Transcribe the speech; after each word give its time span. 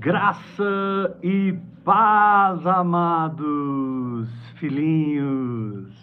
Graça 0.00 1.14
e 1.22 1.52
paz, 1.84 2.66
amados 2.66 4.30
filhinhos. 4.54 5.94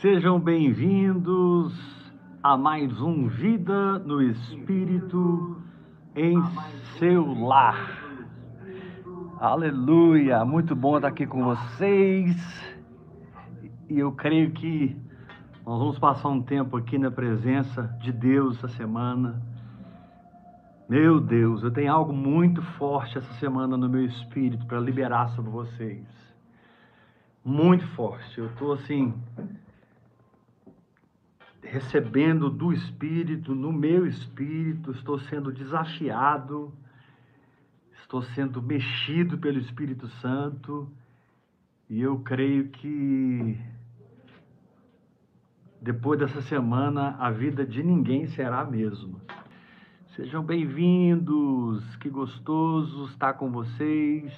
Sejam 0.00 0.40
bem-vindos 0.40 1.74
a 2.42 2.56
mais 2.56 2.98
um 2.98 3.28
Vida 3.28 3.98
no 3.98 4.22
Espírito 4.22 5.60
em 6.16 6.42
seu 6.98 7.30
lar. 7.44 8.06
Aleluia! 9.38 10.42
Muito 10.46 10.74
bom 10.74 10.96
estar 10.96 11.08
aqui 11.08 11.26
com 11.26 11.44
vocês. 11.44 12.34
E 13.90 13.98
eu 13.98 14.12
creio 14.12 14.50
que 14.52 14.96
nós 15.66 15.78
vamos 15.78 15.98
passar 15.98 16.30
um 16.30 16.40
tempo 16.40 16.78
aqui 16.78 16.96
na 16.96 17.10
presença 17.10 17.82
de 18.00 18.10
Deus 18.10 18.56
essa 18.56 18.68
semana 18.68 19.42
meu 20.88 21.20
Deus, 21.20 21.62
eu 21.62 21.70
tenho 21.70 21.92
algo 21.92 22.12
muito 22.12 22.62
forte 22.62 23.18
essa 23.18 23.32
semana 23.34 23.76
no 23.76 23.88
meu 23.88 24.04
espírito 24.04 24.64
para 24.66 24.80
liberar 24.80 25.28
sobre 25.30 25.50
vocês. 25.50 26.06
Muito 27.44 27.86
forte. 27.88 28.38
Eu 28.38 28.46
estou 28.46 28.72
assim 28.72 29.12
recebendo 31.62 32.48
do 32.48 32.72
espírito, 32.72 33.54
no 33.54 33.72
meu 33.72 34.06
espírito, 34.06 34.90
estou 34.92 35.18
sendo 35.18 35.52
desafiado, 35.52 36.72
estou 38.00 38.22
sendo 38.22 38.62
mexido 38.62 39.36
pelo 39.36 39.58
Espírito 39.58 40.08
Santo, 40.08 40.90
e 41.90 42.00
eu 42.00 42.18
creio 42.20 42.68
que 42.68 43.58
depois 45.80 46.18
dessa 46.18 46.40
semana 46.42 47.16
a 47.18 47.30
vida 47.30 47.66
de 47.66 47.82
ninguém 47.82 48.26
será 48.28 48.60
a 48.60 48.64
mesma. 48.64 49.20
Sejam 50.18 50.42
bem-vindos, 50.42 51.94
que 51.98 52.10
gostoso 52.10 53.04
estar 53.04 53.34
com 53.34 53.52
vocês. 53.52 54.34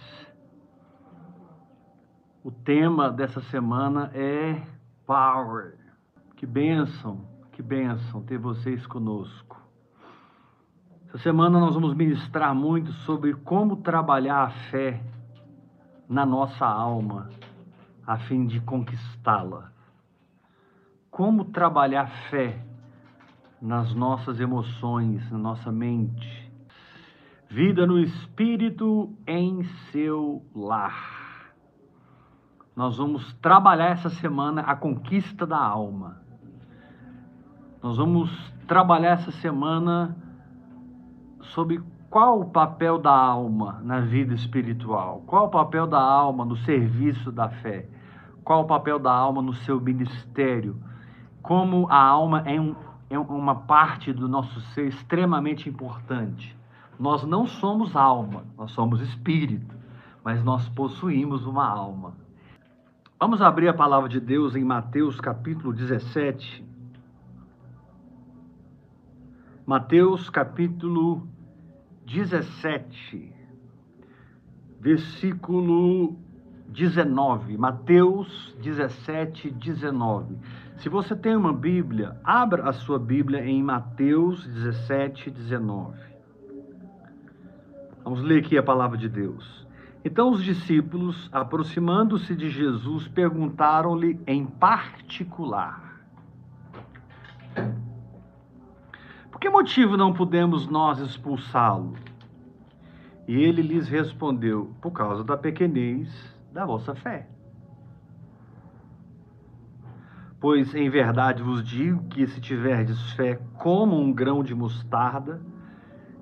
O 2.44 2.50
tema 2.50 3.10
dessa 3.10 3.40
semana 3.44 4.10
é 4.12 4.60
Power. 5.06 5.78
Que 6.36 6.44
bênção, 6.44 7.26
que 7.52 7.62
bênção 7.62 8.20
ter 8.20 8.36
vocês 8.36 8.86
conosco. 8.86 9.58
Essa 11.08 11.16
semana 11.16 11.58
nós 11.58 11.72
vamos 11.72 11.94
ministrar 11.94 12.54
muito 12.54 12.92
sobre 12.92 13.32
como 13.32 13.76
trabalhar 13.76 14.42
a 14.42 14.50
fé 14.70 15.02
na 16.06 16.26
nossa 16.26 16.66
alma, 16.66 17.30
a 18.06 18.18
fim 18.18 18.46
de 18.46 18.60
conquistá-la. 18.60 19.72
Como 21.10 21.46
trabalhar 21.46 22.06
fé 22.28 22.66
nas 23.60 23.94
nossas 23.94 24.40
emoções, 24.40 25.30
na 25.30 25.38
nossa 25.38 25.70
mente. 25.70 26.50
Vida 27.48 27.86
no 27.86 27.98
espírito 27.98 29.12
em 29.26 29.64
seu 29.92 30.42
lar. 30.54 31.52
Nós 32.74 32.96
vamos 32.96 33.32
trabalhar 33.34 33.90
essa 33.90 34.08
semana 34.08 34.62
a 34.62 34.74
conquista 34.74 35.46
da 35.46 35.58
alma. 35.58 36.22
Nós 37.82 37.96
vamos 37.96 38.30
trabalhar 38.66 39.12
essa 39.12 39.32
semana 39.32 40.16
sobre 41.42 41.82
qual 42.08 42.40
o 42.40 42.50
papel 42.50 42.98
da 42.98 43.12
alma 43.12 43.80
na 43.82 44.00
vida 44.00 44.34
espiritual, 44.34 45.22
qual 45.26 45.46
o 45.46 45.50
papel 45.50 45.86
da 45.86 46.00
alma 46.00 46.44
no 46.44 46.56
serviço 46.56 47.30
da 47.30 47.48
fé, 47.48 47.88
qual 48.44 48.62
o 48.62 48.66
papel 48.66 48.98
da 48.98 49.12
alma 49.12 49.42
no 49.42 49.52
seu 49.52 49.80
ministério, 49.80 50.80
como 51.42 51.86
a 51.88 52.02
alma 52.02 52.42
é 52.46 52.60
um 52.60 52.74
é 53.10 53.18
uma 53.18 53.56
parte 53.56 54.12
do 54.12 54.28
nosso 54.28 54.60
ser 54.72 54.86
extremamente 54.86 55.68
importante. 55.68 56.56
Nós 56.96 57.24
não 57.24 57.44
somos 57.44 57.96
alma, 57.96 58.44
nós 58.56 58.70
somos 58.70 59.00
espírito, 59.00 59.74
mas 60.22 60.44
nós 60.44 60.68
possuímos 60.68 61.44
uma 61.44 61.66
alma. 61.66 62.14
Vamos 63.18 63.42
abrir 63.42 63.66
a 63.68 63.74
palavra 63.74 64.08
de 64.08 64.20
Deus 64.20 64.54
em 64.54 64.64
Mateus 64.64 65.20
capítulo 65.20 65.72
17. 65.72 66.64
Mateus 69.66 70.30
capítulo 70.30 71.26
17, 72.06 73.32
versículo 74.80 76.16
19. 76.68 77.56
Mateus 77.56 78.56
17, 78.60 79.50
19. 79.50 80.38
Se 80.80 80.88
você 80.88 81.14
tem 81.14 81.36
uma 81.36 81.52
Bíblia, 81.52 82.16
abra 82.24 82.66
a 82.66 82.72
sua 82.72 82.98
Bíblia 82.98 83.44
em 83.44 83.62
Mateus 83.62 84.46
17, 84.46 85.30
19. 85.30 85.94
Vamos 88.02 88.22
ler 88.22 88.38
aqui 88.38 88.56
a 88.56 88.62
palavra 88.62 88.96
de 88.96 89.06
Deus. 89.06 89.66
Então 90.02 90.30
os 90.30 90.42
discípulos, 90.42 91.28
aproximando-se 91.30 92.34
de 92.34 92.48
Jesus, 92.48 93.06
perguntaram-lhe 93.08 94.18
em 94.26 94.46
particular: 94.46 96.00
Por 99.30 99.38
que 99.38 99.50
motivo 99.50 99.98
não 99.98 100.14
podemos 100.14 100.66
nós 100.66 100.98
expulsá-lo? 100.98 101.92
E 103.28 103.36
ele 103.36 103.60
lhes 103.60 103.86
respondeu: 103.86 104.74
Por 104.80 104.92
causa 104.92 105.22
da 105.22 105.36
pequenez 105.36 106.08
da 106.50 106.64
vossa 106.64 106.94
fé. 106.94 107.28
Pois 110.40 110.74
em 110.74 110.88
verdade 110.88 111.42
vos 111.42 111.62
digo 111.62 112.08
que 112.08 112.26
se 112.26 112.40
tiverdes 112.40 113.12
fé 113.12 113.38
como 113.58 114.00
um 114.00 114.10
grão 114.10 114.42
de 114.42 114.54
mostarda, 114.54 115.38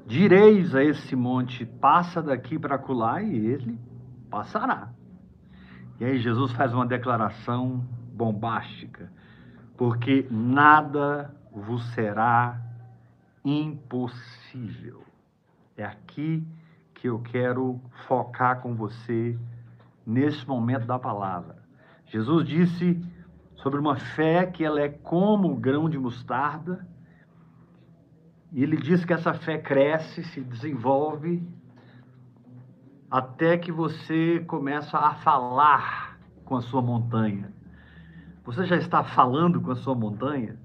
direis 0.05 0.75
a 0.75 0.83
esse 0.83 1.15
monte: 1.15 1.65
passa 1.65 2.21
daqui 2.21 2.59
para 2.59 2.75
acolá, 2.75 3.23
e 3.23 3.37
ele 3.37 3.79
passará. 4.29 4.91
E 6.01 6.05
aí 6.05 6.19
Jesus 6.19 6.51
faz 6.53 6.75
uma 6.75 6.85
declaração 6.85 7.85
bombástica, 8.13 9.13
porque 9.77 10.27
nada 10.29 11.33
vos 11.53 11.85
será 11.93 12.61
impossível. 13.45 15.05
É 15.77 15.85
aqui 15.85 16.45
que 16.93 17.09
eu 17.09 17.21
quero 17.21 17.81
focar 18.09 18.61
com 18.61 18.75
você 18.75 19.39
nesse 20.05 20.47
momento 20.47 20.87
da 20.87 20.99
palavra. 20.99 21.57
Jesus 22.07 22.45
disse 22.49 23.01
sobre 23.59 23.79
uma 23.79 23.97
fé 23.97 24.47
que 24.47 24.65
ela 24.65 24.81
é 24.81 24.89
como 24.89 25.53
o 25.53 25.57
grão 25.57 25.89
de 25.89 25.99
mostarda. 25.99 26.87
E 28.53 28.63
ele 28.63 28.77
diz 28.77 29.05
que 29.05 29.13
essa 29.13 29.35
fé 29.35 29.59
cresce, 29.59 30.23
se 30.25 30.41
desenvolve, 30.41 31.47
até 33.11 33.59
que 33.59 33.73
você 33.73 34.41
começa 34.47 34.97
a 34.97 35.15
falar 35.17 36.19
com 36.45 36.57
a 36.57 36.63
sua 36.63 36.81
montanha. 36.81 37.53
Você 38.45 38.65
já 38.65 38.77
está 38.77 39.03
falando 39.03 39.61
com 39.61 39.71
a 39.71 39.77
sua 39.77 39.95
montanha? 39.95 40.59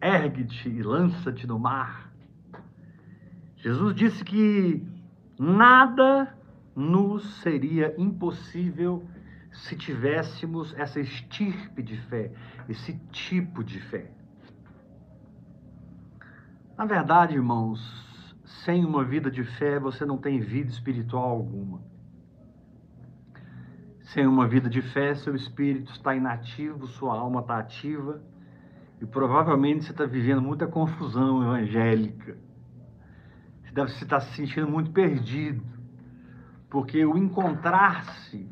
Ergue-te 0.00 0.68
e 0.68 0.82
lança-te 0.82 1.46
no 1.46 1.58
mar. 1.58 2.10
Jesus 3.56 3.94
disse 3.94 4.24
que 4.24 4.84
nada 5.38 6.34
nos 6.74 7.40
seria 7.40 7.94
impossível 7.98 9.06
se 9.52 9.76
tivéssemos 9.76 10.74
essa 10.78 10.98
estirpe 10.98 11.82
de 11.82 11.96
fé, 12.08 12.32
esse 12.68 12.94
tipo 13.10 13.62
de 13.62 13.80
fé. 13.80 14.10
Na 16.76 16.86
verdade, 16.86 17.34
irmãos, 17.34 17.80
sem 18.64 18.84
uma 18.84 19.04
vida 19.04 19.30
de 19.30 19.44
fé 19.44 19.78
você 19.78 20.04
não 20.04 20.16
tem 20.16 20.40
vida 20.40 20.70
espiritual 20.70 21.28
alguma. 21.28 21.80
Sem 24.00 24.26
uma 24.26 24.46
vida 24.46 24.68
de 24.68 24.82
fé, 24.82 25.14
seu 25.14 25.34
espírito 25.34 25.92
está 25.92 26.14
inativo, 26.14 26.86
sua 26.86 27.18
alma 27.18 27.40
está 27.40 27.58
ativa 27.58 28.22
e 29.00 29.06
provavelmente 29.06 29.84
você 29.84 29.92
está 29.92 30.04
vivendo 30.04 30.42
muita 30.42 30.66
confusão 30.66 31.42
evangélica. 31.42 32.36
Você 33.62 33.72
deve 33.72 33.90
estar 33.90 34.20
se 34.20 34.34
sentindo 34.36 34.68
muito 34.68 34.90
perdido, 34.90 35.62
porque 36.68 37.04
o 37.04 37.16
encontrar-se 37.16 38.51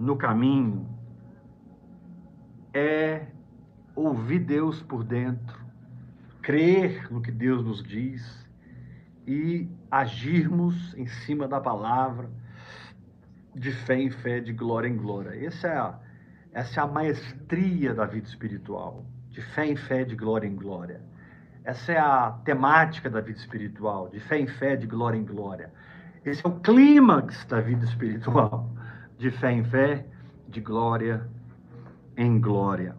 no 0.00 0.16
caminho 0.16 0.88
é 2.72 3.26
ouvir 3.94 4.38
Deus 4.38 4.82
por 4.82 5.04
dentro, 5.04 5.60
crer 6.40 7.12
no 7.12 7.20
que 7.20 7.30
Deus 7.30 7.62
nos 7.62 7.82
diz 7.82 8.48
e 9.26 9.68
agirmos 9.90 10.94
em 10.96 11.06
cima 11.06 11.46
da 11.46 11.60
palavra 11.60 12.30
de 13.54 13.70
fé 13.70 14.00
em 14.00 14.10
fé, 14.10 14.40
de 14.40 14.54
glória 14.54 14.88
em 14.88 14.96
glória. 14.96 15.44
Essa 15.44 15.68
é 15.68 15.76
a, 15.76 16.00
essa 16.52 16.80
é 16.80 16.82
a 16.82 16.86
maestria 16.86 17.92
da 17.92 18.06
vida 18.06 18.26
espiritual, 18.26 19.04
de 19.28 19.42
fé 19.42 19.66
em 19.66 19.76
fé, 19.76 20.02
de 20.02 20.16
glória 20.16 20.48
em 20.48 20.56
glória. 20.56 21.02
Essa 21.62 21.92
é 21.92 21.98
a 21.98 22.30
temática 22.42 23.10
da 23.10 23.20
vida 23.20 23.38
espiritual, 23.38 24.08
de 24.08 24.18
fé 24.18 24.38
em 24.38 24.46
fé, 24.46 24.76
de 24.76 24.86
glória 24.86 25.18
em 25.18 25.24
glória. 25.24 25.70
Esse 26.24 26.44
é 26.46 26.48
o 26.48 26.58
clímax 26.60 27.44
da 27.44 27.60
vida 27.60 27.84
espiritual 27.84 28.79
de 29.20 29.30
fé 29.30 29.52
em 29.52 29.62
fé, 29.62 30.06
de 30.48 30.60
glória 30.60 31.28
em 32.16 32.40
glória. 32.40 32.96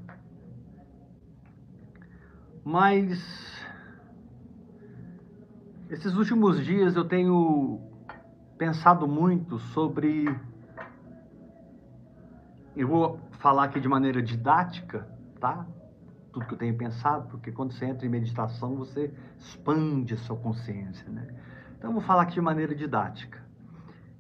Mas 2.64 3.20
Esses 5.92 6.16
últimos 6.16 6.64
dias 6.64 6.96
eu 6.96 7.04
tenho 7.04 7.82
pensado 8.58 9.06
muito 9.10 9.60
sobre. 9.60 10.26
Eu 12.78 12.88
vou 12.88 13.20
falar 13.42 13.66
aqui 13.66 13.78
de 13.78 13.90
maneira 13.90 14.22
didática, 14.22 15.06
tá? 15.38 15.68
Tudo 16.32 16.46
que 16.46 16.54
eu 16.54 16.58
tenho 16.58 16.78
pensado, 16.78 17.28
porque 17.28 17.52
quando 17.52 17.74
você 17.74 17.86
entra 17.86 18.06
em 18.06 18.10
meditação 18.10 18.78
você 18.78 19.14
expande 19.38 20.14
a 20.14 20.18
sua 20.18 20.38
consciência, 20.38 21.10
né? 21.10 21.28
Então 21.78 21.90
eu 21.90 21.96
vou 21.96 22.02
falar 22.04 22.22
aqui 22.22 22.36
de 22.36 22.42
maneira 22.42 22.74
didática. 22.74 23.41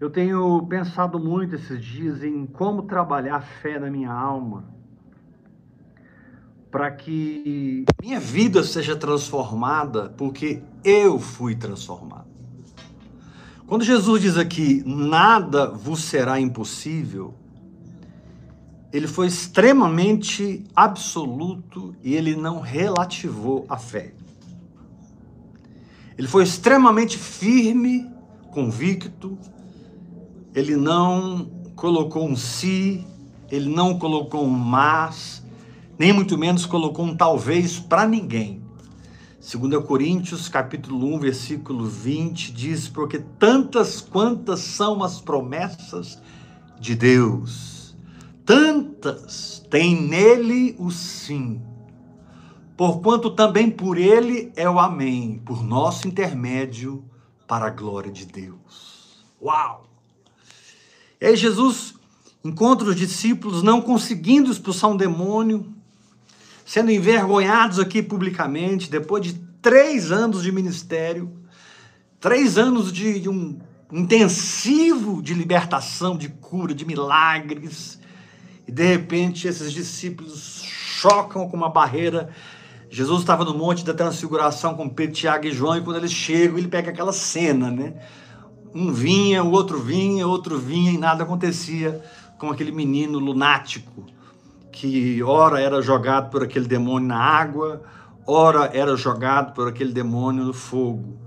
Eu 0.01 0.09
tenho 0.09 0.65
pensado 0.65 1.19
muito 1.19 1.53
esses 1.53 1.86
dias 1.86 2.24
em 2.24 2.48
como 2.48 2.81
trabalhar 2.81 3.36
a 3.36 3.42
fé 3.42 3.77
na 3.77 3.88
minha 3.88 4.12
alma 4.12 4.63
para 6.71 6.89
que 6.89 7.86
minha 8.01 8.19
vida 8.19 8.63
seja 8.63 8.95
transformada, 8.95 10.09
porque 10.18 10.63
eu 10.83 11.19
fui 11.19 11.53
transformado. 11.53 12.25
Quando 13.68 13.83
Jesus 13.83 14.24
diz 14.24 14.38
aqui, 14.38 14.81
nada 14.88 15.69
vos 15.69 16.03
será 16.03 16.39
impossível, 16.39 17.36
ele 18.92 19.06
foi 19.07 19.27
extremamente 19.27 20.63
absoluto 20.75 21.95
e 22.01 22.15
ele 22.15 22.36
não 22.36 22.59
relativou 22.59 23.68
a 23.69 23.77
fé. 23.77 24.15
Ele 26.18 26.27
foi 26.27 26.42
extremamente 26.42 27.19
firme, 27.19 28.09
convicto, 28.50 29.38
ele 30.53 30.75
não 30.75 31.50
colocou 31.75 32.27
um 32.27 32.36
si, 32.36 33.06
ele 33.50 33.69
não 33.69 33.98
colocou 33.98 34.45
um 34.45 34.50
mas, 34.50 35.44
nem 35.98 36.12
muito 36.13 36.38
menos 36.38 36.65
colocou 36.65 37.06
um 37.06 37.15
talvez 37.15 37.80
para 37.80 38.07
ninguém. 38.07 38.62
2 39.39 39.83
Coríntios, 39.86 40.48
capítulo 40.48 41.15
1, 41.15 41.19
versículo 41.19 41.86
20, 41.86 42.51
diz: 42.51 42.88
Porque 42.88 43.19
tantas 43.39 44.00
quantas 44.00 44.59
são 44.59 45.03
as 45.03 45.19
promessas 45.19 46.21
de 46.80 46.95
Deus, 46.95 47.95
tantas 48.45 49.65
tem 49.69 50.00
nele 50.00 50.75
o 50.77 50.92
sim, 50.92 51.62
porquanto 52.77 53.31
também 53.31 53.69
por 53.69 53.98
ele 53.98 54.51
é 54.56 54.69
o 54.69 54.80
amém, 54.80 55.42
por 55.44 55.63
nosso 55.63 56.07
intermédio, 56.07 57.03
para 57.48 57.65
a 57.65 57.71
glória 57.71 58.12
de 58.12 58.25
Deus. 58.25 59.25
Uau! 59.42 59.91
E 61.22 61.28
aí 61.28 61.36
Jesus 61.36 61.94
encontra 62.44 62.90
os 62.90 62.96
discípulos 62.96 63.62
não 63.62 63.80
conseguindo 63.80 64.52
expulsar 64.52 64.90
um 64.90 64.98
demônio, 64.98 65.72
sendo 66.66 66.90
envergonhados 66.90 67.78
aqui 67.78 68.02
publicamente, 68.02 68.90
depois 68.90 69.24
de 69.24 69.34
três 69.62 70.12
anos 70.12 70.42
de 70.42 70.52
ministério, 70.52 71.32
três 72.20 72.58
anos 72.58 72.92
de, 72.92 73.20
de 73.20 73.30
um 73.30 73.60
intensivo 73.92 75.22
de 75.22 75.36
libertação, 75.36 76.18
de 76.18 76.30
cura, 76.30 76.74
de 76.74 76.86
milagres, 76.86 78.00
e 78.68 78.72
de 78.72 78.84
repente 78.84 79.48
esses 79.48 79.72
discípulos 79.72 80.64
chocam 80.64 81.48
com 81.48 81.56
uma 81.56 81.70
barreira. 81.70 82.30
Jesus 82.90 83.22
estava 83.22 83.46
no 83.46 83.54
Monte 83.54 83.86
da 83.86 83.94
Transfiguração 83.94 84.74
com 84.74 84.90
Pedro, 84.90 85.14
Tiago 85.14 85.46
e 85.46 85.52
João, 85.52 85.78
e 85.78 85.82
quando 85.82 85.98
eles 85.98 86.12
chegam, 86.12 86.58
ele 86.58 86.68
pega 86.68 86.90
aquela 86.90 87.14
cena, 87.14 87.70
né? 87.70 87.94
Um 88.74 88.92
vinha, 88.92 89.44
o 89.44 89.52
outro 89.52 89.80
vinha, 89.80 90.28
outro 90.28 90.58
vinha, 90.58 90.92
e 90.92 90.98
nada 90.98 91.24
acontecia 91.24 92.02
com 92.38 92.50
aquele 92.50 92.72
menino 92.72 93.20
lunático 93.20 94.06
que 94.72 95.22
ora 95.22 95.60
era 95.60 95.82
jogado 95.82 96.32
por 96.32 96.44
aquele 96.44 96.66
demônio 96.66 97.10
na 97.10 97.20
água, 97.20 97.84
ora 98.26 98.72
era 98.74 98.96
jogado 98.96 99.54
por 99.54 99.68
aquele 99.68 99.92
demônio 99.92 100.46
no 100.46 100.54
fogo. 100.54 101.20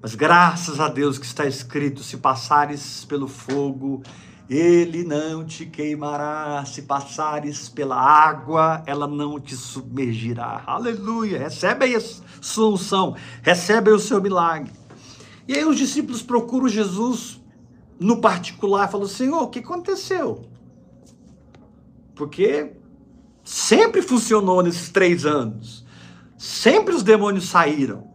Mas 0.00 0.14
graças 0.14 0.80
a 0.80 0.88
Deus 0.88 1.18
que 1.18 1.26
está 1.26 1.44
escrito: 1.46 2.02
se 2.02 2.16
passares 2.16 3.04
pelo 3.04 3.28
fogo, 3.28 4.02
ele 4.48 5.04
não 5.04 5.44
te 5.44 5.66
queimará, 5.66 6.64
se 6.64 6.82
passares 6.82 7.68
pela 7.68 7.96
água, 7.96 8.82
ela 8.86 9.06
não 9.06 9.38
te 9.38 9.54
submergirá. 9.54 10.62
Aleluia! 10.66 11.38
Recebe 11.38 11.84
aí 11.84 11.96
a 11.96 12.02
sua 12.40 12.70
unção, 12.70 13.14
recebe 13.42 13.90
aí 13.90 13.96
o 13.96 14.00
seu 14.00 14.20
milagre. 14.20 14.85
E 15.48 15.54
aí 15.54 15.64
os 15.64 15.76
discípulos 15.76 16.22
procuram 16.22 16.68
Jesus 16.68 17.40
no 17.98 18.20
particular 18.20 18.88
falam: 18.90 19.06
Senhor, 19.06 19.42
o 19.42 19.48
que 19.48 19.60
aconteceu? 19.60 20.44
Porque 22.14 22.76
Sempre 23.46 24.02
funcionou 24.02 24.60
nesses 24.60 24.88
três 24.88 25.24
anos. 25.24 25.86
Sempre 26.36 26.96
os 26.96 27.04
demônios 27.04 27.48
saíram. 27.48 28.10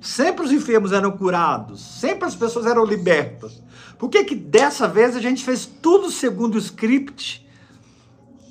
Sempre 0.00 0.46
os 0.46 0.52
enfermos 0.52 0.92
eram 0.92 1.10
curados. 1.10 1.80
Sempre 1.80 2.28
as 2.28 2.36
pessoas 2.36 2.64
eram 2.64 2.84
libertas. 2.84 3.60
Por 3.98 4.08
que, 4.08 4.22
que 4.22 4.36
dessa 4.36 4.86
vez 4.86 5.16
a 5.16 5.20
gente 5.20 5.44
fez 5.44 5.66
tudo 5.66 6.12
segundo 6.12 6.54
o 6.54 6.58
script 6.58 7.44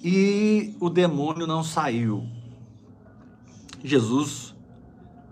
e 0.03 0.75
o 0.81 0.89
demônio 0.89 1.47
não 1.47 1.63
saiu? 1.63 2.27
Jesus, 3.81 4.53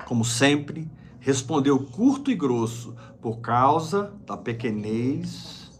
como 0.05 0.23
sempre, 0.23 0.89
respondeu 1.25 1.79
curto 1.79 2.29
e 2.29 2.35
grosso: 2.35 2.95
por 3.19 3.39
causa 3.39 4.13
da 4.27 4.37
pequenez 4.37 5.71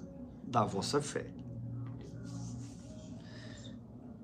da 0.44 0.66
vossa 0.66 1.00
fé. 1.00 1.28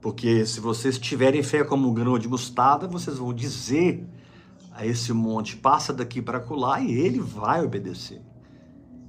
Porque 0.02 0.48
se 0.48 0.60
vocês 0.60 0.98
tiverem 0.98 1.44
fé 1.44 1.64
como 1.64 1.88
um 1.88 1.94
grão 1.94 2.18
de 2.18 2.28
mostarda, 2.28 2.88
vocês 2.88 3.20
vão 3.20 3.32
dizer 3.32 4.04
a 4.72 4.84
esse 4.84 5.14
monte: 5.14 5.56
passa 5.58 5.94
daqui 5.94 6.24
para 6.24 6.40
colar, 6.40 6.84
e 6.84 6.92
ele 6.92 7.20
vai 7.20 7.64
obedecer. 7.64 8.24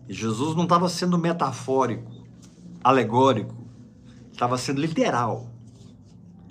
E 0.07 0.13
Jesus 0.13 0.55
não 0.55 0.65
estava 0.65 0.91
sendo 0.91 1.17
metafórico, 1.17 2.13
alegórico, 2.85 3.57
estava 4.31 4.59
sendo 4.59 4.83
literal. 4.83 5.49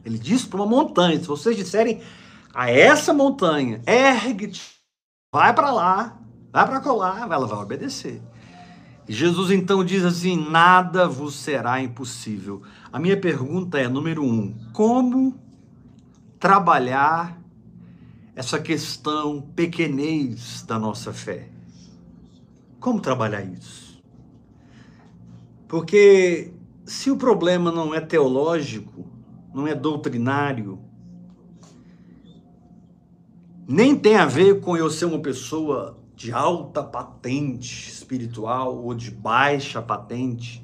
Ele 0.04 0.18
disse 0.18 0.48
para 0.48 0.60
uma 0.60 0.66
montanha: 0.66 1.20
se 1.20 1.28
vocês 1.28 1.56
disserem 1.56 2.02
a 2.52 2.72
essa 2.72 3.14
montanha, 3.14 3.80
ergue-te, 3.86 4.81
vai 5.34 5.54
para 5.54 5.72
lá, 5.72 6.18
vai 6.52 6.66
para 6.68 6.82
colar, 6.82 7.22
ela 7.32 7.48
vai 7.48 7.60
obedecer. 7.60 8.22
Jesus 9.08 9.52
então 9.52 9.84
diz 9.84 10.04
assim: 10.04 10.50
nada 10.50 11.08
vos 11.08 11.36
será 11.36 11.82
impossível. 11.82 12.62
A 12.92 13.00
minha 13.00 13.18
pergunta 13.18 13.80
é: 13.80 13.88
número 13.88 14.24
um, 14.24 14.54
como 14.74 15.40
trabalhar 16.38 17.42
essa 18.36 18.60
questão 18.60 19.42
pequenez 19.56 20.64
da 20.64 20.78
nossa 20.78 21.14
fé? 21.14 21.50
Como 22.80 23.00
trabalhar 23.00 23.44
isso? 23.44 24.02
Porque 25.68 26.52
se 26.86 27.10
o 27.10 27.16
problema 27.16 27.72
não 27.72 27.96
é 27.96 28.02
teológico, 28.02 29.06
não 29.54 29.66
é 29.66 29.74
doutrinário, 29.74 30.80
nem 33.72 33.96
tem 33.96 34.16
a 34.16 34.26
ver 34.26 34.60
com 34.60 34.76
eu 34.76 34.90
ser 34.90 35.06
uma 35.06 35.20
pessoa 35.20 35.98
de 36.16 36.32
alta 36.32 36.84
patente 36.84 37.90
espiritual 37.90 38.78
ou 38.84 38.94
de 38.94 39.10
baixa 39.10 39.82
patente. 39.82 40.64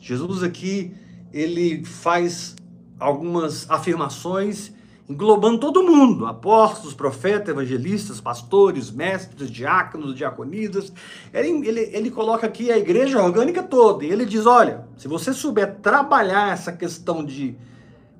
Jesus 0.00 0.42
aqui 0.42 0.94
ele 1.32 1.84
faz 1.84 2.54
algumas 2.98 3.68
afirmações 3.68 4.72
englobando 5.08 5.58
todo 5.58 5.82
mundo, 5.82 6.26
apóstolos, 6.26 6.94
profetas, 6.94 7.50
evangelistas, 7.50 8.20
pastores, 8.20 8.90
mestres, 8.90 9.50
diáconos, 9.50 10.14
diaconisas. 10.14 10.92
Ele, 11.32 11.68
ele, 11.68 11.80
ele 11.92 12.10
coloca 12.10 12.46
aqui 12.46 12.70
a 12.70 12.78
igreja 12.78 13.22
orgânica 13.22 13.62
toda 13.62 14.04
e 14.04 14.10
ele 14.10 14.24
diz: 14.24 14.46
olha, 14.46 14.86
se 14.96 15.08
você 15.08 15.32
souber 15.32 15.76
trabalhar 15.82 16.52
essa 16.52 16.72
questão 16.72 17.24
de 17.24 17.56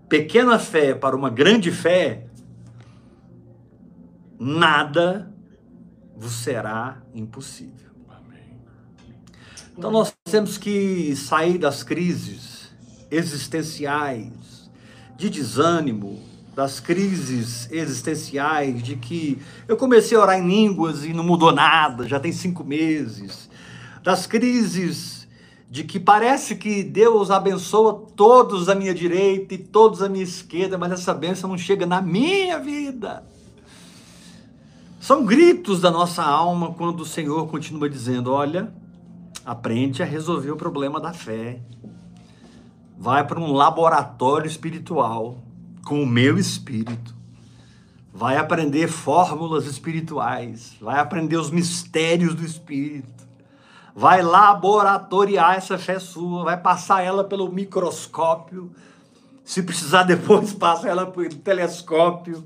pequena 0.09 0.59
fé 0.59 0.95
para 0.95 1.17
uma 1.17 1.31
grande 1.31 1.71
fé, 1.71 2.27
nada 4.39 5.33
vos 6.17 6.33
será 6.33 7.03
impossível. 7.15 7.85
Então 9.77 9.91
nós 9.91 10.15
temos 10.31 10.57
que 10.57 11.17
sair 11.17 11.59
das 11.59 11.83
crises 11.83 12.73
existenciais, 13.11 14.71
de 15.17 15.29
desânimo, 15.29 16.21
das 16.55 16.79
crises 16.79 17.69
existenciais, 17.73 18.83
de 18.83 18.95
que 18.95 19.41
eu 19.67 19.77
comecei 19.77 20.17
a 20.17 20.21
orar 20.21 20.39
em 20.39 20.47
línguas 20.47 21.05
e 21.05 21.13
não 21.13 21.25
mudou 21.25 21.53
nada, 21.53 22.07
já 22.07 22.21
tem 22.21 22.31
cinco 22.31 22.63
meses, 22.63 23.51
das 24.03 24.27
crises 24.27 25.27
de 25.69 25.83
que 25.83 25.99
parece 25.99 26.55
que 26.55 26.85
Deus 26.85 27.33
abençoa 27.33 28.07
todos 28.15 28.69
à 28.69 28.77
minha 28.77 28.95
direita 28.95 29.55
e 29.55 29.59
todos 29.59 30.03
à 30.03 30.09
minha 30.09 30.23
esquerda, 30.23 30.79
mas 30.79 30.93
essa 30.93 31.13
bênção 31.13 31.51
não 31.51 31.59
chega 31.59 31.85
na 31.85 32.01
minha 32.01 32.61
vida. 32.61 33.27
São 35.05 35.23
gritos 35.23 35.83
da 35.83 35.91
nossa 35.91 36.23
alma 36.23 36.73
quando 36.73 37.01
o 37.01 37.05
Senhor 37.05 37.47
continua 37.49 37.91
dizendo: 37.91 38.33
Olha, 38.33 38.73
aprende 39.45 40.03
a 40.03 40.07
resolver 40.07 40.51
o 40.51 40.57
problema 40.57 40.99
da 40.99 41.13
fé. 41.13 41.61
Vai 42.97 43.23
para 43.27 43.39
um 43.39 43.53
laboratório 43.53 44.49
espiritual 44.49 45.45
com 45.85 46.03
o 46.03 46.07
meu 46.07 46.39
espírito. 46.39 47.15
vai 48.15 48.39
aprender 48.39 48.89
fórmulas 48.89 49.67
espirituais, 49.67 50.75
vai 50.81 50.99
aprender 50.99 51.37
os 51.37 51.51
mistérios 51.51 52.35
do 52.35 52.43
Espírito, 52.43 53.29
vai 53.95 54.23
laboratoriar 54.23 55.57
essa 55.57 55.77
fé 55.77 55.99
sua, 55.99 56.45
vai 56.45 56.57
passar 56.57 57.03
ela 57.03 57.25
pelo 57.25 57.53
microscópio, 57.53 58.73
se 59.45 59.63
precisar 59.63 60.03
depois 60.05 60.53
passa 60.53 60.89
ela 60.89 61.07
pelo 61.07 61.35
telescópio, 61.35 62.45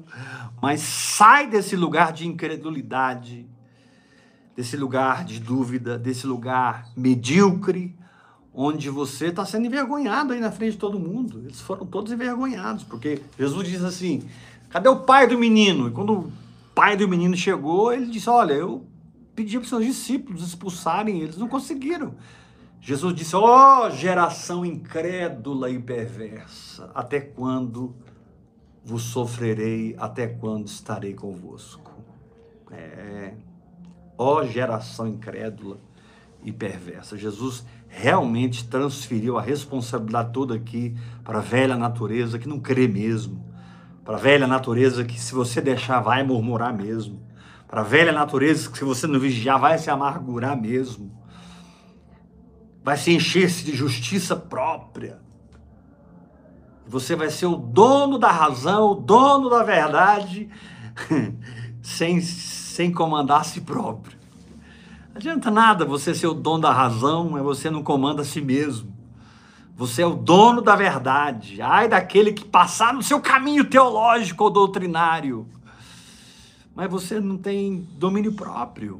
mas 0.61 0.81
sai 0.81 1.49
desse 1.49 1.77
lugar 1.77 2.13
de 2.13 2.27
incredulidade, 2.27 3.47
desse 4.57 4.77
lugar 4.77 5.25
de 5.25 5.39
dúvida, 5.39 5.97
desse 5.97 6.27
lugar 6.27 6.89
medíocre, 6.97 7.97
onde 8.53 8.91
você 8.91 9.27
está 9.27 9.45
sendo 9.47 9.67
envergonhado 9.67 10.33
aí 10.33 10.41
na 10.41 10.51
frente 10.51 10.73
de 10.73 10.79
todo 10.79 10.99
mundo. 10.99 11.41
Eles 11.45 11.61
foram 11.61 11.87
todos 11.87 12.11
envergonhados, 12.11 12.83
porque 12.83 13.23
Jesus 13.39 13.69
diz 13.69 13.85
assim: 13.85 14.29
cadê 14.69 14.89
o 14.89 14.97
pai 14.97 15.29
do 15.29 15.39
menino? 15.39 15.89
E 15.89 15.93
quando 15.93 16.13
o 16.13 16.33
pai 16.75 16.97
do 16.97 17.09
menino 17.09 17.37
chegou, 17.37 17.93
ele 17.93 18.07
disse: 18.07 18.29
olha, 18.29 18.55
eu 18.55 18.85
pedi 19.37 19.57
para 19.57 19.63
os 19.63 19.69
seus 19.69 19.87
discípulos 19.87 20.43
expulsarem, 20.43 21.21
eles 21.21 21.37
não 21.37 21.47
conseguiram. 21.47 22.15
Jesus 22.81 23.15
disse: 23.15 23.37
ó 23.37 23.87
oh, 23.87 23.91
geração 23.91 24.65
incrédula 24.65 25.71
e 25.71 25.79
perversa, 25.79 26.91
até 26.95 27.21
quando 27.21 27.95
vos 28.85 29.03
sofrerei, 29.03 29.95
até 29.99 30.27
quando 30.27 30.67
estarei 30.67 31.15
convosco? 31.15 31.93
É. 32.71 33.35
Ó 34.17 34.41
oh, 34.41 34.47
geração 34.47 35.07
incrédula 35.07 35.79
e 36.43 36.53
perversa. 36.53 37.17
Jesus 37.17 37.65
realmente 37.89 38.69
transferiu 38.69 39.39
a 39.39 39.43
responsabilidade 39.43 40.33
toda 40.33 40.55
aqui 40.55 40.97
para 41.25 41.39
a 41.39 41.43
velha 41.43 41.77
natureza 41.77 42.39
que 42.39 42.49
não 42.49 42.61
crê 42.61 42.87
mesmo, 42.87 43.45
para 44.05 44.17
a 44.17 44.21
velha 44.21 44.47
natureza 44.47 45.05
que 45.05 45.19
se 45.21 45.35
você 45.35 45.61
deixar 45.61 46.01
vai 46.01 46.23
murmurar 46.23 46.75
mesmo, 46.75 47.21
para 47.67 47.81
a 47.81 47.85
velha 47.85 48.13
natureza 48.13 48.71
que 48.71 48.79
se 48.79 48.85
você 48.85 49.07
não 49.07 49.19
vigiar 49.19 49.59
vai 49.61 49.79
se 49.79 49.91
amargurar 49.91 50.59
mesmo, 50.61 51.11
vai 52.89 52.97
se 52.97 53.13
encher-se 53.13 53.63
de 53.67 53.77
justiça 53.77 54.35
própria. 54.35 55.21
Você 56.87 57.15
vai 57.15 57.29
ser 57.29 57.45
o 57.45 57.55
dono 57.55 58.19
da 58.19 58.31
razão, 58.31 58.93
o 58.93 58.95
dono 58.95 59.51
da 59.51 59.63
verdade, 59.63 60.49
sem, 61.83 62.19
sem 62.23 62.91
comandar 62.91 63.43
a 63.43 63.45
si 63.45 63.61
próprio. 63.61 64.17
Não 65.11 65.17
adianta 65.17 65.51
nada 65.51 65.85
você 65.85 66.15
ser 66.15 66.29
o 66.29 66.33
dono 66.33 66.63
da 66.63 66.73
razão, 66.73 67.29
mas 67.29 67.43
você 67.43 67.71
não 67.71 67.83
comanda 67.83 68.23
a 68.23 68.25
si 68.25 68.41
mesmo. 68.41 68.91
Você 69.77 70.01
é 70.01 70.07
o 70.07 70.15
dono 70.15 70.63
da 70.63 70.75
verdade. 70.75 71.61
Ai 71.61 71.89
daquele 71.89 72.33
que 72.33 72.47
passar 72.47 72.95
no 72.95 73.03
seu 73.03 73.21
caminho 73.21 73.67
teológico 73.67 74.45
ou 74.45 74.51
doutrinário. 74.51 75.47
Mas 76.75 76.91
você 76.91 77.21
não 77.21 77.37
tem 77.37 77.87
domínio 77.99 78.33
próprio. 78.33 78.99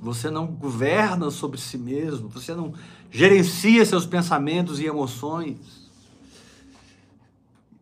Você 0.00 0.30
não 0.30 0.46
governa 0.46 1.30
sobre 1.30 1.60
si 1.60 1.76
mesmo. 1.76 2.28
Você 2.28 2.54
não 2.54 2.72
gerencia 3.10 3.84
seus 3.84 4.06
pensamentos 4.06 4.78
e 4.80 4.86
emoções. 4.86 5.88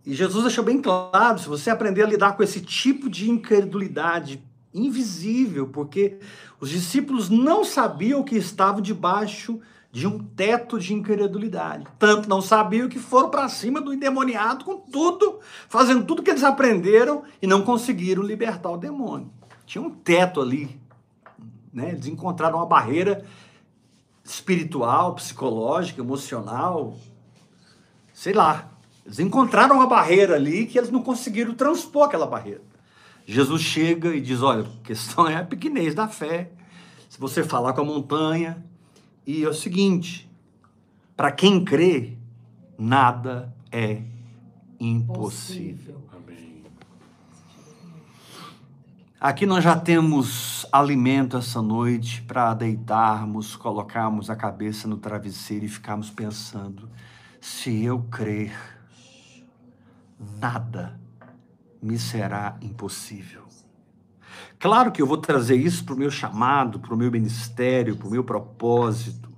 E 0.05 0.15
Jesus 0.15 0.45
deixou 0.45 0.65
bem 0.65 0.81
claro: 0.81 1.39
se 1.39 1.49
você 1.49 1.69
aprender 1.69 2.03
a 2.03 2.07
lidar 2.07 2.37
com 2.37 2.43
esse 2.43 2.61
tipo 2.61 3.11
de 3.11 3.31
incredulidade 3.31 4.43
invisível, 4.73 5.67
porque 5.69 6.19
os 6.61 6.71
discípulos 6.71 7.29
não 7.29 7.65
sabiam 7.65 8.23
que 8.23 8.37
estavam 8.37 8.81
debaixo 8.81 9.61
de 9.91 10.07
um 10.07 10.19
teto 10.19 10.79
de 10.79 10.93
incredulidade. 10.93 11.87
Tanto 11.99 12.29
não 12.29 12.43
sabiam 12.43 12.89
que 12.89 12.99
foram 12.99 13.31
para 13.31 13.49
cima 13.49 13.81
do 13.81 13.95
endemoniado 13.95 14.65
com 14.65 14.77
tudo, 14.77 15.39
fazendo 15.69 16.05
tudo 16.05 16.23
que 16.23 16.31
eles 16.31 16.45
aprenderam 16.45 17.23
e 17.41 17.47
não 17.47 17.63
conseguiram 17.63 18.23
libertar 18.23 18.71
o 18.71 18.77
demônio. 18.77 19.31
Tinha 19.65 19.83
um 19.83 19.91
teto 19.91 20.41
ali. 20.41 20.79
Né? 21.77 21.91
Eles 21.91 22.07
encontraram 22.07 22.57
uma 22.57 22.65
barreira 22.65 23.23
espiritual, 24.25 25.15
psicológica, 25.15 26.01
emocional, 26.01 26.97
sei 28.15 28.33
lá. 28.33 28.73
Eles 29.05 29.19
encontraram 29.19 29.77
uma 29.77 29.87
barreira 29.87 30.37
ali 30.37 30.65
que 30.65 30.79
eles 30.79 30.91
não 30.91 31.03
conseguiram 31.03 31.55
transpor 31.55 32.05
aquela 32.05 32.27
barreira. 32.27 32.63
Jesus 33.27 33.61
chega 33.61 34.17
e 34.17 34.23
diz: 34.23 34.41
Olha, 34.41 34.63
a 34.63 34.87
questão 34.87 35.29
é 35.29 35.37
a 35.37 35.45
pequenez 35.45 35.95
da 35.95 36.09
fé. 36.09 36.51
Se 37.11 37.21
você 37.21 37.45
falar 37.45 37.75
com 37.75 37.83
a 37.83 37.85
montanha, 37.85 38.65
e 39.27 39.45
é 39.45 39.49
o 39.49 39.53
seguinte: 39.53 40.31
para 41.15 41.31
quem 41.31 41.63
crê, 41.63 42.17
nada 42.79 43.55
é 43.71 44.03
impossível. 44.81 46.01
Amém. 46.11 46.65
Aqui 49.27 49.45
nós 49.45 49.65
já 49.65 49.75
temos 49.75 50.65
alimento 50.71 51.37
essa 51.37 51.61
noite 51.61 52.23
para 52.23 52.55
deitarmos, 52.55 53.57
colocarmos 53.57 54.31
a 54.31 54.37
cabeça 54.37 54.87
no 54.87 54.99
travesseiro 54.99 55.65
e 55.65 55.69
ficarmos 55.69 56.11
pensando: 56.11 56.89
se 57.41 57.83
eu 57.83 58.05
crer, 58.09 58.57
nada 60.41 60.97
me 61.83 61.99
será 61.99 62.57
impossível. 62.63 63.43
Claro 64.61 64.93
que 64.93 65.03
eu 65.03 65.07
vou 65.09 65.17
trazer 65.17 65.57
isso 65.57 65.85
para 65.85 65.97
o 65.97 65.99
meu 65.99 66.11
chamado, 66.13 66.79
para 66.79 66.95
o 66.95 66.97
meu 66.97 67.11
ministério, 67.11 67.97
para 67.97 68.07
o 68.07 68.13
meu 68.13 68.23
propósito. 68.23 69.29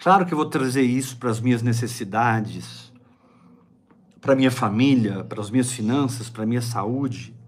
Claro 0.00 0.26
que 0.26 0.34
eu 0.34 0.38
vou 0.38 0.46
trazer 0.46 0.82
isso 0.82 1.16
para 1.18 1.30
as 1.30 1.38
minhas 1.38 1.62
necessidades, 1.62 2.92
para 4.20 4.32
a 4.32 4.36
minha 4.36 4.50
família, 4.50 5.22
para 5.22 5.40
as 5.40 5.52
minhas 5.52 5.70
finanças, 5.70 6.28
para 6.28 6.42
a 6.42 6.46
minha 6.46 6.60
saúde. 6.60 7.38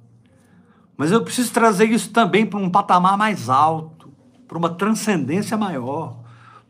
Mas 0.97 1.11
eu 1.11 1.23
preciso 1.23 1.53
trazer 1.53 1.87
isso 1.87 2.11
também 2.11 2.47
para 2.47 2.59
um 2.59 2.71
patamar 2.71 3.17
mais 3.17 3.49
alto, 3.49 4.13
para 4.47 4.59
uma 4.59 4.71
transcendência 4.71 5.57
maior 5.57 6.17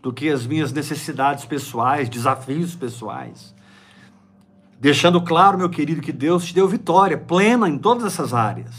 do 0.01 0.13
que 0.13 0.29
as 0.29 0.47
minhas 0.47 0.73
necessidades 0.73 1.45
pessoais, 1.45 2.09
desafios 2.09 2.75
pessoais. 2.75 3.55
Deixando 4.79 5.23
claro, 5.23 5.59
meu 5.59 5.71
querido, 5.71 6.01
que 6.01 6.13
Deus 6.13 6.45
te 6.45 6.55
deu 6.55 6.67
vitória 6.67 7.17
plena 7.17 7.69
em 7.69 7.79
todas 7.79 8.05
essas 8.05 8.35
áreas, 8.35 8.75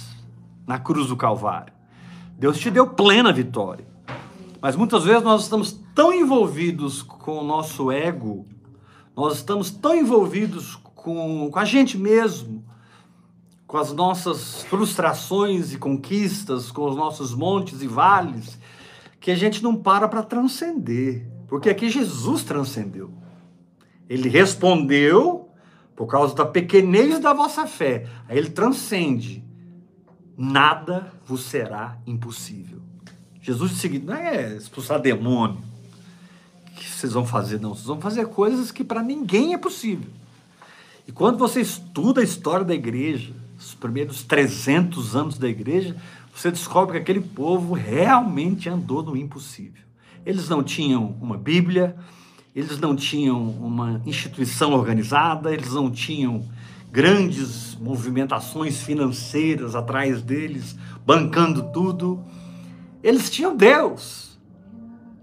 na 0.67 0.77
cruz 0.77 1.07
do 1.07 1.15
Calvário. 1.15 1.73
Deus 2.38 2.57
te 2.59 2.69
deu 2.69 2.88
plena 2.88 3.31
vitória. 3.31 3.88
Mas 4.62 4.75
muitas 4.75 5.05
vezes 5.05 5.23
nós 5.23 5.43
estamos 5.43 5.79
tão 5.93 6.13
envolvidos 6.13 7.01
com 7.01 7.38
o 7.39 7.43
nosso 7.43 7.91
ego, 7.91 8.45
nós 9.15 9.35
estamos 9.35 9.69
tão 9.69 9.95
envolvidos 9.95 10.75
com, 10.75 11.50
com 11.51 11.59
a 11.59 11.65
gente 11.65 11.97
mesmo, 11.97 12.63
com 13.74 13.80
as 13.80 13.92
nossas 13.92 14.62
frustrações 14.65 15.74
e 15.74 15.80
conquistas, 15.80 16.70
com 16.70 16.88
os 16.88 16.96
nossos 16.96 17.34
montes 17.34 17.82
e 17.82 17.88
vales, 17.88 18.60
que 19.20 19.32
a 19.32 19.36
gente 19.36 19.63
não 19.63 19.75
para 19.75 20.08
para 20.08 20.22
transcender. 20.22 21.27
Porque 21.48 21.72
aqui 21.72 21.89
Jesus 21.89 22.44
transcendeu. 22.44 23.12
Ele 24.08 24.30
respondeu 24.30 25.50
por 25.96 26.06
causa 26.06 26.36
da 26.36 26.46
pequenez 26.46 27.18
da 27.18 27.34
vossa 27.34 27.65
fé. 27.65 28.08
Aí 28.30 28.38
ele 28.38 28.51
transcende. 28.51 29.44
Nada 30.38 31.12
vos 31.25 31.42
será 31.42 31.98
impossível. 32.06 32.80
Jesus 33.42 33.72
disse 33.72 33.80
o 33.80 33.82
seguinte: 33.89 34.06
não 34.06 34.13
é 34.13 34.56
expulsar 34.56 35.01
demônio 35.01 35.58
que 36.75 36.88
vocês 36.88 37.13
vão 37.13 37.25
fazer, 37.25 37.60
não. 37.60 37.74
Vocês 37.74 37.88
vão 37.88 38.00
fazer 38.00 38.27
coisas 38.27 38.72
que 38.72 38.84
para 38.84 39.01
ninguém 39.01 39.56
é 39.56 39.58
possível. 39.58 40.12
E 41.08 41.12
quando 41.12 41.39
você 41.39 41.60
estuda 41.60 42.22
a 42.22 42.24
história 42.24 42.63
da 42.63 42.75
igreja, 42.75 43.42
os 43.57 43.74
primeiros 43.74 44.24
300 44.24 45.15
anos 45.15 45.38
da 45.38 45.48
igreja, 45.48 45.95
você 46.33 46.50
descobre 46.50 46.93
que 46.93 47.01
aquele 47.01 47.22
povo 47.22 47.74
realmente 47.74 48.69
andou 48.69 49.03
no 49.03 49.15
impossível. 49.15 49.83
Eles 50.25 50.50
não 50.50 50.63
tinham 50.63 51.15
uma 51.22 51.38
Bíblia, 51.38 51.95
eles 52.55 52.79
não 52.79 52.95
tinham 52.95 53.50
uma 53.50 54.01
instituição 54.05 54.74
organizada, 54.74 55.53
eles 55.53 55.74
não 55.74 55.91
tinham 55.91 56.45
grandes 56.91 57.75
movimentações 57.75 58.81
financeiras 58.81 59.75
atrás 59.75 60.22
deles, 60.22 60.75
bancando 61.05 61.72
tudo. 61.72 62.24
Eles 63.01 63.29
tinham 63.29 63.55
Deus. 63.55 64.38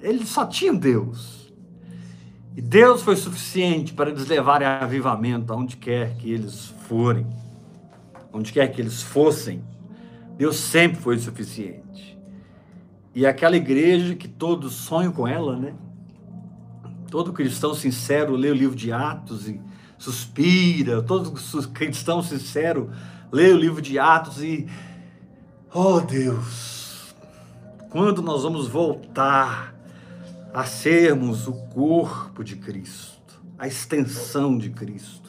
Eles 0.03 0.29
só 0.29 0.45
tinham 0.47 0.77
Deus. 0.77 1.41
E 2.57 2.61
Deus 2.61 3.03
foi 3.03 3.15
suficiente 3.15 3.93
para 3.93 4.11
eles 4.11 4.27
levarem 4.27 4.67
avivamento 4.67 5.53
aonde 5.53 5.77
quer 5.77 6.17
que 6.17 6.31
eles 6.31 6.75
forem, 6.89 7.25
onde 8.33 8.53
quer 8.53 8.69
que 8.69 8.81
eles 8.81 9.03
fossem. 9.03 9.63
Deus 10.37 10.57
sempre 10.57 11.01
foi 11.01 11.19
suficiente. 11.19 12.19
E 13.15 13.27
aquela 13.27 13.57
igreja 13.57 14.15
que 14.15 14.29
todos 14.29 14.73
sonham 14.73 15.13
com 15.13 15.27
ela, 15.27 15.57
né? 15.57 15.75
Todo 17.11 17.33
cristão 17.33 17.75
sincero 17.75 18.37
lê 18.37 18.51
o 18.51 18.55
livro 18.55 18.77
de 18.77 18.93
Atos 18.93 19.49
e 19.49 19.61
suspira. 19.99 21.03
Todo 21.03 21.33
cristão 21.73 22.23
sincero 22.23 22.91
lê 23.33 23.53
o 23.53 23.57
livro 23.57 23.83
de 23.83 23.99
Atos 23.99 24.43
e. 24.43 24.67
Oh 25.75 26.01
Deus! 26.01 27.15
Quando 27.91 28.23
nós 28.23 28.45
vamos 28.45 28.69
voltar 28.69 29.75
a 30.55 30.65
sermos 30.65 31.49
o 31.49 31.53
corpo 31.53 32.45
de 32.45 32.57
Cristo, 32.57 33.43
a 33.59 33.67
extensão 33.67 34.57
de 34.57 34.71
Cristo, 34.71 35.20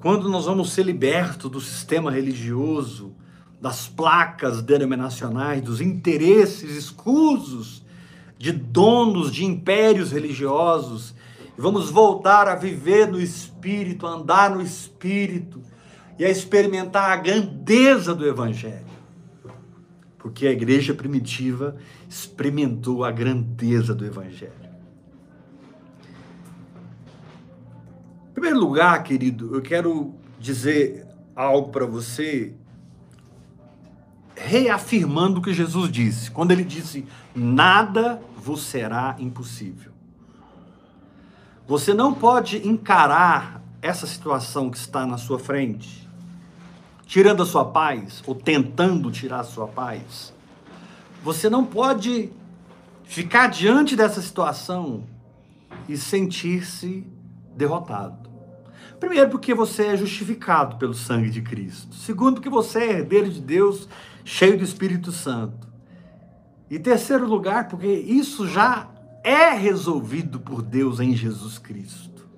quando 0.00 0.30
nós 0.30 0.46
vamos 0.46 0.72
ser 0.72 0.84
libertos 0.84 1.50
do 1.50 1.60
sistema 1.60 2.10
religioso, 2.10 3.14
das 3.60 3.86
placas 3.86 4.62
denominacionais, 4.62 5.60
dos 5.60 5.82
interesses 5.82 6.74
escusos 6.74 7.84
de 8.38 8.50
donos 8.50 9.30
de 9.30 9.44
impérios 9.44 10.10
religiosos, 10.10 11.14
vamos 11.56 11.90
voltar 11.90 12.48
a 12.48 12.54
viver 12.54 13.08
no 13.08 13.20
Espírito, 13.20 14.06
a 14.06 14.12
andar 14.12 14.50
no 14.50 14.62
Espírito 14.62 15.60
e 16.18 16.24
a 16.24 16.30
experimentar 16.30 17.10
a 17.10 17.16
grandeza 17.16 18.14
do 18.14 18.26
Evangelho. 18.26 18.86
Porque 20.16 20.46
a 20.46 20.52
igreja 20.52 20.94
primitiva 20.94 21.76
experimentou 22.08 23.04
a 23.04 23.10
grandeza 23.10 23.94
do 23.94 24.06
Evangelho. 24.06 24.59
Primeiro 28.40 28.58
lugar, 28.58 29.02
querido, 29.02 29.54
eu 29.54 29.60
quero 29.60 30.14
dizer 30.38 31.06
algo 31.36 31.68
para 31.68 31.84
você, 31.84 32.54
reafirmando 34.34 35.40
o 35.40 35.42
que 35.42 35.52
Jesus 35.52 35.92
disse, 35.92 36.30
quando 36.30 36.50
ele 36.50 36.64
disse: 36.64 37.06
Nada 37.34 38.18
vos 38.34 38.62
será 38.62 39.14
impossível. 39.18 39.92
Você 41.68 41.92
não 41.92 42.14
pode 42.14 42.66
encarar 42.66 43.62
essa 43.82 44.06
situação 44.06 44.70
que 44.70 44.78
está 44.78 45.04
na 45.04 45.18
sua 45.18 45.38
frente, 45.38 46.08
tirando 47.04 47.42
a 47.42 47.46
sua 47.46 47.66
paz, 47.66 48.22
ou 48.26 48.34
tentando 48.34 49.10
tirar 49.10 49.40
a 49.40 49.44
sua 49.44 49.68
paz. 49.68 50.32
Você 51.22 51.50
não 51.50 51.62
pode 51.62 52.32
ficar 53.04 53.48
diante 53.48 53.94
dessa 53.94 54.22
situação 54.22 55.04
e 55.86 55.94
sentir-se 55.98 57.06
derrotado. 57.54 58.29
Primeiro, 59.00 59.30
porque 59.30 59.54
você 59.54 59.86
é 59.86 59.96
justificado 59.96 60.76
pelo 60.76 60.92
sangue 60.92 61.30
de 61.30 61.40
Cristo. 61.40 61.96
Segundo, 61.96 62.34
porque 62.34 62.50
você 62.50 62.80
é 62.80 62.90
herdeiro 62.98 63.30
de 63.30 63.40
Deus, 63.40 63.88
cheio 64.24 64.58
do 64.58 64.62
Espírito 64.62 65.10
Santo. 65.10 65.66
E 66.68 66.78
terceiro 66.78 67.26
lugar, 67.26 67.66
porque 67.66 67.88
isso 67.88 68.46
já 68.46 68.90
é 69.24 69.50
resolvido 69.50 70.38
por 70.38 70.60
Deus 70.60 71.00
em 71.00 71.16
Jesus 71.16 71.58
Cristo. 71.58 72.28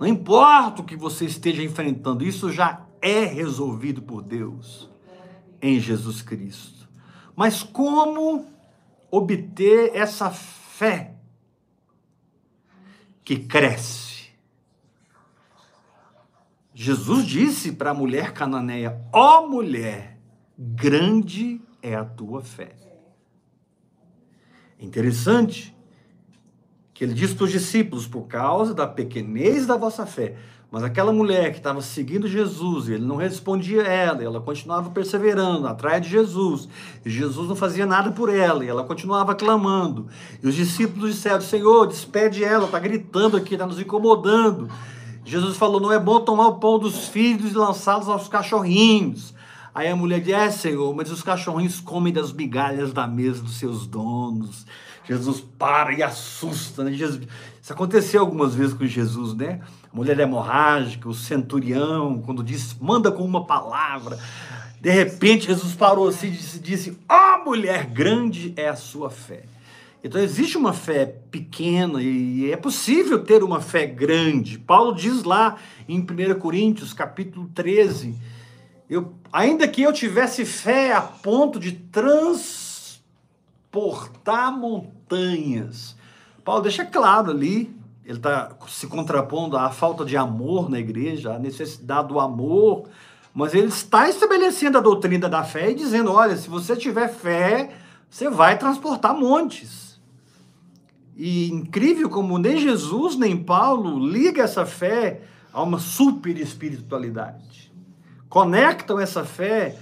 Não 0.00 0.06
importa 0.06 0.82
o 0.82 0.84
que 0.84 0.96
você 0.96 1.26
esteja 1.26 1.62
enfrentando, 1.62 2.24
isso 2.24 2.50
já 2.50 2.84
é 3.00 3.24
resolvido 3.24 4.02
por 4.02 4.22
Deus 4.22 4.90
em 5.62 5.78
Jesus 5.78 6.22
Cristo. 6.22 6.88
Mas 7.36 7.62
como 7.62 8.46
obter 9.10 9.92
essa 9.94 10.30
fé 10.30 11.14
que 13.22 13.36
cresce? 13.38 14.09
Jesus 16.82 17.26
disse 17.26 17.72
para 17.72 17.90
a 17.90 17.94
mulher 17.94 18.32
cananeia: 18.32 18.98
Ó 19.12 19.40
oh, 19.40 19.48
mulher, 19.48 20.18
grande 20.58 21.60
é 21.82 21.94
a 21.94 22.06
tua 22.06 22.40
fé. 22.40 22.74
Interessante 24.80 25.76
que 26.94 27.04
ele 27.04 27.12
diz 27.12 27.34
para 27.34 27.44
os 27.44 27.52
discípulos: 27.52 28.06
por 28.06 28.22
causa 28.22 28.72
da 28.72 28.86
pequenez 28.86 29.66
da 29.66 29.76
vossa 29.76 30.06
fé. 30.06 30.36
Mas 30.70 30.82
aquela 30.82 31.12
mulher 31.12 31.50
que 31.50 31.58
estava 31.58 31.82
seguindo 31.82 32.26
Jesus, 32.26 32.88
ele 32.88 33.04
não 33.04 33.16
respondia 33.16 33.82
a 33.82 33.86
ela, 33.86 34.24
ela 34.24 34.40
continuava 34.40 34.88
perseverando 34.88 35.66
atrás 35.66 36.00
de 36.00 36.08
Jesus, 36.08 36.66
e 37.04 37.10
Jesus 37.10 37.46
não 37.46 37.56
fazia 37.56 37.84
nada 37.84 38.10
por 38.10 38.34
ela, 38.34 38.64
e 38.64 38.68
ela 38.68 38.84
continuava 38.84 39.34
clamando. 39.34 40.08
E 40.42 40.48
os 40.48 40.54
discípulos 40.54 41.10
disseram: 41.14 41.42
Senhor, 41.42 41.86
despede 41.86 42.42
ela, 42.42 42.64
está 42.64 42.78
gritando 42.78 43.36
aqui, 43.36 43.52
está 43.52 43.66
nos 43.66 43.78
incomodando. 43.78 44.70
Jesus 45.24 45.56
falou: 45.56 45.80
Não 45.80 45.92
é 45.92 45.98
bom 45.98 46.20
tomar 46.20 46.48
o 46.48 46.58
pão 46.58 46.78
dos 46.78 47.08
filhos 47.08 47.52
e 47.52 47.56
lançá-los 47.56 48.08
aos 48.08 48.28
cachorrinhos. 48.28 49.34
Aí 49.74 49.88
a 49.88 49.96
mulher 49.96 50.20
diz: 50.20 50.34
É, 50.34 50.50
Senhor, 50.50 50.94
mas 50.94 51.10
os 51.10 51.22
cachorrinhos 51.22 51.80
comem 51.80 52.12
das 52.12 52.32
migalhas 52.32 52.92
da 52.92 53.06
mesa 53.06 53.42
dos 53.42 53.56
seus 53.56 53.86
donos. 53.86 54.66
Jesus 55.04 55.40
para 55.58 55.92
e 55.92 56.02
assusta, 56.02 56.84
né? 56.84 56.92
Jesus... 56.92 57.26
Isso 57.60 57.72
aconteceu 57.72 58.20
algumas 58.20 58.54
vezes 58.54 58.72
com 58.72 58.86
Jesus, 58.86 59.34
né? 59.34 59.60
A 59.92 59.96
mulher 59.96 60.18
hemorrágica, 60.18 61.08
o 61.08 61.14
centurião, 61.14 62.22
quando 62.22 62.42
disse, 62.42 62.76
manda 62.80 63.12
com 63.12 63.24
uma 63.24 63.44
palavra. 63.44 64.18
De 64.80 64.90
repente, 64.90 65.46
Jesus 65.46 65.74
parou 65.74 66.08
assim 66.08 66.28
e 66.28 66.30
disse: 66.30 66.58
disse 66.58 66.98
Ó 67.08 67.14
oh, 67.14 67.44
mulher, 67.44 67.86
grande 67.86 68.54
é 68.56 68.68
a 68.68 68.76
sua 68.76 69.10
fé. 69.10 69.44
Então 70.02 70.20
existe 70.20 70.56
uma 70.56 70.72
fé 70.72 71.04
pequena 71.04 72.02
e 72.02 72.50
é 72.50 72.56
possível 72.56 73.22
ter 73.22 73.44
uma 73.44 73.60
fé 73.60 73.84
grande. 73.86 74.58
Paulo 74.58 74.94
diz 74.94 75.24
lá 75.24 75.56
em 75.86 76.00
1 76.00 76.38
Coríntios, 76.38 76.94
capítulo 76.94 77.50
13, 77.54 78.16
eu, 78.88 79.12
ainda 79.30 79.68
que 79.68 79.82
eu 79.82 79.92
tivesse 79.92 80.46
fé 80.46 80.92
a 80.92 81.02
ponto 81.02 81.60
de 81.60 81.72
transportar 81.72 82.98
montanhas. 84.56 85.94
Paulo 86.42 86.62
deixa 86.62 86.84
claro 86.86 87.30
ali, 87.30 87.78
ele 88.04 88.16
está 88.16 88.50
se 88.68 88.86
contrapondo 88.86 89.56
à 89.56 89.70
falta 89.70 90.04
de 90.04 90.16
amor 90.16 90.70
na 90.70 90.80
igreja, 90.80 91.34
à 91.34 91.38
necessidade 91.38 92.08
do 92.08 92.18
amor, 92.18 92.88
mas 93.34 93.54
ele 93.54 93.68
está 93.68 94.08
estabelecendo 94.08 94.78
a 94.78 94.80
doutrina 94.80 95.28
da 95.28 95.44
fé 95.44 95.70
e 95.70 95.74
dizendo: 95.74 96.10
olha, 96.10 96.36
se 96.36 96.48
você 96.48 96.74
tiver 96.74 97.08
fé, 97.08 97.70
você 98.08 98.30
vai 98.30 98.58
transportar 98.58 99.14
montes. 99.14 99.89
E 101.16 101.50
incrível 101.50 102.08
como 102.08 102.38
nem 102.38 102.58
Jesus 102.58 103.16
nem 103.16 103.36
Paulo 103.36 103.98
liga 104.06 104.42
essa 104.42 104.64
fé 104.64 105.22
a 105.52 105.62
uma 105.62 105.78
super 105.78 106.38
espiritualidade 106.38 107.70
conectam 108.30 109.00
essa 109.00 109.24
fé, 109.24 109.76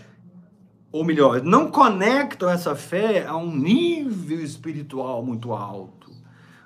ou 0.91 1.05
melhor, 1.05 1.43
não 1.43 1.71
conectam 1.71 2.49
essa 2.49 2.75
fé 2.75 3.27
a 3.27 3.37
um 3.37 3.55
nível 3.55 4.41
espiritual 4.41 5.23
muito 5.23 5.53
alto, 5.53 6.11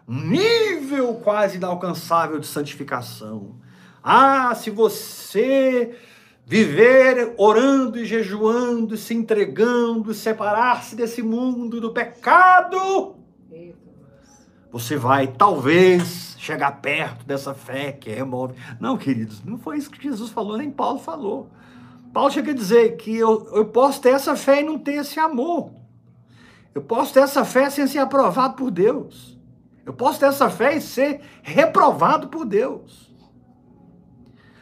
um 0.09 0.20
nível 0.20 1.14
quase 1.16 1.57
inalcançável 1.57 2.38
de 2.38 2.46
santificação. 2.46 3.57
Ah, 4.03 4.55
se 4.55 4.70
você 4.70 5.98
viver 6.46 7.35
orando 7.37 7.98
e 7.98 8.05
jejuando, 8.05 8.96
se 8.96 9.12
entregando, 9.12 10.14
separar-se 10.14 10.94
desse 10.94 11.20
mundo 11.20 11.81
do 11.81 11.92
pecado, 11.92 13.16
você 14.72 14.96
vai 14.96 15.26
talvez 15.26 16.35
chegar 16.38 16.72
perto 16.80 17.26
dessa 17.26 17.52
fé 17.52 17.92
que 17.92 18.11
remove. 18.11 18.54
Não, 18.80 18.96
queridos, 18.96 19.44
não 19.44 19.58
foi 19.58 19.76
isso 19.76 19.90
que 19.90 20.02
Jesus 20.02 20.30
falou, 20.30 20.56
nem 20.56 20.70
Paulo 20.70 20.98
falou. 20.98 21.50
Paulo 22.12 22.30
chega 22.30 22.50
a 22.50 22.54
dizer 22.54 22.96
que 22.96 23.14
eu, 23.14 23.48
eu 23.52 23.66
posso 23.66 24.00
ter 24.00 24.11
essa 24.11 24.35
fé 24.35 24.61
e 24.61 24.64
não 24.64 24.78
ter 24.78 24.94
esse 24.94 25.20
amor. 25.20 25.70
Eu 26.74 26.80
posso 26.80 27.12
ter 27.12 27.20
essa 27.20 27.44
fé 27.44 27.68
sem 27.68 27.87
ser 27.87 27.98
aprovado 27.98 28.54
por 28.54 28.70
Deus. 28.70 29.38
Eu 29.85 29.92
posso 29.92 30.18
ter 30.18 30.26
essa 30.26 30.48
fé 30.48 30.76
e 30.76 30.80
ser 30.80 31.20
reprovado 31.42 32.28
por 32.28 32.46
Deus. 32.46 33.12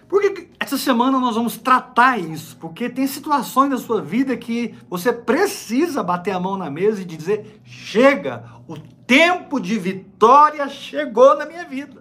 Porque 0.09 0.51
essa 0.59 0.77
semana 0.77 1.21
nós 1.21 1.37
vamos 1.37 1.57
tratar 1.57 2.19
isso, 2.19 2.57
porque 2.57 2.89
tem 2.89 3.07
situações 3.07 3.71
da 3.71 3.79
sua 3.79 4.03
vida 4.03 4.37
que 4.37 4.75
você 4.89 5.13
precisa 5.13 6.03
bater 6.03 6.33
a 6.33 6.41
mão 6.41 6.57
na 6.57 6.69
mesa 6.69 7.01
e 7.01 7.05
dizer: 7.05 7.61
chega, 7.63 8.45
o 8.67 8.77
tempo 9.11 9.59
de 9.59 9.77
vitória 9.77 10.69
chegou 10.69 11.37
na 11.37 11.45
minha 11.45 11.65
vida. 11.65 12.01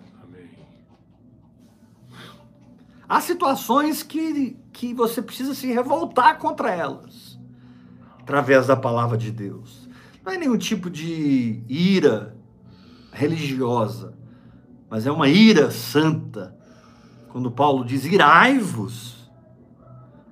Há 3.08 3.20
situações 3.20 4.04
que, 4.04 4.56
que 4.72 4.94
você 4.94 5.20
precisa 5.20 5.56
se 5.56 5.74
revoltar 5.74 6.38
contra 6.38 6.70
elas, 6.70 7.40
através 8.20 8.68
da 8.68 8.76
palavra 8.76 9.18
de 9.18 9.32
Deus. 9.32 9.90
Não 10.24 10.34
é 10.34 10.38
nenhum 10.38 10.56
tipo 10.56 10.88
de 10.88 11.64
ira 11.68 12.38
religiosa, 13.12 14.14
mas 14.88 15.08
é 15.08 15.12
uma 15.12 15.28
ira 15.28 15.72
santa. 15.72 16.56
Quando 17.30 17.50
Paulo 17.50 17.84
diz: 17.84 18.06
irai-vos, 18.06 19.32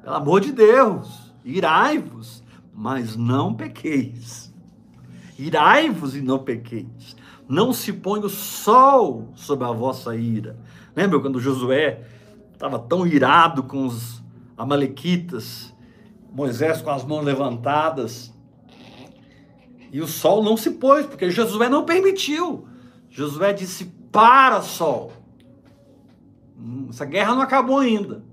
pelo 0.03 0.15
amor 0.15 0.41
de 0.41 0.51
Deus, 0.51 1.33
irai-vos, 1.43 2.43
mas 2.71 3.15
não 3.15 3.55
pequeis. 3.55 4.53
Irai-vos 5.37 6.15
e 6.15 6.21
não 6.21 6.39
pequeis. 6.39 7.15
Não 7.47 7.71
se 7.71 7.93
põe 7.93 8.19
o 8.21 8.29
sol 8.29 9.31
sobre 9.35 9.65
a 9.65 9.71
vossa 9.71 10.15
ira. 10.15 10.59
Lembra 10.95 11.19
quando 11.19 11.39
Josué 11.39 12.01
estava 12.53 12.79
tão 12.79 13.05
irado 13.05 13.63
com 13.63 13.85
os 13.85 14.21
amalequitas, 14.57 15.73
Moisés 16.31 16.81
com 16.81 16.89
as 16.89 17.05
mãos 17.05 17.23
levantadas, 17.23 18.33
e 19.91 20.01
o 20.01 20.07
sol 20.07 20.43
não 20.43 20.57
se 20.57 20.71
pôs, 20.71 21.05
porque 21.05 21.29
Josué 21.29 21.69
não 21.69 21.85
permitiu. 21.85 22.67
Josué 23.09 23.53
disse: 23.53 23.85
Para, 24.11 24.61
sol. 24.61 25.13
Hum, 26.57 26.87
essa 26.89 27.05
guerra 27.05 27.33
não 27.33 27.41
acabou 27.41 27.79
ainda. 27.79 28.23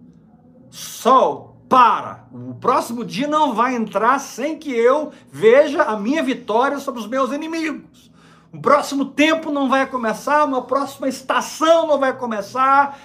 Sol, 0.70 1.53
para. 1.74 2.26
O 2.30 2.54
próximo 2.54 3.04
dia 3.04 3.26
não 3.26 3.52
vai 3.52 3.74
entrar 3.74 4.20
sem 4.20 4.56
que 4.56 4.70
eu 4.70 5.10
veja 5.32 5.82
a 5.82 5.96
minha 5.96 6.22
vitória 6.22 6.78
sobre 6.78 7.00
os 7.00 7.08
meus 7.08 7.32
inimigos. 7.32 8.12
O 8.52 8.60
próximo 8.60 9.06
tempo 9.06 9.50
não 9.50 9.68
vai 9.68 9.84
começar, 9.84 10.44
uma 10.44 10.62
próxima 10.62 11.08
estação 11.08 11.88
não 11.88 11.98
vai 11.98 12.16
começar 12.16 12.96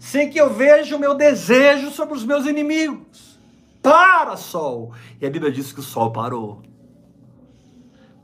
sem 0.00 0.28
que 0.28 0.36
eu 0.36 0.52
veja 0.52 0.96
o 0.96 0.98
meu 0.98 1.14
desejo 1.14 1.92
sobre 1.92 2.16
os 2.16 2.24
meus 2.24 2.44
inimigos. 2.44 3.38
Para, 3.80 4.36
sol! 4.36 4.92
E 5.20 5.26
a 5.26 5.30
Bíblia 5.30 5.52
diz 5.52 5.72
que 5.72 5.78
o 5.78 5.84
sol 5.84 6.10
parou. 6.10 6.62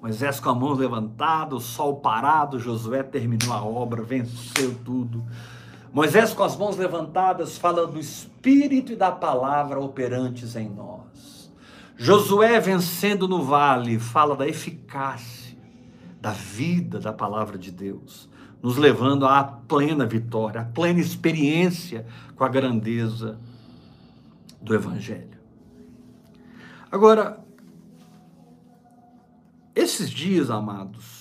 Moisés 0.02 0.40
com 0.40 0.50
a 0.50 0.54
mão 0.56 0.72
levantada, 0.72 1.54
o 1.54 1.60
sol 1.60 2.00
parado, 2.00 2.58
Josué 2.58 3.04
terminou 3.04 3.52
a 3.52 3.64
obra, 3.64 4.02
venceu 4.02 4.74
tudo. 4.84 5.24
Moisés 5.94 6.34
com 6.34 6.42
as 6.42 6.56
mãos 6.56 6.76
levantadas 6.76 7.56
fala 7.56 7.86
do 7.86 8.00
Espírito 8.00 8.92
e 8.92 8.96
da 8.96 9.12
palavra 9.12 9.78
operantes 9.78 10.56
em 10.56 10.68
nós. 10.68 11.48
Josué 11.96 12.58
vencendo 12.58 13.28
no 13.28 13.44
vale 13.44 14.00
fala 14.00 14.34
da 14.34 14.44
eficácia, 14.44 15.56
da 16.20 16.32
vida 16.32 16.98
da 16.98 17.12
palavra 17.12 17.56
de 17.56 17.70
Deus, 17.70 18.28
nos 18.60 18.76
levando 18.76 19.24
à 19.24 19.44
plena 19.44 20.04
vitória, 20.04 20.62
à 20.62 20.64
plena 20.64 20.98
experiência 20.98 22.04
com 22.34 22.42
a 22.42 22.48
grandeza 22.48 23.38
do 24.60 24.74
Evangelho. 24.74 25.38
Agora, 26.90 27.38
esses 29.76 30.10
dias, 30.10 30.50
amados, 30.50 31.13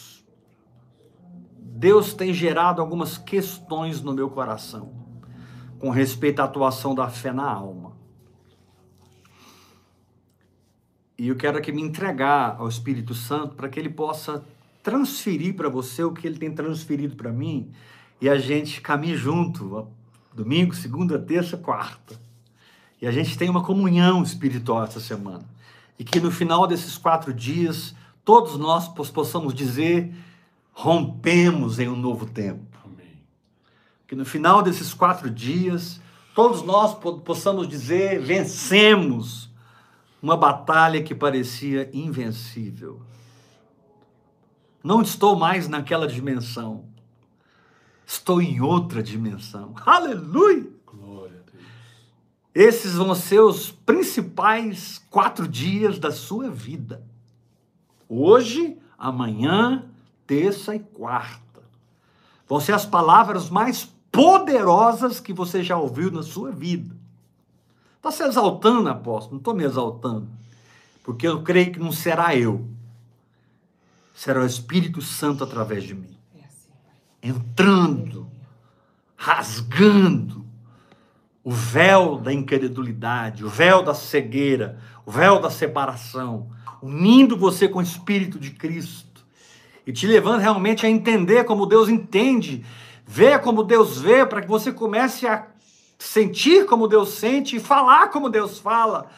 Deus 1.83 2.13
tem 2.13 2.33
gerado 2.33 2.79
algumas 2.79 3.17
questões 3.17 4.01
no 4.01 4.13
meu 4.13 4.29
coração 4.29 4.93
com 5.77 5.89
respeito 5.89 6.39
à 6.39 6.45
atuação 6.45 6.95
da 6.95 7.09
fé 7.09 7.33
na 7.33 7.43
alma. 7.43 7.91
E 11.17 11.27
eu 11.27 11.35
quero 11.35 11.57
aqui 11.57 11.73
me 11.73 11.81
entregar 11.81 12.55
ao 12.57 12.69
Espírito 12.69 13.13
Santo 13.13 13.55
para 13.55 13.67
que 13.67 13.77
ele 13.77 13.89
possa 13.89 14.45
transferir 14.81 15.57
para 15.57 15.67
você 15.67 16.01
o 16.05 16.13
que 16.13 16.25
ele 16.25 16.37
tem 16.39 16.53
transferido 16.53 17.17
para 17.17 17.33
mim 17.33 17.69
e 18.21 18.29
a 18.29 18.37
gente 18.37 18.79
caminhe 18.79 19.17
junto, 19.17 19.85
domingo, 20.33 20.73
segunda, 20.73 21.19
terça, 21.19 21.57
quarta. 21.57 22.17
E 23.01 23.05
a 23.05 23.11
gente 23.11 23.37
tem 23.37 23.49
uma 23.49 23.61
comunhão 23.61 24.23
espiritual 24.23 24.85
essa 24.85 25.01
semana. 25.01 25.43
E 25.99 26.05
que 26.05 26.21
no 26.21 26.31
final 26.31 26.65
desses 26.65 26.97
quatro 26.97 27.33
dias, 27.33 27.93
todos 28.23 28.57
nós 28.57 28.87
possamos 28.87 29.53
dizer 29.53 30.15
rompemos 30.73 31.79
em 31.79 31.87
um 31.87 31.95
novo 31.95 32.25
tempo. 32.25 32.77
Amém. 32.83 33.21
Que 34.07 34.15
no 34.15 34.25
final 34.25 34.61
desses 34.61 34.93
quatro 34.93 35.29
dias, 35.29 36.01
todos 36.35 36.63
nós 36.63 36.95
possamos 37.23 37.67
dizer: 37.67 38.19
vencemos 38.19 39.49
uma 40.21 40.35
batalha 40.35 41.01
que 41.01 41.13
parecia 41.13 41.89
invencível. 41.93 43.01
Não 44.83 45.01
estou 45.01 45.35
mais 45.35 45.67
naquela 45.67 46.07
dimensão. 46.07 46.85
Estou 48.05 48.41
em 48.41 48.59
outra 48.59 49.01
dimensão. 49.01 49.73
Aleluia! 49.85 50.69
Glória 50.85 51.39
a 51.39 51.51
Deus. 51.51 51.65
Esses 52.53 52.95
vão 52.95 53.15
ser 53.15 53.39
os 53.39 53.71
principais 53.71 55.01
quatro 55.09 55.47
dias 55.47 55.97
da 55.99 56.11
sua 56.11 56.49
vida. 56.49 57.05
Hoje, 58.09 58.77
amanhã 58.97 59.89
terça 60.25 60.75
e 60.75 60.79
quarta. 60.79 61.61
Vão 62.47 62.59
ser 62.59 62.73
as 62.73 62.85
palavras 62.85 63.49
mais 63.49 63.85
poderosas 64.11 65.19
que 65.19 65.33
você 65.33 65.63
já 65.63 65.77
ouviu 65.77 66.11
na 66.11 66.23
sua 66.23 66.51
vida. 66.51 66.95
Está 67.97 68.11
se 68.11 68.23
exaltando, 68.23 68.89
apóstolo? 68.89 69.35
Não 69.35 69.37
estou 69.39 69.53
me 69.53 69.63
exaltando. 69.63 70.27
Porque 71.03 71.27
eu 71.27 71.41
creio 71.41 71.71
que 71.71 71.79
não 71.79 71.91
será 71.91 72.35
eu. 72.35 72.67
Será 74.13 74.41
o 74.41 74.45
Espírito 74.45 75.01
Santo 75.01 75.43
através 75.43 75.83
de 75.83 75.95
mim. 75.95 76.15
Entrando, 77.21 78.29
rasgando 79.15 80.45
o 81.43 81.51
véu 81.51 82.17
da 82.17 82.31
incredulidade, 82.31 83.43
o 83.43 83.49
véu 83.49 83.81
da 83.81 83.93
cegueira, 83.93 84.79
o 85.05 85.11
véu 85.11 85.41
da 85.41 85.49
separação, 85.49 86.49
unindo 86.81 87.37
você 87.37 87.67
com 87.67 87.79
o 87.79 87.81
Espírito 87.81 88.37
de 88.37 88.51
Cristo 88.51 89.12
e 89.85 89.91
te 89.91 90.07
levando 90.07 90.41
realmente 90.41 90.85
a 90.85 90.89
entender 90.89 91.43
como 91.43 91.65
Deus 91.65 91.89
entende, 91.89 92.65
ver 93.05 93.41
como 93.41 93.63
Deus 93.63 93.99
vê, 93.99 94.25
para 94.25 94.41
que 94.41 94.47
você 94.47 94.71
comece 94.71 95.27
a 95.27 95.47
sentir 95.99 96.65
como 96.65 96.87
Deus 96.87 97.09
sente 97.09 97.55
e 97.55 97.59
falar 97.59 98.09
como 98.09 98.29
Deus 98.29 98.59
fala, 98.59 99.09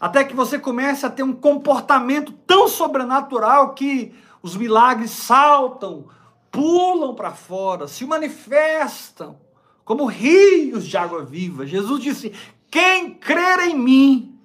até 0.00 0.24
que 0.24 0.34
você 0.34 0.58
comece 0.58 1.04
a 1.04 1.10
ter 1.10 1.22
um 1.22 1.32
comportamento 1.32 2.32
tão 2.46 2.68
sobrenatural 2.68 3.74
que 3.74 4.14
os 4.42 4.56
milagres 4.56 5.10
saltam, 5.10 6.06
pulam 6.50 7.14
para 7.14 7.32
fora, 7.32 7.88
se 7.88 8.04
manifestam 8.06 9.36
como 9.84 10.06
rios 10.06 10.86
de 10.86 10.96
água 10.96 11.24
viva. 11.24 11.66
Jesus 11.66 12.02
disse: 12.02 12.32
Quem 12.70 13.14
crer 13.14 13.60
em 13.60 13.78
mim, 13.78 14.37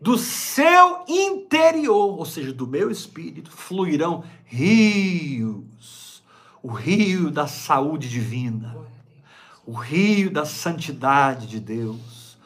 do 0.00 0.16
seu 0.16 1.04
interior, 1.08 2.18
ou 2.18 2.24
seja, 2.24 2.52
do 2.52 2.66
meu 2.66 2.90
espírito, 2.90 3.50
fluirão 3.50 4.24
rios. 4.44 6.22
O 6.62 6.68
rio 6.68 7.30
da 7.30 7.46
saúde 7.46 8.08
divina, 8.08 8.76
o 9.66 9.72
rio 9.72 10.30
da 10.30 10.44
santidade 10.44 11.46
de 11.46 11.60
Deus, 11.60 12.38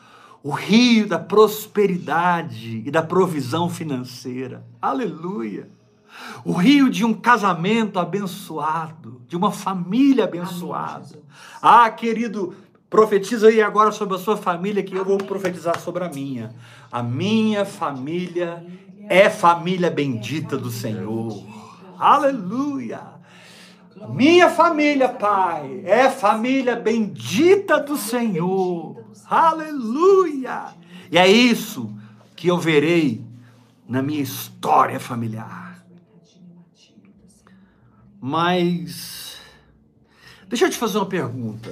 o 0.42 0.50
rio 0.50 1.06
da 1.06 1.18
prosperidade 1.18 2.82
e 2.84 2.90
da 2.90 3.02
provisão 3.02 3.70
financeira. 3.70 4.64
Aleluia! 4.80 5.70
O 6.44 6.52
rio 6.52 6.90
de 6.90 7.04
um 7.04 7.14
casamento 7.14 7.98
abençoado, 7.98 9.22
de 9.26 9.36
uma 9.36 9.50
família 9.50 10.24
abençoada. 10.24 11.22
ah, 11.60 11.88
querido, 11.90 12.54
Profetiza 12.92 13.48
aí 13.48 13.62
agora 13.62 13.90
sobre 13.90 14.16
a 14.16 14.18
sua 14.18 14.36
família, 14.36 14.82
que 14.82 14.94
eu 14.94 15.02
vou 15.02 15.16
profetizar 15.16 15.80
sobre 15.80 16.04
a 16.04 16.10
minha. 16.10 16.54
A 16.92 17.02
minha 17.02 17.64
família 17.64 18.62
é 19.08 19.30
família 19.30 19.90
bendita 19.90 20.58
do 20.58 20.70
Senhor. 20.70 21.42
Aleluia! 21.98 23.00
Minha 24.10 24.50
família, 24.50 25.08
Pai, 25.08 25.80
é 25.86 26.10
família 26.10 26.76
bendita 26.76 27.80
do 27.80 27.96
Senhor. 27.96 29.02
Aleluia! 29.24 30.74
E 31.10 31.16
é 31.16 31.26
isso 31.26 31.90
que 32.36 32.48
eu 32.48 32.58
verei 32.58 33.24
na 33.88 34.02
minha 34.02 34.20
história 34.20 35.00
familiar. 35.00 35.82
Mas 38.20 39.38
deixa 40.46 40.66
eu 40.66 40.70
te 40.70 40.76
fazer 40.76 40.98
uma 40.98 41.06
pergunta. 41.06 41.70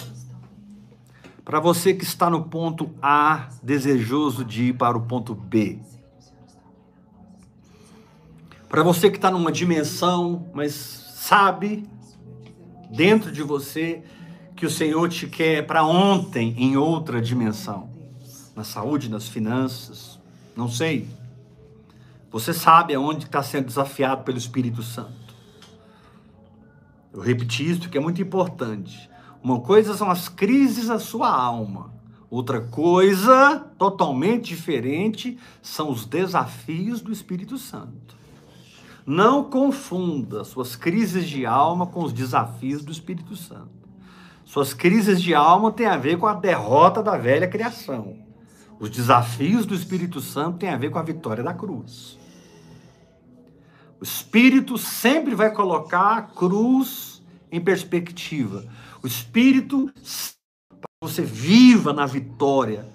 Para 1.44 1.58
você 1.58 1.94
que 1.94 2.04
está 2.04 2.28
no 2.28 2.44
ponto 2.44 2.90
A, 3.02 3.48
desejoso 3.62 4.44
de 4.44 4.64
ir 4.64 4.72
para 4.74 4.96
o 4.96 5.02
ponto 5.02 5.34
B. 5.34 5.80
Para 8.68 8.82
você 8.82 9.10
que 9.10 9.16
está 9.16 9.30
numa 9.30 9.50
dimensão, 9.50 10.48
mas 10.54 10.72
sabe 11.16 11.88
dentro 12.90 13.32
de 13.32 13.42
você 13.42 14.02
que 14.54 14.64
o 14.66 14.70
Senhor 14.70 15.08
te 15.08 15.26
quer 15.26 15.66
para 15.66 15.84
ontem 15.84 16.54
em 16.56 16.76
outra 16.76 17.20
dimensão. 17.20 17.90
Na 18.54 18.62
saúde, 18.62 19.08
nas 19.08 19.26
finanças, 19.26 20.20
não 20.54 20.68
sei. 20.68 21.08
Você 22.30 22.52
sabe 22.52 22.94
aonde 22.94 23.24
está 23.24 23.42
sendo 23.42 23.66
desafiado 23.66 24.22
pelo 24.22 24.38
Espírito 24.38 24.82
Santo. 24.82 25.34
Eu 27.12 27.20
repeti 27.20 27.68
isso 27.68 27.88
que 27.88 27.98
é 27.98 28.00
muito 28.00 28.22
importante. 28.22 29.09
Uma 29.42 29.60
coisa 29.60 29.94
são 29.94 30.10
as 30.10 30.28
crises 30.28 30.88
da 30.88 30.98
sua 30.98 31.30
alma. 31.30 31.92
Outra 32.28 32.60
coisa, 32.60 33.58
totalmente 33.78 34.48
diferente, 34.50 35.38
são 35.62 35.90
os 35.90 36.04
desafios 36.04 37.00
do 37.00 37.10
Espírito 37.10 37.58
Santo. 37.58 38.14
Não 39.04 39.42
confunda 39.42 40.44
suas 40.44 40.76
crises 40.76 41.28
de 41.28 41.44
alma 41.44 41.86
com 41.86 42.04
os 42.04 42.12
desafios 42.12 42.84
do 42.84 42.92
Espírito 42.92 43.34
Santo. 43.34 43.80
Suas 44.44 44.74
crises 44.74 45.20
de 45.22 45.34
alma 45.34 45.72
têm 45.72 45.86
a 45.86 45.96
ver 45.96 46.18
com 46.18 46.26
a 46.26 46.34
derrota 46.34 47.02
da 47.02 47.16
velha 47.16 47.48
criação. 47.48 48.16
Os 48.78 48.90
desafios 48.90 49.66
do 49.66 49.74
Espírito 49.74 50.20
Santo 50.20 50.58
têm 50.58 50.70
a 50.70 50.76
ver 50.76 50.90
com 50.90 50.98
a 50.98 51.02
vitória 51.02 51.42
da 51.42 51.54
cruz. 51.54 52.18
O 54.00 54.04
Espírito 54.04 54.78
sempre 54.78 55.34
vai 55.34 55.50
colocar 55.50 56.16
a 56.16 56.22
cruz 56.22 57.22
em 57.50 57.60
perspectiva. 57.60 58.64
O 59.02 59.06
Espírito, 59.06 59.90
para 60.68 60.88
que 61.00 61.08
você 61.08 61.22
viva 61.22 61.92
na 61.92 62.06
vitória 62.06 62.86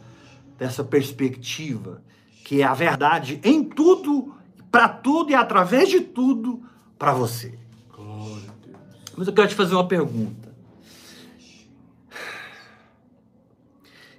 dessa 0.57 0.83
perspectiva, 0.83 2.01
que 2.43 2.61
é 2.61 2.65
a 2.65 2.73
verdade 2.73 3.39
em 3.43 3.63
tudo, 3.63 4.35
para 4.71 4.87
tudo 4.87 5.31
e 5.31 5.35
através 5.35 5.89
de 5.89 6.01
tudo 6.01 6.63
para 6.97 7.13
você. 7.13 7.57
Mas 9.17 9.27
eu 9.27 9.33
quero 9.33 9.47
te 9.47 9.55
fazer 9.55 9.73
uma 9.75 9.87
pergunta. 9.87 10.53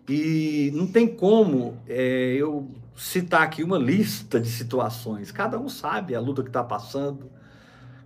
E 0.09 0.71
não 0.75 0.87
tem 0.87 1.07
como 1.07 1.77
é, 1.87 2.35
eu 2.39 2.71
citar 2.97 3.43
aqui 3.43 3.63
uma 3.63 3.77
lista 3.77 4.41
de 4.41 4.49
situações. 4.49 5.31
Cada 5.31 5.59
um 5.59 5.69
sabe 5.69 6.15
a 6.15 6.21
luta 6.21 6.43
que 6.43 6.49
está 6.49 6.63
passando, 6.63 7.31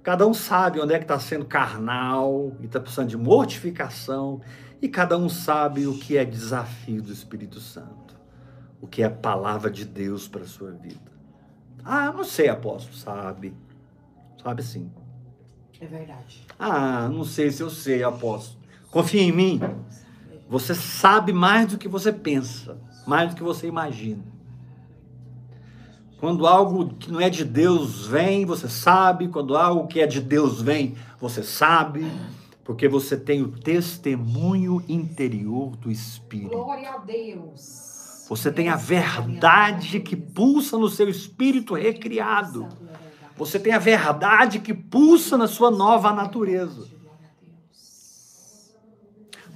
Cada 0.02 0.26
um 0.26 0.32
sabe 0.32 0.80
onde 0.80 0.94
é 0.94 0.98
que 0.98 1.04
está 1.04 1.18
sendo 1.18 1.44
carnal 1.44 2.52
e 2.60 2.66
está 2.66 2.80
precisando 2.80 3.08
de 3.08 3.16
mortificação. 3.16 4.40
E 4.80 4.88
cada 4.88 5.18
um 5.18 5.28
sabe 5.28 5.86
o 5.86 5.98
que 5.98 6.16
é 6.16 6.24
desafio 6.24 7.02
do 7.02 7.12
Espírito 7.12 7.60
Santo. 7.60 8.18
O 8.80 8.86
que 8.86 9.02
é 9.02 9.06
a 9.06 9.10
palavra 9.10 9.70
de 9.70 9.84
Deus 9.84 10.26
para 10.26 10.42
a 10.42 10.46
sua 10.46 10.70
vida. 10.70 11.12
Ah, 11.84 12.10
não 12.12 12.24
sei, 12.24 12.48
apóstolo. 12.48 12.96
Sabe. 12.96 13.54
Sabe 14.42 14.62
sim. 14.62 14.90
É 15.78 15.86
verdade. 15.86 16.46
Ah, 16.58 17.08
não 17.08 17.24
sei 17.24 17.50
se 17.50 17.62
eu 17.62 17.68
sei, 17.68 18.02
apóstolo. 18.02 18.60
Confia 18.90 19.22
em 19.22 19.32
mim. 19.32 19.60
Você 20.48 20.74
sabe 20.74 21.32
mais 21.32 21.70
do 21.70 21.78
que 21.78 21.88
você 21.88 22.12
pensa, 22.12 22.76
mais 23.06 23.30
do 23.30 23.36
que 23.36 23.42
você 23.42 23.66
imagina. 23.66 24.22
Quando 26.20 26.46
algo 26.46 26.94
que 26.96 27.10
não 27.10 27.18
é 27.18 27.30
de 27.30 27.46
Deus 27.46 28.06
vem, 28.06 28.44
você 28.44 28.68
sabe. 28.68 29.28
Quando 29.28 29.56
algo 29.56 29.88
que 29.88 30.00
é 30.00 30.06
de 30.06 30.20
Deus 30.20 30.60
vem, 30.60 30.94
você 31.18 31.42
sabe. 31.42 32.04
Porque 32.62 32.86
você 32.86 33.16
tem 33.16 33.40
o 33.40 33.48
testemunho 33.48 34.84
interior 34.86 35.74
do 35.76 35.90
Espírito. 35.90 36.50
Glória 36.50 36.90
a 36.90 36.98
Deus. 36.98 38.26
Você 38.28 38.52
tem 38.52 38.68
a 38.68 38.76
verdade 38.76 39.98
que 39.98 40.14
pulsa 40.14 40.76
no 40.76 40.90
seu 40.90 41.08
espírito 41.08 41.74
recriado. 41.74 42.68
Você 43.36 43.58
tem 43.58 43.72
a 43.72 43.78
verdade 43.78 44.60
que 44.60 44.74
pulsa 44.74 45.38
na 45.38 45.48
sua 45.48 45.70
nova 45.70 46.12
natureza. 46.12 46.86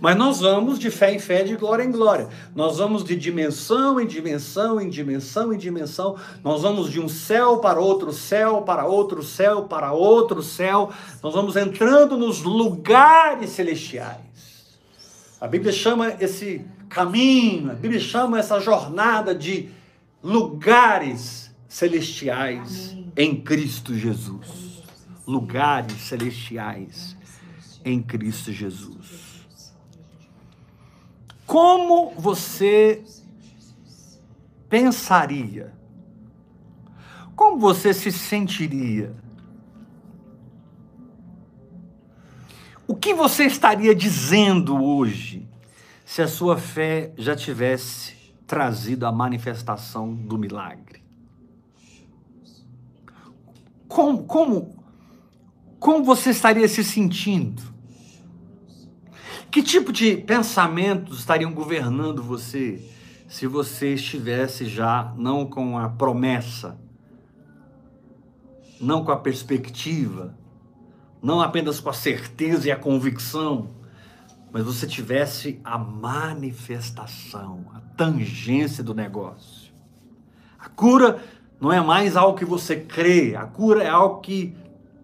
Mas 0.04 0.18
nós 0.18 0.38
vamos 0.38 0.78
de 0.78 0.90
fé 0.90 1.14
em 1.14 1.18
fé, 1.18 1.42
de 1.44 1.56
glória 1.56 1.82
em 1.82 1.90
glória. 1.90 2.28
Nós 2.54 2.76
vamos 2.76 3.02
de 3.02 3.16
dimensão 3.16 3.98
em 3.98 4.06
dimensão, 4.06 4.78
em 4.78 4.90
dimensão 4.90 5.50
em 5.50 5.56
dimensão. 5.56 6.16
Nós 6.44 6.60
vamos 6.60 6.92
de 6.92 7.00
um 7.00 7.08
céu 7.08 7.56
para 7.56 7.80
outro 7.80 8.12
céu, 8.12 8.60
para 8.60 8.84
outro 8.84 9.22
céu, 9.22 9.62
para 9.62 9.94
outro 9.94 10.42
céu. 10.42 10.92
Nós 11.22 11.32
vamos 11.32 11.56
entrando 11.56 12.18
nos 12.18 12.42
lugares 12.42 13.48
celestiais. 13.48 14.76
A 15.40 15.48
Bíblia 15.48 15.72
chama 15.72 16.14
esse 16.20 16.66
caminho, 16.90 17.70
a 17.70 17.74
Bíblia 17.74 17.98
chama 17.98 18.38
essa 18.38 18.60
jornada 18.60 19.34
de 19.34 19.70
lugares 20.22 21.50
celestiais 21.66 22.90
Amém. 22.90 23.12
em 23.16 23.40
Cristo 23.40 23.94
Jesus. 23.94 24.82
Lugares 25.26 25.98
celestiais 26.02 27.16
em 27.82 28.02
Cristo 28.02 28.52
Jesus. 28.52 29.23
Como 31.46 32.10
você 32.16 33.04
pensaria? 34.68 35.72
Como 37.36 37.58
você 37.58 37.92
se 37.92 38.10
sentiria? 38.10 39.14
O 42.86 42.94
que 42.94 43.14
você 43.14 43.44
estaria 43.44 43.94
dizendo 43.94 44.82
hoje 44.82 45.48
se 46.04 46.22
a 46.22 46.28
sua 46.28 46.56
fé 46.56 47.12
já 47.16 47.34
tivesse 47.34 48.14
trazido 48.46 49.06
a 49.06 49.12
manifestação 49.12 50.14
do 50.14 50.38
milagre? 50.38 51.02
Como, 53.88 54.24
como, 54.24 54.84
como 55.78 56.04
você 56.04 56.30
estaria 56.30 56.68
se 56.68 56.84
sentindo? 56.84 57.73
Que 59.54 59.62
tipo 59.62 59.92
de 59.92 60.16
pensamentos 60.16 61.20
estariam 61.20 61.52
governando 61.52 62.20
você 62.20 62.82
se 63.28 63.46
você 63.46 63.94
estivesse 63.94 64.66
já 64.66 65.14
não 65.16 65.46
com 65.46 65.78
a 65.78 65.88
promessa, 65.88 66.76
não 68.80 69.04
com 69.04 69.12
a 69.12 69.16
perspectiva, 69.16 70.36
não 71.22 71.40
apenas 71.40 71.78
com 71.78 71.88
a 71.88 71.92
certeza 71.92 72.66
e 72.66 72.72
a 72.72 72.76
convicção, 72.76 73.68
mas 74.52 74.64
você 74.64 74.88
tivesse 74.88 75.60
a 75.62 75.78
manifestação, 75.78 77.64
a 77.76 77.80
tangência 77.96 78.82
do 78.82 78.92
negócio. 78.92 79.72
A 80.58 80.68
cura 80.68 81.22
não 81.60 81.72
é 81.72 81.80
mais 81.80 82.16
algo 82.16 82.36
que 82.36 82.44
você 82.44 82.74
crê, 82.74 83.36
a 83.36 83.46
cura 83.46 83.84
é 83.84 83.88
algo 83.88 84.20
que 84.20 84.52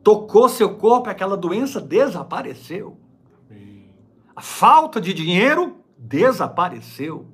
tocou 0.02 0.48
seu 0.48 0.74
corpo 0.74 1.08
e 1.08 1.12
aquela 1.12 1.36
doença 1.36 1.80
desapareceu. 1.80 2.98
A 4.40 4.42
falta 4.42 5.02
de 5.02 5.12
dinheiro 5.12 5.84
desapareceu. 5.98 7.28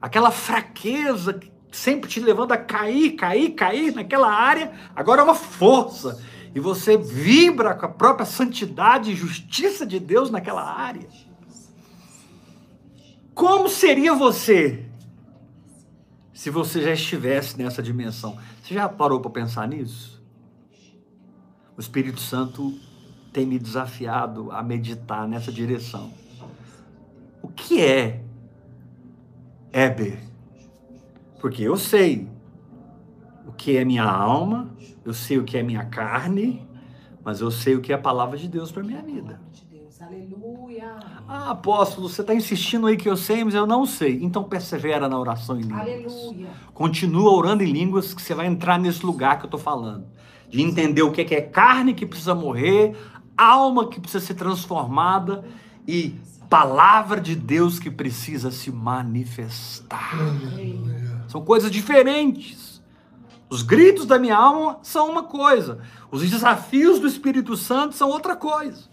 Aquela 0.00 0.30
fraqueza 0.30 1.34
que 1.34 1.50
sempre 1.72 2.08
te 2.08 2.20
levando 2.20 2.52
a 2.52 2.56
cair, 2.56 3.16
cair, 3.16 3.50
cair 3.50 3.92
naquela 3.92 4.32
área, 4.32 4.72
agora 4.94 5.22
é 5.22 5.24
uma 5.24 5.34
força. 5.34 6.22
E 6.54 6.60
você 6.60 6.96
vibra 6.96 7.74
com 7.74 7.86
a 7.86 7.88
própria 7.88 8.24
santidade 8.24 9.10
e 9.10 9.16
justiça 9.16 9.84
de 9.84 9.98
Deus 9.98 10.30
naquela 10.30 10.62
área. 10.62 11.08
Como 13.34 13.68
seria 13.68 14.14
você 14.14 14.86
se 16.32 16.48
você 16.48 16.80
já 16.80 16.92
estivesse 16.92 17.58
nessa 17.58 17.82
dimensão? 17.82 18.38
Você 18.62 18.74
já 18.74 18.88
parou 18.88 19.18
para 19.18 19.32
pensar 19.32 19.66
nisso? 19.66 20.22
O 21.76 21.80
Espírito 21.80 22.20
Santo 22.20 22.78
tem 23.38 23.46
me 23.46 23.56
desafiado 23.56 24.50
a 24.50 24.64
meditar 24.64 25.28
nessa 25.28 25.52
direção. 25.52 26.10
O 27.40 27.46
que 27.46 27.80
é 27.80 28.20
Éber? 29.72 30.18
Porque 31.40 31.62
eu 31.62 31.76
sei 31.76 32.28
o 33.46 33.52
que 33.52 33.76
é 33.76 33.84
minha 33.84 34.02
alma, 34.02 34.70
eu 35.04 35.14
sei 35.14 35.38
o 35.38 35.44
que 35.44 35.56
é 35.56 35.62
minha 35.62 35.84
carne, 35.84 36.66
mas 37.24 37.40
eu 37.40 37.48
sei 37.48 37.76
o 37.76 37.80
que 37.80 37.92
é 37.92 37.94
a 37.94 37.98
palavra 37.98 38.36
de 38.36 38.48
Deus 38.48 38.72
para 38.72 38.82
minha 38.82 39.02
vida. 39.02 39.40
Aleluia. 40.00 40.96
Ah, 41.28 41.50
apóstolo, 41.50 42.08
você 42.08 42.22
está 42.22 42.34
insistindo 42.34 42.88
aí 42.88 42.96
que 42.96 43.08
eu 43.08 43.16
sei, 43.16 43.44
mas 43.44 43.54
eu 43.54 43.66
não 43.68 43.86
sei. 43.86 44.18
Então 44.20 44.42
persevera 44.42 45.08
na 45.08 45.16
oração 45.16 45.56
em 45.56 45.62
línguas. 45.62 45.80
Aleluia. 45.80 46.48
Continua 46.74 47.30
orando 47.30 47.62
em 47.62 47.70
línguas 47.70 48.12
que 48.12 48.20
você 48.20 48.34
vai 48.34 48.46
entrar 48.46 48.80
nesse 48.80 49.06
lugar 49.06 49.38
que 49.38 49.44
eu 49.44 49.48
estou 49.48 49.60
falando. 49.60 50.06
De 50.48 50.62
entender 50.62 51.02
o 51.02 51.12
que 51.12 51.20
é 51.34 51.42
carne 51.42 51.92
que 51.92 52.06
precisa 52.06 52.34
morrer, 52.34 52.96
alma 53.38 53.88
que 53.88 54.00
precisa 54.00 54.24
ser 54.24 54.34
transformada 54.34 55.44
e 55.86 56.18
palavra 56.48 57.20
de 57.20 57.36
Deus 57.36 57.78
que 57.78 57.90
precisa 57.90 58.50
se 58.50 58.70
manifestar. 58.72 60.16
São 61.28 61.42
coisas 61.44 61.70
diferentes. 61.70 62.82
Os 63.50 63.62
gritos 63.62 64.04
da 64.04 64.18
minha 64.18 64.36
alma 64.36 64.78
são 64.82 65.10
uma 65.10 65.22
coisa, 65.22 65.80
os 66.10 66.28
desafios 66.28 66.98
do 66.98 67.06
Espírito 67.06 67.56
Santo 67.56 67.94
são 67.94 68.10
outra 68.10 68.36
coisa. 68.36 68.84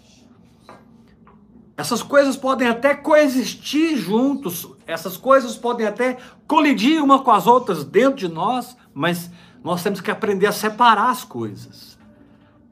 Essas 1.77 2.01
coisas 2.01 2.37
podem 2.37 2.69
até 2.69 2.95
coexistir 2.95 3.97
juntos, 3.97 4.65
essas 4.87 5.17
coisas 5.17 5.57
podem 5.57 5.85
até 5.85 6.17
colidir 6.47 7.03
uma 7.03 7.21
com 7.21 7.31
as 7.31 7.47
outras 7.47 7.83
dentro 7.83 8.15
de 8.15 8.29
nós, 8.29 8.77
mas 8.93 9.29
nós 9.61 9.83
temos 9.83 9.99
que 9.99 10.09
aprender 10.09 10.47
a 10.47 10.53
separar 10.53 11.09
as 11.09 11.25
coisas. 11.25 11.97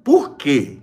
Por 0.06 0.36
quê? 0.36 0.80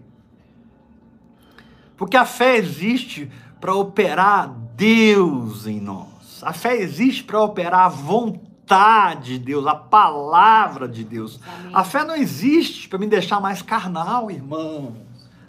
Porque 2.00 2.16
a 2.16 2.24
fé 2.24 2.56
existe 2.56 3.30
para 3.60 3.74
operar 3.74 4.48
Deus 4.74 5.66
em 5.66 5.78
nós. 5.78 6.42
A 6.42 6.50
fé 6.50 6.74
existe 6.78 7.22
para 7.22 7.38
operar 7.42 7.80
a 7.80 7.88
vontade 7.90 9.38
de 9.38 9.44
Deus, 9.44 9.66
a 9.66 9.74
palavra 9.74 10.88
de 10.88 11.04
Deus. 11.04 11.38
Amém. 11.46 11.72
A 11.74 11.84
fé 11.84 12.02
não 12.02 12.16
existe 12.16 12.88
para 12.88 12.98
me 12.98 13.06
deixar 13.06 13.38
mais 13.38 13.60
carnal, 13.60 14.30
irmão. 14.30 14.96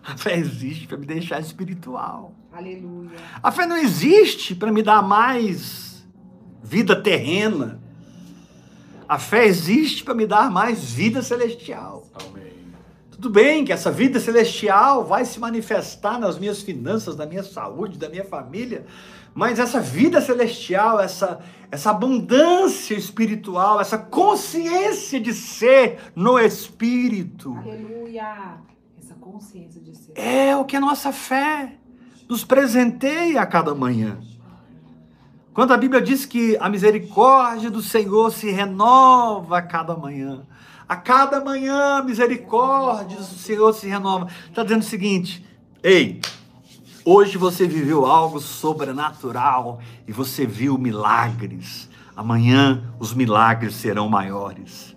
A 0.06 0.18
fé 0.18 0.36
existe 0.36 0.88
para 0.88 0.98
me 0.98 1.06
deixar 1.06 1.40
espiritual. 1.40 2.34
Aleluia. 2.52 3.18
A 3.42 3.50
fé 3.50 3.66
não 3.66 3.78
existe 3.78 4.54
para 4.54 4.74
me 4.74 4.84
dar 4.84 5.02
mais 5.02 6.06
vida 6.62 7.02
terrena. 7.02 7.80
A 9.08 9.18
fé 9.18 9.46
existe 9.46 10.04
para 10.04 10.14
me 10.14 10.28
dar 10.28 10.52
mais 10.52 10.92
vida 10.92 11.22
celestial. 11.22 12.06
Amém. 12.14 12.52
Tudo 13.22 13.34
bem 13.36 13.64
que 13.64 13.72
essa 13.72 13.92
vida 13.92 14.20
celestial 14.20 15.06
vai 15.06 15.26
se 15.26 15.40
manifestar 15.40 16.20
nas 16.20 16.40
minhas 16.40 16.64
finanças, 16.64 17.16
na 17.16 17.24
minha 17.24 17.44
saúde, 17.44 17.96
da 17.96 18.10
minha 18.10 18.26
família, 18.26 18.84
mas 19.32 19.60
essa 19.60 19.80
vida 19.80 20.20
celestial, 20.20 21.00
essa, 21.00 21.40
essa 21.70 21.92
abundância 21.92 22.96
espiritual, 22.96 23.80
essa 23.80 23.96
consciência 23.96 25.20
de 25.20 25.36
ser 25.36 26.00
no 26.16 26.40
Espírito. 26.40 27.56
Aleluia! 27.56 28.58
Essa 28.98 29.14
consciência 29.14 29.80
de 29.80 29.96
ser. 29.96 30.14
É 30.16 30.58
o 30.58 30.66
que 30.66 30.76
a 30.76 30.82
nossa 30.82 31.14
fé 31.14 31.76
nos 32.28 32.44
presenteia 32.44 33.40
a 33.40 33.46
cada 33.46 33.76
manhã. 33.76 34.20
Quando 35.54 35.74
a 35.74 35.78
Bíblia 35.78 36.02
diz 36.02 36.26
que 36.26 36.58
a 36.60 36.68
misericórdia 36.68 37.70
do 37.70 37.84
Senhor 37.84 38.32
se 38.32 38.50
renova 38.50 39.60
a 39.60 39.62
cada 39.62 39.96
manhã, 39.96 40.44
a 40.92 40.98
cada 40.98 41.40
manhã, 41.40 42.04
misericórdia 42.04 43.16
do 43.16 43.24
Senhor 43.24 43.72
se 43.72 43.88
renova. 43.88 44.28
Está 44.50 44.62
dizendo 44.62 44.82
o 44.82 44.86
seguinte: 44.86 45.42
ei, 45.82 46.20
hoje 47.06 47.38
você 47.38 47.66
viveu 47.66 48.06
algo 48.06 48.42
sobrenatural 48.42 49.80
e 50.06 50.12
você 50.12 50.46
viu 50.46 50.78
milagres. 50.78 51.90
Amanhã 52.14 52.94
os 53.00 53.14
milagres 53.14 53.76
serão 53.76 54.10
maiores. 54.10 54.94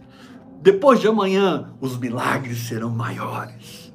Depois 0.61 0.99
de 0.99 1.07
amanhã, 1.07 1.73
os 1.81 1.97
milagres 1.97 2.67
serão 2.67 2.91
maiores. 2.91 3.93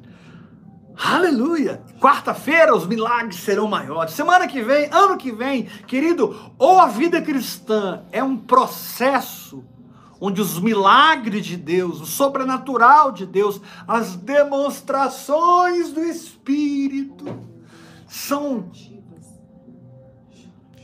Aleluia! 0.96 1.84
Quarta-feira 2.00 2.74
os 2.74 2.88
milagres 2.88 3.42
serão 3.42 3.68
maiores. 3.68 4.14
Semana 4.14 4.48
que 4.48 4.62
vem, 4.62 4.88
ano 4.90 5.18
que 5.18 5.34
vem, 5.34 5.64
querido, 5.86 6.54
ou 6.58 6.80
a 6.80 6.88
vida 6.88 7.22
cristã 7.22 8.04
é 8.10 8.24
um 8.24 8.38
processo 8.38 9.66
onde 10.20 10.42
os 10.42 10.60
milagres 10.60 11.46
de 11.46 11.56
Deus, 11.56 12.02
o 12.02 12.06
sobrenatural 12.06 13.12
de 13.12 13.26
Deus, 13.26 13.62
as 13.88 14.16
demonstrações 14.16 15.92
do 15.92 16.04
Espírito 16.04 17.26
são 18.08 18.70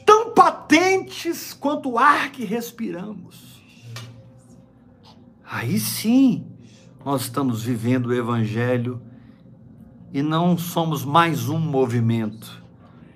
tão 0.05 0.31
patentes 0.31 1.53
quanto 1.53 1.91
o 1.91 1.97
ar 1.97 2.31
que 2.31 2.45
respiramos. 2.45 3.61
Aí 5.43 5.79
sim, 5.79 6.45
nós 7.03 7.23
estamos 7.23 7.63
vivendo 7.63 8.07
o 8.07 8.13
Evangelho 8.13 9.01
e 10.13 10.21
não 10.21 10.57
somos 10.57 11.03
mais 11.03 11.49
um 11.49 11.59
movimento 11.59 12.63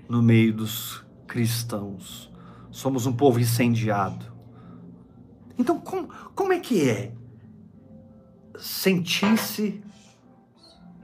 no 0.07 0.21
meio 0.21 0.53
dos 0.53 1.03
cristãos. 1.27 2.29
Somos 2.71 3.05
um 3.05 3.13
povo 3.13 3.39
incendiado. 3.39 4.25
Então, 5.59 5.79
como, 5.79 6.09
como 6.33 6.53
é 6.53 6.59
que 6.59 6.89
é 6.89 7.11
sentir-se? 8.57 9.83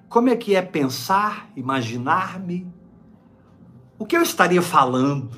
Como 0.10 0.30
é 0.30 0.36
que 0.36 0.56
é 0.56 0.62
pensar, 0.62 1.52
imaginar-me? 1.56 2.66
O 4.00 4.06
que 4.06 4.18
eu 4.18 4.24
estaria 4.24 4.62
falando? 4.62 5.30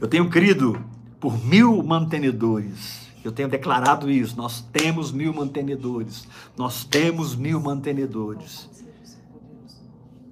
Eu 0.00 0.08
tenho 0.08 0.30
crido 0.30 0.82
por 1.20 1.44
mil 1.44 1.82
mantenedores 1.82 3.08
eu 3.28 3.32
tenho 3.32 3.48
declarado 3.48 4.10
isso. 4.10 4.36
Nós 4.36 4.60
temos 4.72 5.12
mil 5.12 5.32
mantenedores. 5.32 6.26
Nós 6.56 6.84
temos 6.84 7.34
mil 7.36 7.60
mantenedores. 7.60 8.68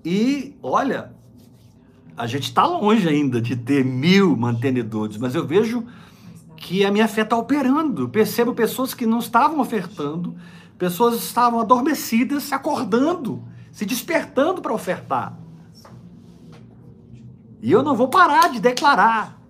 E 0.05 0.57
olha, 0.63 1.13
a 2.17 2.27
gente 2.27 2.45
está 2.45 2.67
longe 2.67 3.07
ainda 3.09 3.41
de 3.41 3.55
ter 3.55 3.85
mil 3.85 4.37
mantenedores, 4.37 5.19
mas 5.19 5.35
eu 5.35 5.47
vejo 5.47 5.85
que 6.57 6.85
a 6.85 6.91
minha 6.91 7.07
fé 7.07 7.23
está 7.23 7.37
operando. 7.37 8.09
percebo 8.09 8.55
pessoas 8.55 8.95
que 8.95 9.07
não 9.07 9.19
estavam 9.19 9.61
ofertando, 9.61 10.35
pessoas 10.79 11.17
estavam 11.17 11.61
adormecidas, 11.61 12.45
se 12.45 12.55
acordando, 12.55 13.45
se 13.71 13.85
despertando 13.85 14.63
para 14.63 14.73
ofertar. 14.73 15.39
E 17.61 17.71
eu 17.71 17.83
não 17.83 17.95
vou 17.95 18.09
parar 18.09 18.51
de 18.51 18.61
declarar. 18.61 19.41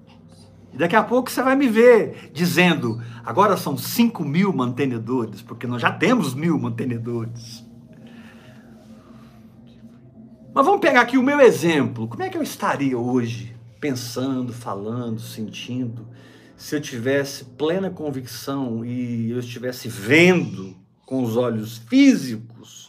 E 0.72 0.76
daqui 0.76 0.96
a 0.96 1.02
pouco 1.02 1.30
você 1.30 1.42
vai 1.42 1.54
me 1.56 1.68
ver 1.68 2.30
dizendo: 2.32 3.00
Agora 3.24 3.56
são 3.56 3.76
5 3.76 4.24
mil 4.24 4.52
mantenedores, 4.52 5.42
porque 5.42 5.66
nós 5.66 5.82
já 5.82 5.92
temos 5.92 6.34
mil 6.34 6.58
mantenedores. 6.58 7.65
Mas 10.56 10.64
vamos 10.64 10.80
pegar 10.80 11.02
aqui 11.02 11.18
o 11.18 11.22
meu 11.22 11.38
exemplo. 11.38 12.08
Como 12.08 12.22
é 12.22 12.30
que 12.30 12.38
eu 12.38 12.42
estaria 12.42 12.96
hoje, 12.96 13.54
pensando, 13.78 14.54
falando, 14.54 15.20
sentindo, 15.20 16.08
se 16.56 16.74
eu 16.74 16.80
tivesse 16.80 17.44
plena 17.44 17.90
convicção 17.90 18.82
e 18.82 19.32
eu 19.32 19.38
estivesse 19.38 19.86
vendo 19.86 20.74
com 21.04 21.22
os 21.22 21.36
olhos 21.36 21.76
físicos 21.76 22.88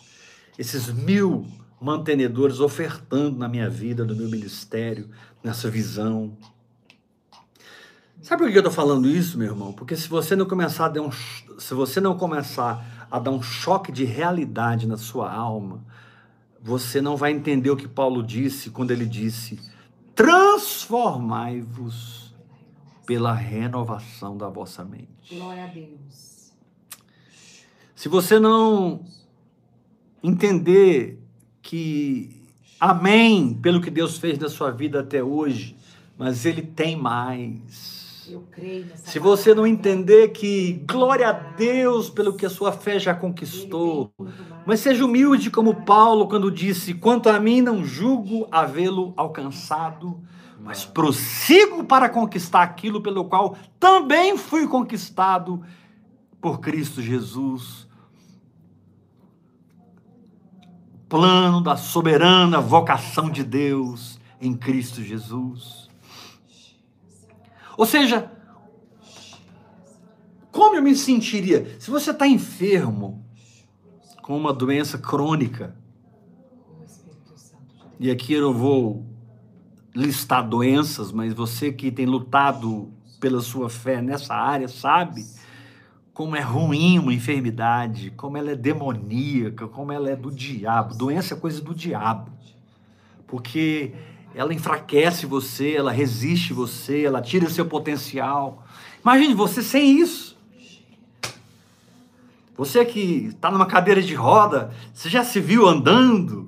esses 0.58 0.88
mil 0.88 1.46
mantenedores 1.82 2.62
ofertando 2.62 3.38
na 3.38 3.50
minha 3.50 3.70
vida, 3.70 4.06
no 4.06 4.16
meu 4.16 4.30
ministério, 4.30 5.10
nessa 5.44 5.70
visão, 5.70 6.38
Sabe 8.22 8.44
por 8.44 8.52
que 8.52 8.58
eu 8.58 8.62
estou 8.62 8.74
falando 8.74 9.08
isso, 9.08 9.38
meu 9.38 9.48
irmão? 9.48 9.72
Porque 9.72 9.96
se 9.96 10.10
você 10.10 10.36
não 10.36 10.46
começar 10.46 10.86
a 10.86 10.90
dar 10.90 11.02
um, 11.02 11.12
se 11.12 11.74
você 11.74 12.02
não 12.02 12.18
começar 12.18 13.08
a 13.12 13.20
dar 13.20 13.32
um 13.32 13.42
choque 13.42 13.92
de 13.92 14.06
realidade 14.06 14.88
na 14.88 14.98
sua 14.98 15.32
alma, 15.32 15.86
você 16.68 17.00
não 17.00 17.16
vai 17.16 17.32
entender 17.32 17.70
o 17.70 17.78
que 17.78 17.88
Paulo 17.88 18.22
disse 18.22 18.72
quando 18.72 18.92
ele 18.92 19.06
disse: 19.06 19.58
transformai-vos 20.14 22.36
pela 23.06 23.34
renovação 23.34 24.36
da 24.36 24.50
vossa 24.50 24.84
mente. 24.84 25.34
Glória 25.34 25.64
a 25.64 25.68
Deus. 25.68 26.52
Se 27.96 28.10
você 28.10 28.38
não 28.38 29.06
entender 30.22 31.24
que 31.62 32.46
amém 32.78 33.54
pelo 33.54 33.80
que 33.80 33.90
Deus 33.90 34.18
fez 34.18 34.38
na 34.38 34.50
sua 34.50 34.70
vida 34.70 35.00
até 35.00 35.24
hoje, 35.24 35.78
mas 36.18 36.46
ele 36.46 36.64
tem 36.64 36.98
mais 36.98 37.97
se 38.96 39.20
você 39.20 39.54
não 39.54 39.66
entender 39.66 40.30
que 40.30 40.84
glória 40.88 41.30
a 41.30 41.32
Deus 41.32 42.10
pelo 42.10 42.34
que 42.34 42.46
a 42.46 42.50
sua 42.50 42.72
fé 42.72 43.00
já 43.00 43.14
conquistou, 43.14 44.12
mas 44.66 44.80
seja 44.80 45.06
humilde 45.06 45.50
como 45.50 45.84
Paulo 45.86 46.28
quando 46.28 46.52
disse: 46.52 46.94
quanto 46.94 47.30
a 47.30 47.40
mim 47.40 47.62
não 47.62 47.84
julgo 47.84 48.48
havê-lo 48.52 49.14
alcançado, 49.16 50.22
mas 50.60 50.84
prossigo 50.86 51.84
para 51.84 52.10
conquistar 52.10 52.64
aquilo 52.64 53.02
pelo 53.02 53.26
qual 53.26 53.56
também 53.80 54.38
fui 54.38 54.68
conquistado 54.68 55.64
por 56.42 56.60
Cristo 56.60 57.02
Jesus. 57.02 57.88
Plano 61.08 61.62
da 61.62 61.78
soberana 61.78 62.60
vocação 62.60 63.30
de 63.30 63.44
Deus 63.44 64.20
em 64.42 64.54
Cristo 64.54 65.02
Jesus. 65.02 65.87
Ou 67.78 67.86
seja, 67.86 68.32
como 70.52 70.76
eu 70.76 70.82
me 70.82 70.96
sentiria 70.96 71.80
se 71.80 71.92
você 71.92 72.10
está 72.10 72.28
enfermo 72.28 73.24
com 74.24 74.36
uma 74.36 74.52
doença 74.52 74.98
crônica? 74.98 75.76
E 78.00 78.10
aqui 78.10 78.34
eu 78.34 78.52
vou 78.52 79.06
listar 79.96 80.48
doenças, 80.48 81.12
mas 81.12 81.34
você 81.34 81.72
que 81.72 81.92
tem 81.92 82.06
lutado 82.06 82.92
pela 83.20 83.42
sua 83.42 83.70
fé 83.70 84.02
nessa 84.02 84.34
área 84.34 84.68
sabe 84.68 85.26
como 86.14 86.36
é 86.36 86.42
ruim 86.42 86.98
uma 86.98 87.14
enfermidade, 87.14 88.12
como 88.12 88.38
ela 88.38 88.52
é 88.52 88.56
demoníaca, 88.56 89.68
como 89.68 89.92
ela 89.92 90.10
é 90.10 90.16
do 90.16 90.32
diabo. 90.32 90.96
Doença 90.96 91.36
é 91.36 91.38
coisa 91.38 91.62
do 91.62 91.76
diabo. 91.76 92.32
Porque 93.28 93.94
ela 94.38 94.54
enfraquece 94.54 95.26
você, 95.26 95.74
ela 95.74 95.92
resiste 95.92 96.54
você, 96.54 97.02
ela 97.02 97.20
tira 97.20 97.50
seu 97.50 97.66
potencial. 97.66 98.64
Imagine 99.02 99.34
você 99.34 99.64
sem 99.64 100.00
isso. 100.00 100.38
Você 102.56 102.86
que 102.86 103.30
está 103.30 103.50
numa 103.50 103.66
cadeira 103.66 104.00
de 104.00 104.14
roda, 104.14 104.72
você 104.94 105.10
já 105.10 105.24
se 105.24 105.40
viu 105.40 105.68
andando? 105.68 106.48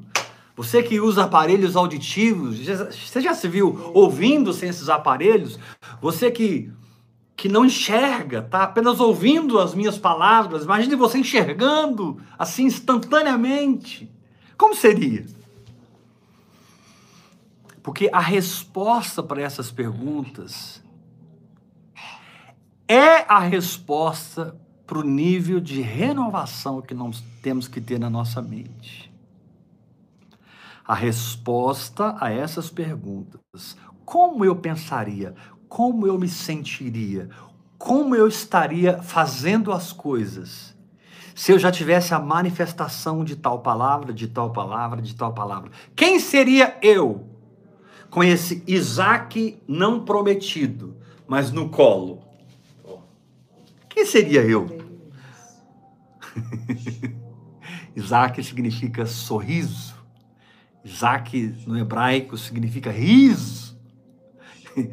Você 0.56 0.84
que 0.84 0.99
usa 0.99 1.23
aparelhos 1.23 1.75
auditivos, 1.75 2.60
você 2.60 3.21
já 3.21 3.34
se 3.34 3.47
viu 3.47 3.91
ouvindo 3.91 4.54
sem 4.54 4.69
esses 4.69 4.88
aparelhos? 4.88 5.58
Você 5.99 6.30
que, 6.30 6.71
que 7.36 7.49
não 7.49 7.65
enxerga, 7.65 8.39
está 8.39 8.63
apenas 8.65 8.99
ouvindo 8.99 9.58
as 9.58 9.73
minhas 9.73 9.97
palavras. 9.97 10.63
Imagine 10.63 10.95
você 10.95 11.17
enxergando 11.17 12.21
assim 12.38 12.65
instantaneamente. 12.65 14.12
Como 14.56 14.75
seria? 14.75 15.25
Porque 17.82 18.10
a 18.12 18.20
resposta 18.20 19.24
para 19.24 19.42
essas 19.42 19.72
perguntas 19.72 20.84
é 22.88 23.26
a 23.28 23.39
resposta 23.39 24.60
para 24.86 24.98
o 24.98 25.04
nível 25.04 25.60
de 25.60 25.82
renovação 25.82 26.82
que 26.82 26.96
nós 26.96 27.24
temos 27.44 27.68
que 27.68 27.80
ter 27.80 28.00
na 28.00 28.10
nossa 28.10 28.42
mente. 28.42 29.13
A 30.84 30.96
resposta 30.96 32.15
a 32.20 32.32
essas 32.32 32.72
perguntas, 32.72 33.78
como 34.04 34.44
eu 34.44 34.56
pensaria, 34.56 35.36
como 35.68 36.08
eu 36.08 36.18
me 36.18 36.28
sentiria, 36.28 37.30
como 37.78 38.15
eu 38.15 38.28
estaria 38.28 39.02
fazendo 39.04 39.72
as 39.72 39.94
coisas, 39.94 40.76
se 41.36 41.52
eu 41.52 41.60
já 41.60 41.72
tivesse 41.72 42.15
a 42.15 42.20
manifestação 42.20 43.24
de 43.24 43.36
tal 43.36 43.60
palavra, 43.60 44.12
de 44.12 44.28
tal 44.28 44.52
palavra, 44.52 45.02
de 45.02 45.15
tal 45.15 45.32
palavra. 45.32 45.70
Quem 45.96 46.19
seria 46.19 46.75
eu? 46.82 47.29
Com 48.10 48.23
esse 48.23 48.63
Isaac 48.67 49.57
não 49.67 50.03
prometido, 50.03 50.95
mas 51.27 51.51
no 51.51 51.69
colo. 51.69 52.21
Quem 53.87 54.05
seria 54.05 54.41
eu? 54.41 54.67
Isaac 57.95 58.43
significa 58.43 59.05
sorriso. 59.05 59.93
Isaac 60.83 61.55
no 61.67 61.77
hebraico 61.77 62.37
significa 62.37 62.91
riso. 62.91 63.77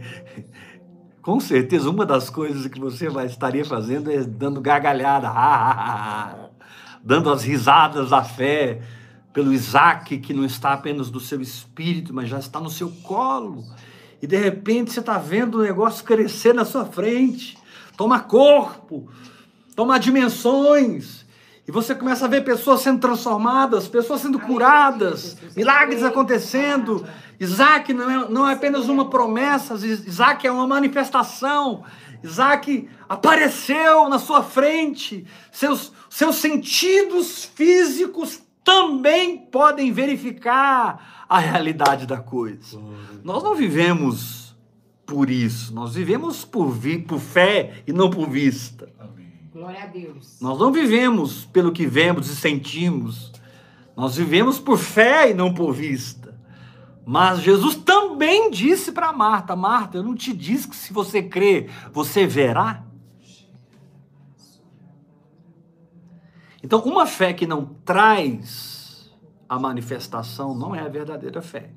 Com 1.23 1.41
certeza, 1.41 1.91
uma 1.91 2.07
das 2.07 2.31
coisas 2.31 2.67
que 2.69 2.79
você 2.79 3.09
vai 3.09 3.27
estaria 3.27 3.65
fazendo 3.65 4.11
é 4.13 4.23
dando 4.23 4.61
gargalhada, 4.61 5.29
dando 7.03 7.31
as 7.31 7.43
risadas 7.43 8.11
da 8.11 8.23
fé, 8.23 8.81
pelo 9.37 9.53
Isaac, 9.53 10.17
que 10.17 10.33
não 10.33 10.47
está 10.47 10.73
apenas 10.73 11.11
no 11.11 11.21
seu 11.21 11.43
espírito, 11.43 12.15
mas 12.15 12.27
já 12.27 12.39
está 12.39 12.59
no 12.59 12.71
seu 12.71 12.91
colo. 13.03 13.63
E 14.23 14.27
de 14.27 14.35
repente 14.35 14.91
você 14.91 15.01
está 15.01 15.19
vendo 15.19 15.59
o 15.59 15.63
negócio 15.63 16.03
crescer 16.07 16.55
na 16.55 16.65
sua 16.65 16.87
frente, 16.87 17.59
toma 17.99 18.19
corpo, 18.21 19.11
toma 19.75 19.99
dimensões. 19.99 21.27
E 21.69 21.71
você 21.71 21.95
começa 21.95 22.25
a 22.25 22.29
ver 22.29 22.45
pessoas 22.45 22.81
sendo 22.81 22.99
transformadas, 22.99 23.87
pessoas 23.87 24.23
sendo 24.23 24.41
curadas, 24.41 25.37
milagres 25.55 26.03
acontecendo. 26.03 27.07
Isaac 27.39 27.93
não 27.93 28.11
é, 28.11 28.29
não 28.31 28.49
é 28.49 28.55
apenas 28.55 28.89
uma 28.89 29.11
promessa, 29.11 29.75
Isaac 29.75 30.47
é 30.47 30.51
uma 30.51 30.67
manifestação. 30.67 31.85
Isaac 32.25 32.89
apareceu 33.07 34.09
na 34.09 34.19
sua 34.19 34.43
frente, 34.43 35.27
seus, 35.53 35.93
seus 36.09 36.37
sentidos 36.37 37.45
físicos 37.55 38.46
também 38.67 39.39
podem 39.39 39.93
verificar 39.93 41.25
a 41.29 41.39
realidade 41.39 42.05
da 42.05 42.17
coisa. 42.17 42.83
Nós 43.23 43.41
não 43.41 43.55
vivemos 43.55 44.57
por 45.07 45.31
isso, 45.31 45.73
nós 45.73 45.95
vivemos 45.95 46.45
por, 46.45 46.73
vi, 46.73 46.99
por 46.99 47.21
fé 47.21 47.85
e 47.87 47.93
não 47.93 48.11
por 48.11 48.29
vista. 48.29 48.93
Glória 49.53 49.85
a 49.85 49.87
Deus. 49.87 50.41
Nós 50.41 50.59
não 50.59 50.73
vivemos 50.73 51.45
pelo 51.45 51.71
que 51.71 51.87
vemos 51.87 52.29
e 52.29 52.35
sentimos. 52.35 53.33
Nós 53.97 54.17
vivemos 54.17 54.59
por 54.59 54.77
fé 54.77 55.31
e 55.31 55.35
não 55.35 55.55
por 55.55 55.73
vista. 55.73 56.37
Mas 57.07 57.41
Jesus 57.41 57.77
também 57.77 58.51
disse 58.51 58.91
para 58.91 59.13
Marta: 59.13 59.55
Marta, 59.55 59.99
eu 59.99 60.03
não 60.03 60.17
te 60.17 60.33
disse 60.33 60.67
que 60.67 60.75
se 60.75 60.93
você 60.93 61.23
crer, 61.23 61.71
você 61.93 62.27
verá? 62.27 62.85
Então, 66.67 66.81
uma 66.81 67.07
fé 67.07 67.33
que 67.33 67.47
não 67.47 67.65
traz 67.65 69.15
a 69.49 69.57
manifestação 69.57 70.53
não 70.53 70.75
é 70.75 70.81
a 70.81 70.89
verdadeira 70.89 71.41
fé. 71.41 71.71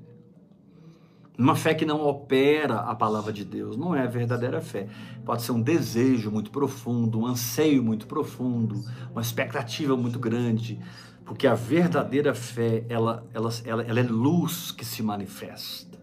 Uma 1.37 1.55
fé 1.55 1.75
que 1.75 1.85
não 1.85 2.01
opera 2.01 2.79
a 2.79 2.95
palavra 2.95 3.31
de 3.31 3.45
Deus 3.45 3.77
não 3.77 3.93
é 3.93 4.01
a 4.01 4.07
verdadeira 4.07 4.59
fé. 4.59 4.87
Pode 5.23 5.43
ser 5.43 5.51
um 5.51 5.61
desejo 5.61 6.31
muito 6.31 6.49
profundo, 6.49 7.19
um 7.19 7.27
anseio 7.27 7.83
muito 7.83 8.07
profundo, 8.07 8.83
uma 9.11 9.21
expectativa 9.21 9.95
muito 9.95 10.17
grande, 10.17 10.79
porque 11.23 11.45
a 11.45 11.53
verdadeira 11.53 12.33
fé, 12.33 12.83
ela, 12.89 13.23
ela, 13.31 13.51
ela, 13.65 13.83
ela 13.83 13.99
é 13.99 14.03
luz 14.03 14.71
que 14.71 14.83
se 14.83 15.03
manifesta. 15.03 15.99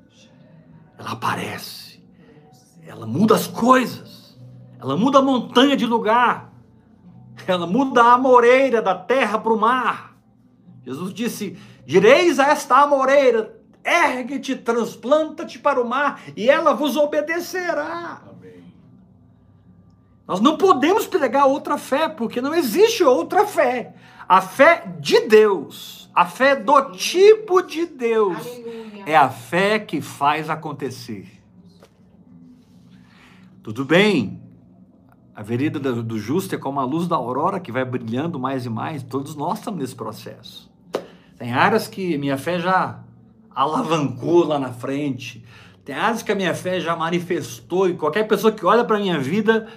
Ela 0.96 1.10
aparece. 1.10 2.00
Ela 2.86 3.04
muda 3.04 3.34
as 3.34 3.48
coisas. 3.48 4.38
Ela 4.78 4.96
muda 4.96 5.18
a 5.18 5.22
montanha 5.22 5.76
de 5.76 5.86
lugar. 5.86 6.55
Ela 7.46 7.66
muda 7.66 8.02
a 8.02 8.14
amoreira 8.14 8.82
da 8.82 8.94
terra 8.94 9.38
para 9.38 9.52
o 9.52 9.58
mar. 9.58 10.16
Jesus 10.84 11.12
disse: 11.12 11.56
Direis 11.84 12.38
a 12.38 12.48
esta 12.48 12.78
amoreira, 12.78 13.56
ergue-te, 13.84 14.56
transplanta-te 14.56 15.58
para 15.58 15.80
o 15.80 15.88
mar, 15.88 16.20
e 16.36 16.50
ela 16.50 16.74
vos 16.74 16.96
obedecerá. 16.96 18.22
Amém. 18.28 18.64
Nós 20.26 20.40
não 20.40 20.56
podemos 20.56 21.06
pregar 21.06 21.46
outra 21.46 21.78
fé, 21.78 22.08
porque 22.08 22.40
não 22.40 22.54
existe 22.54 23.04
outra 23.04 23.46
fé. 23.46 23.94
A 24.28 24.40
fé 24.40 24.84
de 24.98 25.20
Deus, 25.20 26.10
a 26.12 26.26
fé 26.26 26.56
do 26.56 26.90
tipo 26.92 27.62
de 27.62 27.86
Deus, 27.86 28.36
Aleluia. 28.36 29.04
é 29.06 29.16
a 29.16 29.28
fé 29.28 29.78
que 29.78 30.00
faz 30.00 30.50
acontecer. 30.50 31.30
Tudo 33.62 33.84
bem, 33.84 34.40
a 35.36 35.42
vereda 35.42 35.78
do 35.78 36.18
justo 36.18 36.54
é 36.54 36.58
como 36.58 36.80
a 36.80 36.84
luz 36.84 37.06
da 37.06 37.14
aurora 37.14 37.60
que 37.60 37.70
vai 37.70 37.84
brilhando 37.84 38.40
mais 38.40 38.64
e 38.64 38.70
mais. 38.70 39.02
Todos 39.02 39.36
nós 39.36 39.58
estamos 39.58 39.78
nesse 39.78 39.94
processo. 39.94 40.72
Tem 41.38 41.52
áreas 41.52 41.86
que 41.86 42.16
minha 42.16 42.38
fé 42.38 42.58
já 42.58 43.04
alavancou 43.54 44.46
lá 44.46 44.58
na 44.58 44.72
frente. 44.72 45.44
Tem 45.84 45.94
áreas 45.94 46.22
que 46.22 46.32
a 46.32 46.34
minha 46.34 46.54
fé 46.54 46.80
já 46.80 46.96
manifestou, 46.96 47.86
e 47.86 47.92
qualquer 47.92 48.26
pessoa 48.26 48.50
que 48.50 48.64
olha 48.64 48.82
para 48.82 48.96
a 48.96 48.98
minha 48.98 49.18
vida 49.18 49.68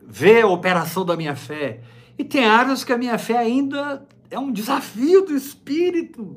vê 0.00 0.42
a 0.42 0.46
operação 0.46 1.04
da 1.04 1.16
minha 1.16 1.34
fé. 1.34 1.80
E 2.16 2.22
tem 2.22 2.44
áreas 2.44 2.84
que 2.84 2.92
a 2.92 2.96
minha 2.96 3.18
fé 3.18 3.36
ainda 3.36 4.06
é 4.30 4.38
um 4.38 4.52
desafio 4.52 5.24
do 5.24 5.34
Espírito. 5.34 6.36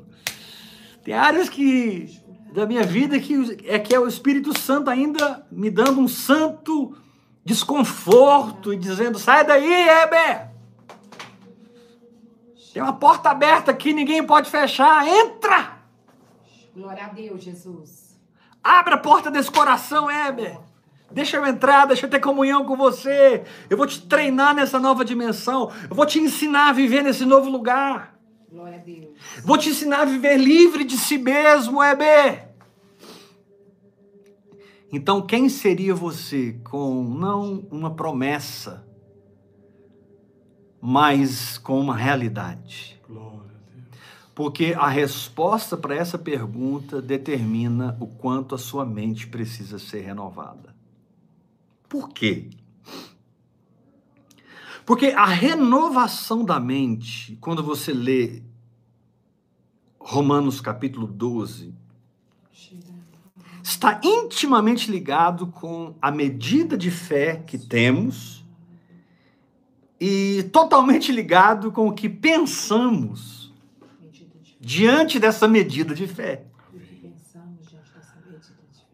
Tem 1.04 1.14
áreas 1.14 1.48
que 1.48 2.08
da 2.52 2.66
minha 2.66 2.82
vida 2.82 3.20
que 3.20 3.56
é 3.66 3.78
que 3.78 3.94
é 3.94 4.00
o 4.00 4.08
Espírito 4.08 4.58
Santo 4.58 4.90
ainda 4.90 5.46
me 5.48 5.70
dando 5.70 6.00
um 6.00 6.08
santo 6.08 6.96
desconforto 7.48 8.74
e 8.74 8.76
dizendo: 8.76 9.18
sai 9.18 9.44
daí, 9.44 9.88
Heber! 9.88 10.48
Tem 12.72 12.82
uma 12.82 12.92
porta 12.92 13.30
aberta 13.30 13.70
aqui, 13.70 13.92
ninguém 13.92 14.24
pode 14.24 14.50
fechar. 14.50 15.06
Entra! 15.08 15.78
Glória 16.76 17.06
a 17.06 17.08
Deus, 17.08 17.42
Jesus. 17.42 18.16
Abre 18.62 18.94
a 18.94 18.98
porta 18.98 19.30
desse 19.30 19.50
coração, 19.50 20.10
Heber. 20.10 20.60
Deixa 21.10 21.38
eu 21.38 21.46
entrar, 21.46 21.86
deixa 21.86 22.04
eu 22.04 22.10
ter 22.10 22.20
comunhão 22.20 22.66
com 22.66 22.76
você. 22.76 23.42
Eu 23.70 23.78
vou 23.78 23.86
te 23.86 24.02
treinar 24.02 24.54
nessa 24.54 24.78
nova 24.78 25.02
dimensão. 25.02 25.72
Eu 25.88 25.96
vou 25.96 26.04
te 26.04 26.20
ensinar 26.20 26.68
a 26.68 26.72
viver 26.72 27.02
nesse 27.02 27.24
novo 27.24 27.48
lugar. 27.48 28.14
Glória 28.52 28.76
a 28.76 28.82
Deus. 28.82 29.08
Vou 29.42 29.56
te 29.56 29.70
ensinar 29.70 30.02
a 30.02 30.04
viver 30.04 30.36
livre 30.36 30.84
de 30.84 30.98
si 30.98 31.16
mesmo, 31.16 31.82
Heber. 31.82 32.47
Então, 34.90 35.20
quem 35.20 35.48
seria 35.48 35.94
você 35.94 36.54
com 36.64 37.04
não 37.04 37.66
uma 37.70 37.94
promessa, 37.94 38.86
mas 40.80 41.58
com 41.58 41.78
uma 41.78 41.96
realidade? 41.96 42.98
Porque 44.34 44.72
a 44.78 44.86
resposta 44.86 45.76
para 45.76 45.96
essa 45.96 46.16
pergunta 46.16 47.02
determina 47.02 47.96
o 47.98 48.06
quanto 48.06 48.54
a 48.54 48.58
sua 48.58 48.86
mente 48.86 49.26
precisa 49.26 49.80
ser 49.80 50.02
renovada. 50.02 50.76
Por 51.88 52.08
quê? 52.10 52.48
Porque 54.86 55.06
a 55.06 55.26
renovação 55.26 56.44
da 56.44 56.60
mente, 56.60 57.36
quando 57.40 57.64
você 57.64 57.92
lê 57.92 58.42
Romanos 59.98 60.60
capítulo 60.60 61.08
12, 61.08 61.74
está 63.68 64.00
intimamente 64.02 64.90
ligado 64.90 65.46
com 65.48 65.94
a 66.00 66.10
medida 66.10 66.76
de 66.76 66.90
fé 66.90 67.42
que 67.46 67.58
temos 67.58 68.42
e 70.00 70.44
totalmente 70.50 71.12
ligado 71.12 71.70
com 71.70 71.88
o 71.88 71.92
que 71.92 72.08
pensamos 72.08 73.52
diante 74.58 75.18
dessa 75.18 75.46
medida 75.46 75.94
de 75.94 76.06
fé. 76.06 76.46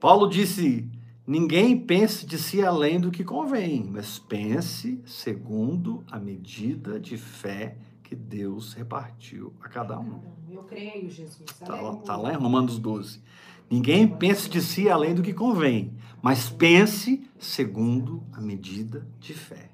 Paulo 0.01 0.29
disse: 0.29 0.89
ninguém 1.25 1.79
pense 1.79 2.27
de 2.27 2.37
si 2.37 2.61
além 2.61 2.99
do 2.99 3.12
que 3.12 3.22
convém, 3.22 3.89
mas 3.89 4.18
pense 4.18 5.01
segundo 5.07 6.05
a 6.11 6.18
medida 6.18 6.99
de 6.99 7.16
fé 7.16 7.77
que 8.03 8.16
Deus 8.16 8.72
repartiu 8.72 9.53
a 9.62 9.68
cada 9.68 9.99
um. 10.01 10.20
Eu 10.51 10.64
creio, 10.64 11.09
Jesus. 11.09 11.45
Está 11.49 11.81
lá, 11.81 11.97
tá 11.97 12.16
lá 12.16 12.33
em 12.33 12.37
Romanos 12.37 12.79
12. 12.79 13.22
Ninguém 13.70 14.06
pense 14.06 14.48
de 14.48 14.60
si 14.60 14.88
além 14.88 15.14
do 15.14 15.22
que 15.22 15.32
convém, 15.32 15.94
mas 16.22 16.48
pense 16.48 17.28
segundo 17.38 18.22
a 18.32 18.40
medida 18.40 19.06
de 19.18 19.34
fé. 19.34 19.70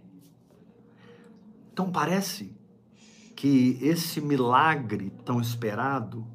Então 1.73 1.91
parece 1.91 2.55
que 3.37 3.79
esse 3.81 4.21
milagre 4.21 5.13
tão 5.25 5.41
esperado 5.41 6.27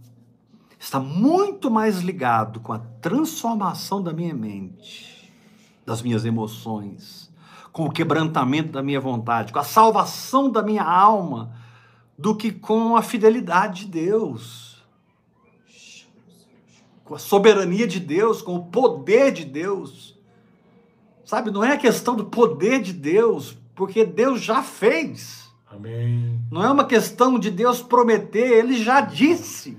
está 0.80 1.00
muito 1.00 1.70
mais 1.70 2.00
ligado 2.00 2.60
com 2.60 2.74
a 2.74 2.80
transformação 2.80 4.02
da 4.02 4.14
minha 4.14 4.34
mente, 4.34 5.32
das 5.86 6.02
minhas 6.02 6.26
emoções, 6.26 7.32
com 7.72 7.86
o 7.86 7.92
quebrantamento 7.92 8.72
da 8.72 8.82
minha 8.82 9.00
vontade, 9.00 9.52
com 9.52 9.60
a 9.60 9.64
salvação 9.64 10.50
da 10.50 10.64
minha 10.64 10.84
alma, 10.84 11.54
do 12.18 12.36
que 12.36 12.52
com 12.52 12.96
a 12.96 13.02
fidelidade 13.02 13.86
de 13.86 13.92
Deus, 13.92 14.65
com 17.06 17.14
a 17.14 17.20
soberania 17.20 17.88
de 17.88 18.00
Deus, 18.00 18.42
com 18.42 18.56
o 18.56 18.66
poder 18.66 19.32
de 19.32 19.46
Deus. 19.46 20.20
Sabe, 21.24 21.52
não 21.52 21.64
é 21.64 21.74
a 21.74 21.78
questão 21.78 22.16
do 22.16 22.26
poder 22.26 22.82
de 22.82 22.92
Deus, 22.92 23.56
porque 23.76 24.04
Deus 24.04 24.42
já 24.42 24.62
fez. 24.62 25.50
Amém. 25.68 26.40
Não 26.52 26.64
é 26.64 26.70
uma 26.70 26.86
questão 26.86 27.38
de 27.38 27.52
Deus 27.52 27.82
prometer, 27.82 28.58
ele 28.58 28.84
já 28.84 29.02
disse. 29.02 29.78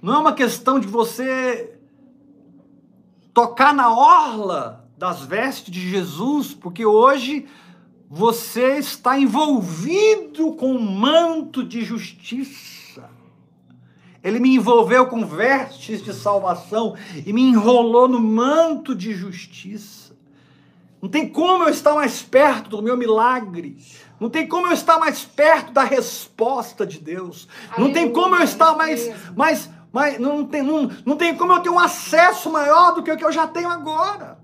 Não 0.00 0.14
é 0.14 0.18
uma 0.18 0.32
questão 0.32 0.80
de 0.80 0.86
você 0.86 1.78
tocar 3.34 3.74
na 3.74 3.94
orla 3.94 4.88
das 4.96 5.20
vestes 5.22 5.72
de 5.72 5.90
Jesus, 5.90 6.54
porque 6.54 6.84
hoje 6.84 7.46
você 8.08 8.78
está 8.78 9.18
envolvido 9.18 10.52
com 10.52 10.74
um 10.74 10.82
manto 10.82 11.62
de 11.62 11.82
justiça. 11.82 12.81
Ele 14.22 14.38
me 14.38 14.54
envolveu 14.54 15.06
com 15.06 15.26
vestes 15.26 16.02
de 16.02 16.14
salvação 16.14 16.94
e 17.26 17.32
me 17.32 17.42
enrolou 17.42 18.06
no 18.06 18.20
manto 18.20 18.94
de 18.94 19.12
justiça. 19.12 20.14
Não 21.00 21.08
tem 21.08 21.28
como 21.28 21.64
eu 21.64 21.68
estar 21.68 21.94
mais 21.94 22.22
perto 22.22 22.70
do 22.70 22.82
meu 22.82 22.96
milagre. 22.96 23.76
Não 24.20 24.30
tem 24.30 24.46
como 24.46 24.68
eu 24.68 24.72
estar 24.72 25.00
mais 25.00 25.24
perto 25.24 25.72
da 25.72 25.82
resposta 25.82 26.86
de 26.86 27.00
Deus. 27.00 27.48
Não 27.76 27.92
tem 27.92 28.12
como 28.12 28.36
eu 28.36 28.42
estar 28.42 28.76
mais, 28.76 29.10
mais, 29.34 29.68
mais 29.92 30.20
não, 30.20 30.44
tem, 30.44 30.62
não, 30.62 30.88
não 31.04 31.16
tem 31.16 31.36
como 31.36 31.52
eu 31.52 31.60
ter 31.60 31.70
um 31.70 31.80
acesso 31.80 32.48
maior 32.48 32.92
do 32.92 33.02
que 33.02 33.10
o 33.10 33.16
que 33.16 33.24
eu 33.24 33.32
já 33.32 33.48
tenho 33.48 33.68
agora. 33.68 34.38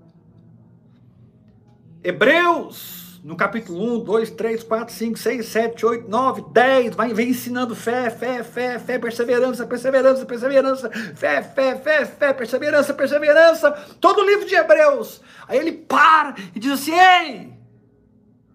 Hebreus 2.03 2.98
no 3.23 3.35
capítulo 3.35 3.97
1, 3.97 4.03
2, 4.03 4.31
3, 4.31 4.63
4, 4.63 4.93
5, 4.93 5.19
6, 5.19 5.45
7, 5.45 5.85
8, 5.85 6.09
9, 6.09 6.45
10, 6.51 6.95
vai, 6.95 7.13
vem 7.13 7.29
ensinando 7.29 7.75
fé, 7.75 8.09
fé, 8.09 8.43
fé, 8.43 8.79
fé, 8.79 8.97
perseverança, 8.97 9.65
perseverança, 9.65 10.25
perseverança, 10.25 10.89
fé, 11.15 11.41
fé, 11.41 11.75
fé, 11.75 12.05
fé, 12.05 12.33
perseverança, 12.33 12.93
perseverança, 12.93 13.71
todo 13.99 14.21
o 14.21 14.25
livro 14.25 14.45
de 14.45 14.55
Hebreus. 14.55 15.21
Aí 15.47 15.57
ele 15.57 15.71
para 15.73 16.35
e 16.55 16.59
diz 16.59 16.71
assim: 16.71 16.93
Ei, 16.93 17.53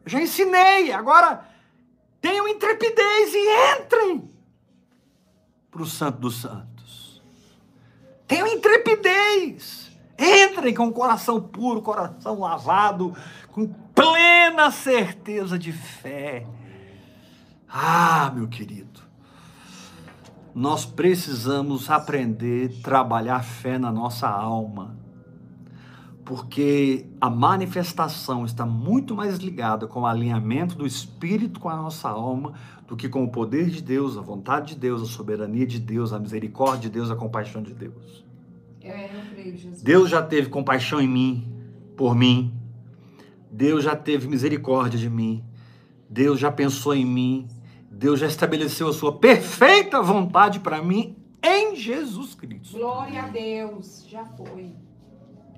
já 0.07 0.21
ensinei, 0.21 0.93
agora 0.93 1.45
tenham 2.21 2.49
intrepidez 2.49 3.35
e 3.35 3.81
entrem 3.81 4.31
para 5.71 5.83
o 5.83 5.87
Santo 5.87 6.21
dos 6.21 6.41
Santos. 6.41 7.23
Tenham 8.27 8.47
intrepidez. 8.47 9.84
Entrem 10.19 10.75
com 10.75 10.87
o 10.87 10.93
coração 10.93 11.41
puro, 11.41 11.83
coração 11.83 12.39
lavado, 12.39 13.15
com 13.51 13.67
plena 13.95 14.71
certeza 14.71 15.59
de 15.59 15.73
fé. 15.73 16.47
Ah, 17.69 18.31
meu 18.35 18.47
querido, 18.47 19.01
nós 20.55 20.85
precisamos 20.85 21.91
aprender 21.91 22.73
a 22.79 22.83
trabalhar 22.83 23.43
fé 23.43 23.77
na 23.77 23.91
nossa 23.91 24.29
alma, 24.29 24.97
porque 26.25 27.07
a 27.21 27.29
manifestação 27.29 28.45
está 28.45 28.65
muito 28.65 29.17
mais 29.17 29.39
ligada 29.39 29.89
com 29.89 30.03
o 30.03 30.07
alinhamento 30.07 30.77
do 30.77 30.87
espírito 30.87 31.59
com 31.59 31.69
a 31.69 31.77
nossa 31.77 32.09
alma 32.09 32.55
do 32.87 32.97
que 32.97 33.09
com 33.09 33.25
o 33.25 33.31
poder 33.31 33.69
de 33.69 33.83
Deus, 33.83 34.17
a 34.17 34.21
vontade 34.21 34.75
de 34.75 34.81
Deus, 34.81 35.03
a 35.03 35.07
soberania 35.07 35.67
de 35.67 35.81
Deus, 35.81 36.13
a 36.13 36.19
misericórdia 36.21 36.89
de 36.89 36.91
Deus, 36.91 37.11
a 37.11 37.17
compaixão 37.17 37.63
de 37.63 37.75
Deus. 37.75 38.24
Deus 39.83 40.11
já 40.11 40.23
teve 40.23 40.49
compaixão 40.49 41.01
em 41.01 41.09
mim, 41.09 41.53
por 41.97 42.15
mim. 42.15 42.53
Deus 43.51 43.85
já 43.85 43.95
teve 43.95 44.29
misericórdia 44.29 44.99
de 44.99 45.09
mim. 45.09 45.45
Deus 46.09 46.39
já 46.39 46.51
pensou 46.51 46.95
em 46.95 47.05
mim. 47.05 47.49
Deus 47.91 48.21
já 48.21 48.27
estabeleceu 48.27 48.89
a 48.89 48.93
sua 48.93 49.19
perfeita 49.19 50.03
vontade 50.03 50.61
para 50.61 50.83
mim 50.83 51.17
em 51.43 51.77
Jesus 51.77 52.35
Cristo. 52.35 52.77
Glória 52.77 53.23
a 53.23 53.29
Deus. 53.29 54.05
Já 54.09 54.25
foi. 54.25 54.75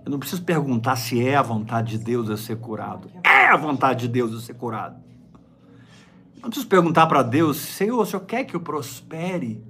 Eu 0.05 0.11
não 0.11 0.19
preciso 0.19 0.45
perguntar 0.45 0.97
se 0.97 1.27
é 1.27 1.37
a 1.37 1.43
vontade 1.43 1.99
de 1.99 2.05
Deus 2.05 2.29
eu 2.29 2.37
ser 2.37 2.57
curado. 2.59 3.11
É 3.25 3.47
a 3.47 3.57
vontade 3.57 4.03
de 4.03 4.09
Deus 4.09 4.33
eu 4.33 4.41
ser 4.41 4.55
curado. 4.55 5.03
Eu 6.37 6.43
não 6.43 6.51
preciso 6.51 6.69
perguntar 6.69 7.07
para 7.07 7.23
Deus, 7.23 7.57
Senhor, 7.57 7.99
o 8.01 8.07
Senhor 8.07 8.25
quer 8.25 8.45
que 8.45 8.55
eu 8.55 8.61
prospere? 8.61 9.65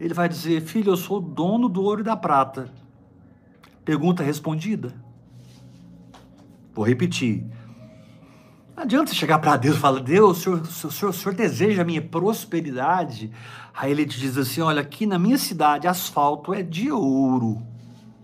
Ele 0.00 0.14
vai 0.14 0.30
dizer, 0.30 0.62
filho, 0.62 0.92
eu 0.92 0.96
sou 0.96 1.20
dono 1.20 1.68
do 1.68 1.82
ouro 1.82 2.00
e 2.00 2.04
da 2.04 2.16
prata. 2.16 2.72
Pergunta 3.84 4.22
respondida. 4.22 4.94
Vou 6.72 6.86
repetir. 6.86 7.44
Não 8.74 8.84
adianta 8.84 9.10
você 9.10 9.14
chegar 9.14 9.38
para 9.40 9.58
Deus 9.58 9.76
e 9.76 9.78
falar, 9.78 10.00
Deus, 10.00 10.38
o 10.38 10.40
senhor, 10.40 10.60
o, 10.62 10.90
senhor, 10.90 11.10
o 11.10 11.12
senhor 11.12 11.34
deseja 11.34 11.82
a 11.82 11.84
minha 11.84 12.00
prosperidade? 12.00 13.30
Aí 13.74 13.90
ele 13.90 14.06
te 14.06 14.18
diz 14.18 14.38
assim, 14.38 14.62
olha, 14.62 14.80
aqui 14.80 15.04
na 15.04 15.18
minha 15.18 15.36
cidade, 15.36 15.86
asfalto 15.86 16.54
é 16.54 16.62
de 16.62 16.90
ouro. 16.90 17.60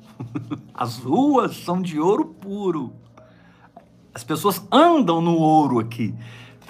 As 0.72 0.96
ruas 0.96 1.58
são 1.58 1.82
de 1.82 2.00
ouro 2.00 2.24
puro. 2.24 2.94
As 4.14 4.24
pessoas 4.24 4.66
andam 4.72 5.20
no 5.20 5.34
ouro 5.36 5.78
aqui. 5.78 6.14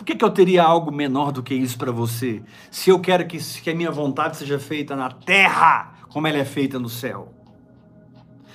Que, 0.07 0.15
que 0.15 0.25
eu 0.25 0.31
teria 0.31 0.63
algo 0.63 0.93
menor 0.93 1.33
do 1.33 1.43
que 1.43 1.53
isso 1.53 1.77
para 1.77 1.91
você? 1.91 2.41
Se 2.71 2.91
eu 2.91 3.01
quero 3.01 3.27
que, 3.27 3.39
que 3.61 3.69
a 3.69 3.75
minha 3.75 3.91
vontade 3.91 4.37
seja 4.37 4.57
feita 4.57 4.95
na 4.95 5.11
terra, 5.11 5.95
como 6.09 6.29
ela 6.29 6.39
é 6.39 6.45
feita 6.45 6.79
no 6.79 6.89
céu. 6.89 7.35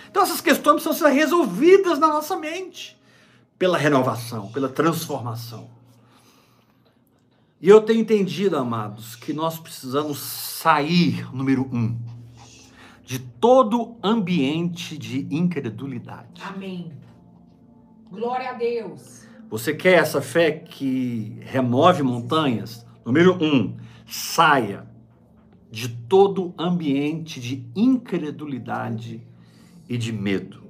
Então 0.09 0.23
essas 0.23 0.39
questões 0.39 0.81
precisam 0.81 0.93
ser 0.93 1.13
resolvidas 1.13 1.99
na 1.99 2.07
nossa 2.07 2.37
mente, 2.37 2.97
pela 3.59 3.77
renovação, 3.77 4.49
pela 4.53 4.69
transformação. 4.69 5.69
E 7.59 7.67
eu 7.67 7.81
tenho 7.81 7.99
entendido, 7.99 8.57
amados, 8.57 9.17
que 9.17 9.33
nós 9.33 9.59
precisamos 9.59 10.19
sair, 10.19 11.27
número 11.35 11.69
um, 11.71 11.99
de 13.03 13.19
todo 13.19 13.97
ambiente 14.01 14.97
de 14.97 15.27
incredulidade. 15.29 16.41
Amém. 16.41 16.93
Glória 18.09 18.51
a 18.51 18.53
Deus. 18.53 19.29
Você 19.51 19.73
quer 19.73 19.99
essa 19.99 20.21
fé 20.21 20.49
que 20.49 21.37
remove 21.41 22.01
montanhas? 22.01 22.85
Número 23.05 23.37
um, 23.43 23.75
saia 24.07 24.87
de 25.69 25.89
todo 25.89 26.53
ambiente 26.57 27.41
de 27.41 27.69
incredulidade 27.75 29.21
e 29.89 29.97
de 29.97 30.13
medo. 30.13 30.63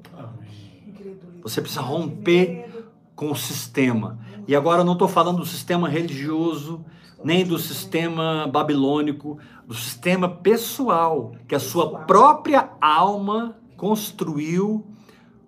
Você 1.43 1.61
precisa 1.61 1.81
romper 1.81 2.87
com 3.15 3.29
o 3.29 3.35
sistema. 3.35 4.17
E 4.47 4.55
agora 4.55 4.81
eu 4.81 4.85
não 4.85 4.93
estou 4.93 5.07
falando 5.07 5.37
do 5.37 5.45
sistema 5.45 5.87
religioso, 5.87 6.83
nem 7.23 7.45
do 7.45 7.59
sistema 7.59 8.49
babilônico, 8.51 9.37
do 9.67 9.75
sistema 9.75 10.27
pessoal 10.27 11.35
que 11.47 11.53
a 11.53 11.59
sua 11.59 11.99
própria 11.99 12.71
alma 12.81 13.55
construiu 13.77 14.87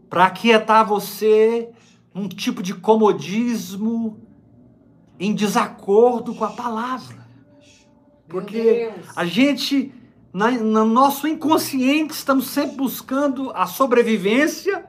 para 0.08 0.26
aquietar 0.26 0.86
você 0.86 1.72
um 2.14 2.28
tipo 2.28 2.62
de 2.62 2.74
comodismo 2.74 4.20
em 5.20 5.34
desacordo 5.34 6.34
com 6.36 6.44
a 6.44 6.52
palavra. 6.52 7.28
Porque 8.28 8.92
a 9.16 9.26
gente, 9.26 9.94
na, 10.32 10.52
no 10.52 10.86
nosso 10.86 11.28
inconsciente, 11.28 12.14
estamos 12.14 12.48
sempre 12.48 12.78
buscando 12.78 13.52
a 13.52 13.66
sobrevivência, 13.66 14.86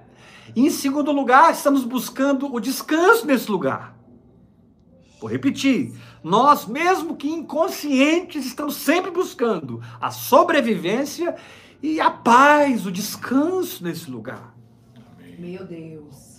e 0.55 0.67
em 0.67 0.71
segundo 0.71 1.11
lugar, 1.13 1.53
estamos 1.53 1.85
buscando 1.85 2.53
o 2.53 2.61
descanso 2.61 3.27
nesse 3.27 3.51
lugar. 3.51 3.97
Vou 5.21 5.31
repetir. 5.31 5.93
Nós, 6.23 6.67
mesmo 6.67 7.17
que 7.17 7.29
inconscientes, 7.29 8.45
estamos 8.47 8.77
sempre 8.77 9.11
buscando 9.11 9.83
a 10.01 10.11
sobrevivência 10.11 11.37
e 11.83 12.01
a 12.01 12.11
paz, 12.11 12.87
o 12.87 12.93
descanso 12.93 13.83
nesse 13.83 14.11
lugar. 14.11 14.55
Meu 15.39 15.65
Deus. 15.67 16.34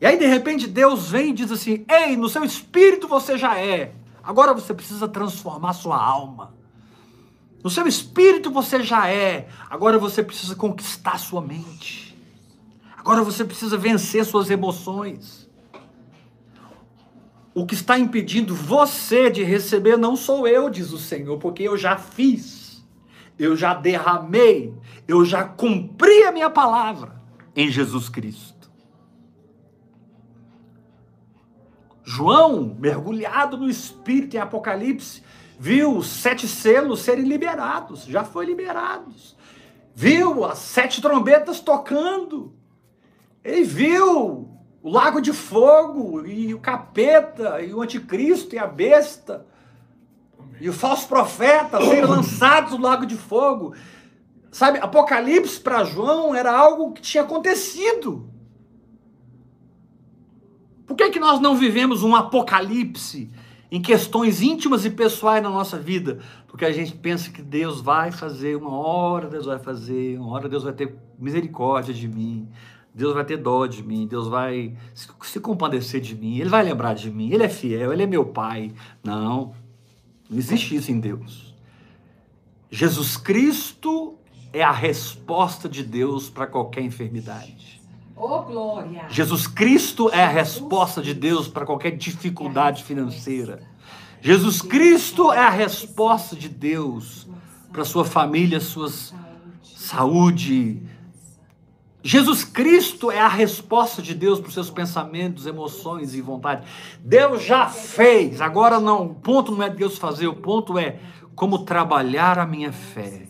E 0.00 0.06
aí, 0.06 0.16
de 0.16 0.26
repente, 0.26 0.66
Deus 0.66 1.10
vem 1.10 1.30
e 1.30 1.32
diz 1.34 1.50
assim: 1.50 1.84
Ei, 1.88 2.16
no 2.16 2.28
seu 2.28 2.44
espírito 2.44 3.08
você 3.08 3.36
já 3.36 3.58
é. 3.58 3.92
Agora 4.22 4.54
você 4.54 4.74
precisa 4.74 5.08
transformar 5.08 5.72
sua 5.72 5.96
alma. 5.96 6.54
No 7.62 7.70
seu 7.70 7.86
espírito 7.86 8.50
você 8.50 8.82
já 8.82 9.08
é. 9.08 9.48
Agora 9.68 9.98
você 9.98 10.22
precisa 10.22 10.54
conquistar 10.54 11.18
sua 11.18 11.40
mente. 11.40 12.16
Agora 12.96 13.22
você 13.22 13.44
precisa 13.44 13.76
vencer 13.76 14.24
suas 14.24 14.50
emoções. 14.50 15.48
O 17.54 17.66
que 17.66 17.74
está 17.74 17.98
impedindo 17.98 18.54
você 18.54 19.30
de 19.30 19.42
receber 19.42 19.96
não 19.96 20.14
sou 20.14 20.46
eu, 20.46 20.70
diz 20.70 20.92
o 20.92 20.98
Senhor, 20.98 21.38
porque 21.38 21.64
eu 21.64 21.76
já 21.76 21.96
fiz. 21.96 22.84
Eu 23.36 23.56
já 23.56 23.74
derramei. 23.74 24.72
Eu 25.08 25.24
já 25.24 25.42
cumpri 25.42 26.22
a 26.24 26.30
minha 26.30 26.50
palavra 26.50 27.20
em 27.56 27.68
Jesus 27.70 28.08
Cristo. 28.08 28.57
João, 32.08 32.74
mergulhado 32.78 33.58
no 33.58 33.68
Espírito 33.68 34.34
em 34.34 34.40
Apocalipse, 34.40 35.22
viu 35.60 35.94
os 35.94 36.06
sete 36.06 36.48
selos 36.48 37.02
serem 37.02 37.26
liberados, 37.26 38.06
já 38.06 38.24
foi 38.24 38.46
liberados. 38.46 39.36
Viu 39.94 40.42
as 40.42 40.56
sete 40.56 41.02
trombetas 41.02 41.60
tocando. 41.60 42.54
Ele 43.44 43.62
viu 43.62 44.48
o 44.82 44.90
lago 44.90 45.20
de 45.20 45.34
fogo 45.34 46.26
e 46.26 46.54
o 46.54 46.60
capeta 46.60 47.60
e 47.60 47.74
o 47.74 47.82
anticristo 47.82 48.54
e 48.54 48.58
a 48.58 48.66
besta 48.66 49.46
e 50.58 50.66
o 50.66 50.72
falso 50.72 51.06
profeta 51.06 51.78
serem 51.78 52.06
lançados 52.08 52.72
no 52.72 52.80
lago 52.80 53.04
de 53.04 53.16
fogo. 53.16 53.74
Sabe, 54.50 54.78
Apocalipse 54.78 55.60
para 55.60 55.84
João 55.84 56.34
era 56.34 56.56
algo 56.56 56.92
que 56.92 57.02
tinha 57.02 57.22
acontecido. 57.22 58.32
Por 60.88 60.96
que, 60.96 61.10
que 61.10 61.20
nós 61.20 61.38
não 61.38 61.54
vivemos 61.54 62.02
um 62.02 62.16
apocalipse 62.16 63.30
em 63.70 63.80
questões 63.80 64.40
íntimas 64.40 64.86
e 64.86 64.90
pessoais 64.90 65.42
na 65.42 65.50
nossa 65.50 65.78
vida? 65.78 66.18
Porque 66.46 66.64
a 66.64 66.72
gente 66.72 66.92
pensa 66.92 67.30
que 67.30 67.42
Deus 67.42 67.82
vai 67.82 68.10
fazer, 68.10 68.56
uma 68.56 68.74
hora 68.74 69.28
Deus 69.28 69.44
vai 69.44 69.58
fazer, 69.58 70.18
uma 70.18 70.32
hora 70.32 70.48
Deus 70.48 70.64
vai 70.64 70.72
ter 70.72 70.96
misericórdia 71.18 71.92
de 71.92 72.08
mim, 72.08 72.48
Deus 72.94 73.12
vai 73.12 73.22
ter 73.22 73.36
dó 73.36 73.66
de 73.66 73.82
mim, 73.82 74.06
Deus 74.06 74.28
vai 74.28 74.74
se 74.94 75.38
compadecer 75.40 76.00
de 76.00 76.16
mim, 76.16 76.38
Ele 76.38 76.48
vai 76.48 76.64
lembrar 76.64 76.94
de 76.94 77.10
mim, 77.10 77.30
Ele 77.30 77.44
é 77.44 77.50
fiel, 77.50 77.92
Ele 77.92 78.04
é 78.04 78.06
meu 78.06 78.24
Pai. 78.24 78.72
Não, 79.04 79.54
não 80.30 80.38
existe 80.38 80.74
isso 80.74 80.90
em 80.90 80.98
Deus. 80.98 81.54
Jesus 82.70 83.18
Cristo 83.18 84.14
é 84.54 84.62
a 84.62 84.72
resposta 84.72 85.68
de 85.68 85.84
Deus 85.84 86.30
para 86.30 86.46
qualquer 86.46 86.80
enfermidade. 86.80 87.77
Oh, 88.20 88.42
glória. 88.42 89.04
Jesus 89.08 89.46
Cristo 89.46 90.10
é 90.10 90.24
a 90.24 90.28
resposta 90.28 91.00
de 91.00 91.14
Deus 91.14 91.46
para 91.46 91.64
qualquer 91.64 91.96
dificuldade 91.96 92.82
financeira. 92.82 93.60
Jesus 94.20 94.60
Cristo 94.60 95.32
é 95.32 95.38
a 95.38 95.50
resposta 95.50 96.34
de 96.34 96.48
Deus 96.48 97.28
para 97.72 97.84
sua 97.84 98.04
família, 98.04 98.58
sua 98.58 98.88
saúde. 99.62 100.82
Jesus 102.02 102.42
Cristo 102.42 103.08
é 103.08 103.20
a 103.20 103.28
resposta 103.28 104.02
de 104.02 104.14
Deus 104.14 104.40
para 104.40 104.48
os 104.48 104.54
seus 104.54 104.70
pensamentos, 104.70 105.46
emoções 105.46 106.12
e 106.12 106.20
vontades. 106.20 106.68
Deus 106.98 107.44
já 107.44 107.68
fez. 107.68 108.40
Agora 108.40 108.80
não, 108.80 109.06
o 109.06 109.14
ponto 109.14 109.52
não 109.52 109.62
é 109.62 109.70
Deus 109.70 109.96
fazer, 109.96 110.26
o 110.26 110.34
ponto 110.34 110.76
é 110.76 110.98
como 111.36 111.60
trabalhar 111.60 112.36
a 112.36 112.46
minha 112.46 112.72
fé 112.72 113.28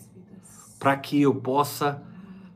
para 0.79 0.97
que 0.97 1.21
eu 1.21 1.35
possa 1.35 2.08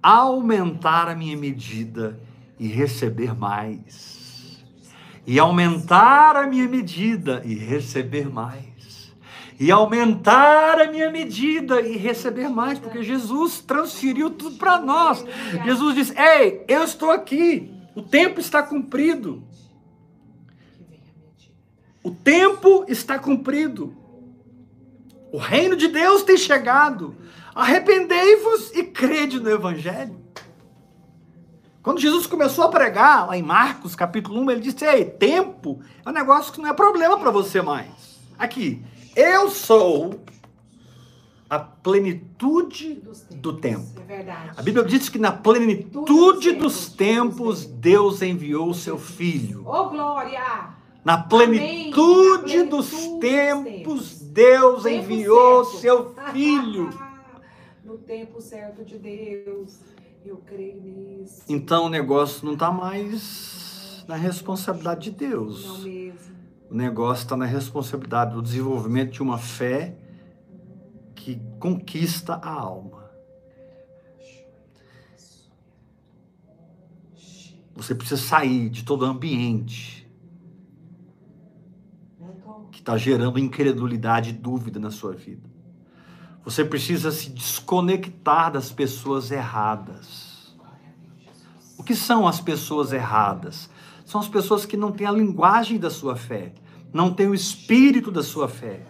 aumentar 0.02 1.08
a 1.08 1.14
minha 1.14 1.36
medida 1.36 2.20
e 2.58 2.66
receber 2.66 3.34
mais. 3.34 4.62
E 5.26 5.38
aumentar 5.38 6.34
a 6.36 6.46
minha 6.46 6.66
medida 6.68 7.42
e 7.44 7.54
receber 7.54 8.28
mais 8.28 8.72
e 9.62 9.70
aumentar 9.70 10.80
a 10.80 10.90
minha 10.90 11.08
medida 11.08 11.80
e 11.80 11.96
receber 11.96 12.48
mais, 12.48 12.80
porque 12.80 13.00
Jesus 13.00 13.60
transferiu 13.60 14.28
tudo 14.28 14.56
para 14.56 14.80
nós. 14.80 15.24
Jesus 15.64 15.94
disse: 15.94 16.14
Ei, 16.18 16.64
eu 16.66 16.82
estou 16.82 17.12
aqui, 17.12 17.72
o 17.94 18.02
tempo 18.02 18.40
está 18.40 18.60
cumprido. 18.60 19.40
O 22.02 22.10
tempo 22.10 22.84
está 22.88 23.20
cumprido. 23.20 23.94
O 25.30 25.38
reino 25.38 25.76
de 25.76 25.86
Deus 25.86 26.24
tem 26.24 26.36
chegado. 26.36 27.14
Arrependei-vos 27.54 28.70
e 28.74 28.84
crede 28.84 29.38
no 29.38 29.50
Evangelho. 29.50 30.22
Quando 31.82 32.00
Jesus 32.00 32.26
começou 32.26 32.64
a 32.64 32.68
pregar, 32.68 33.26
lá 33.26 33.36
em 33.36 33.42
Marcos 33.42 33.96
capítulo 33.96 34.40
1, 34.42 34.50
ele 34.52 34.60
disse: 34.60 34.84
Ei, 34.84 35.04
tempo 35.04 35.80
é 36.04 36.08
um 36.08 36.12
negócio 36.12 36.52
que 36.52 36.60
não 36.60 36.70
é 36.70 36.72
problema 36.72 37.18
para 37.18 37.30
você 37.30 37.60
mais. 37.60 38.20
Aqui, 38.38 38.82
eu 39.16 39.50
sou 39.50 40.22
a 41.50 41.58
plenitude 41.58 43.02
do 43.32 43.52
tempo. 43.52 44.00
É 44.08 44.24
a 44.56 44.62
Bíblia 44.62 44.84
diz 44.84 45.08
que 45.08 45.18
na 45.18 45.32
plenitude 45.32 46.52
dos 46.52 46.88
tempos 46.88 47.66
Deus 47.66 48.22
enviou 48.22 48.70
o 48.70 48.74
seu 48.74 48.96
filho. 48.96 49.64
Oh, 49.66 49.90
glória! 49.90 50.70
Na 51.04 51.18
plenitude 51.18 52.62
dos 52.62 52.90
tempos 53.20 54.20
Deus 54.20 54.86
enviou 54.86 55.60
o 55.60 55.64
seu 55.64 56.14
filho. 56.32 56.88
No 57.92 57.98
tempo 57.98 58.40
certo 58.40 58.86
de 58.86 58.98
Deus. 58.98 59.80
Eu 60.24 60.38
creio 60.38 60.80
nisso. 60.80 61.42
Então 61.46 61.84
o 61.84 61.88
negócio 61.90 62.42
não 62.46 62.54
está 62.54 62.72
mais 62.72 64.02
na 64.08 64.16
responsabilidade 64.16 65.10
de 65.10 65.10
Deus. 65.10 65.66
Não 65.66 65.78
mesmo. 65.80 66.34
O 66.70 66.74
negócio 66.74 67.24
está 67.24 67.36
na 67.36 67.44
responsabilidade 67.44 68.32
do 68.32 68.40
desenvolvimento 68.40 69.12
de 69.12 69.22
uma 69.22 69.36
fé 69.36 69.94
que 71.14 71.38
conquista 71.60 72.36
a 72.36 72.50
alma. 72.50 73.10
Você 77.74 77.94
precisa 77.94 78.22
sair 78.22 78.70
de 78.70 78.86
todo 78.86 79.04
ambiente 79.04 80.10
que 82.70 82.78
está 82.78 82.96
gerando 82.96 83.38
incredulidade 83.38 84.30
e 84.30 84.32
dúvida 84.32 84.80
na 84.80 84.90
sua 84.90 85.12
vida. 85.12 85.51
Você 86.44 86.64
precisa 86.64 87.10
se 87.10 87.30
desconectar 87.30 88.50
das 88.50 88.70
pessoas 88.72 89.30
erradas. 89.30 90.54
O 91.78 91.82
que 91.82 91.94
são 91.94 92.26
as 92.26 92.40
pessoas 92.40 92.92
erradas? 92.92 93.70
São 94.04 94.20
as 94.20 94.28
pessoas 94.28 94.66
que 94.66 94.76
não 94.76 94.92
têm 94.92 95.06
a 95.06 95.12
linguagem 95.12 95.78
da 95.78 95.90
sua 95.90 96.16
fé 96.16 96.52
não 96.92 97.12
tem 97.12 97.26
o 97.26 97.34
espírito 97.34 98.10
da 98.10 98.22
sua 98.22 98.48
fé. 98.48 98.82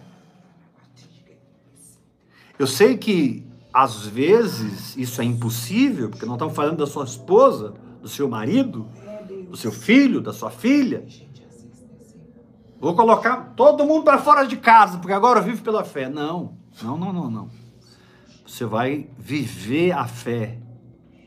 Eu 2.59 2.67
sei 2.67 2.97
que 2.97 3.47
às 3.73 4.05
vezes 4.05 4.95
isso 4.97 5.21
é 5.21 5.25
impossível, 5.25 6.09
porque 6.09 6.25
não 6.25 6.33
estamos 6.33 6.53
falando 6.53 6.77
da 6.77 6.85
sua 6.85 7.05
esposa, 7.05 7.73
do 8.01 8.07
seu 8.07 8.27
marido, 8.27 8.87
do 9.49 9.57
seu 9.57 9.71
filho, 9.71 10.21
da 10.21 10.33
sua 10.33 10.51
filha. 10.51 11.05
Vou 12.79 12.93
colocar 12.95 13.53
todo 13.55 13.85
mundo 13.85 14.03
para 14.03 14.19
fora 14.19 14.45
de 14.45 14.57
casa, 14.57 14.97
porque 14.97 15.13
agora 15.13 15.41
vivo 15.41 15.63
pela 15.63 15.83
fé. 15.83 16.09
Não, 16.09 16.57
não, 16.81 16.97
não, 16.97 17.13
não, 17.13 17.29
não. 17.29 17.49
Você 18.45 18.65
vai 18.65 19.09
viver 19.17 19.91
a 19.91 20.07
fé 20.07 20.57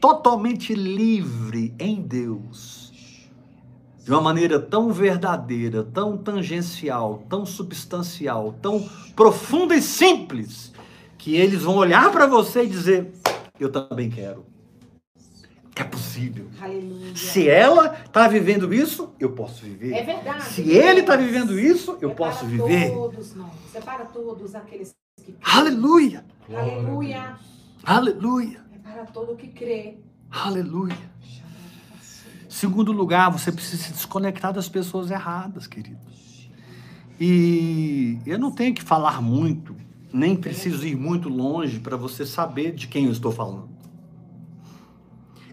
totalmente 0.00 0.74
livre 0.74 1.74
em 1.78 2.00
Deus 2.00 2.86
de 4.06 4.12
uma 4.12 4.20
maneira 4.20 4.60
tão 4.60 4.92
verdadeira, 4.92 5.82
tão 5.82 6.16
tangencial, 6.16 7.24
tão 7.28 7.44
substancial, 7.44 8.54
tão 8.62 8.88
profunda 9.16 9.74
e 9.74 9.82
simples, 9.82 10.72
que 11.18 11.34
eles 11.34 11.62
vão 11.62 11.74
olhar 11.74 12.12
para 12.12 12.24
você 12.24 12.62
e 12.62 12.68
dizer: 12.68 13.12
Eu 13.58 13.70
também 13.70 14.08
quero. 14.08 14.46
É 15.74 15.82
possível. 15.82 16.46
Aleluia. 16.60 17.16
Se 17.16 17.48
ela 17.48 17.98
está 18.06 18.28
vivendo 18.28 18.72
isso, 18.72 19.12
eu 19.18 19.32
posso 19.32 19.64
viver. 19.64 19.92
É 19.92 20.04
verdade. 20.04 20.44
Se 20.44 20.70
ele 20.70 21.00
está 21.00 21.16
vivendo 21.16 21.58
isso, 21.58 21.98
eu 22.00 22.12
é 22.12 22.14
posso 22.14 22.46
viver. 22.46 22.92
Todos 22.92 23.34
nós. 23.34 23.50
É 23.74 23.80
para 23.80 24.04
todos 24.04 24.54
aqueles 24.54 24.94
que. 25.32 25.36
Aleluia. 25.42 26.24
Aleluia. 26.48 27.36
Aleluia. 27.84 28.64
É 28.74 28.78
para 28.78 29.06
todo 29.06 29.36
que 29.36 29.48
crê. 29.48 29.98
Aleluia. 30.30 30.96
Segundo 32.48 32.92
lugar, 32.92 33.30
você 33.30 33.52
precisa 33.52 33.82
se 33.82 33.92
desconectar 33.92 34.52
das 34.52 34.68
pessoas 34.68 35.10
erradas, 35.10 35.66
queridos. 35.66 36.48
E 37.20 38.18
eu 38.24 38.38
não 38.38 38.50
tenho 38.50 38.74
que 38.74 38.82
falar 38.82 39.20
muito, 39.20 39.76
nem 40.12 40.36
preciso 40.36 40.86
ir 40.86 40.96
muito 40.96 41.28
longe 41.28 41.78
para 41.80 41.96
você 41.96 42.24
saber 42.24 42.72
de 42.72 42.88
quem 42.88 43.06
eu 43.06 43.12
estou 43.12 43.32
falando. 43.32 43.68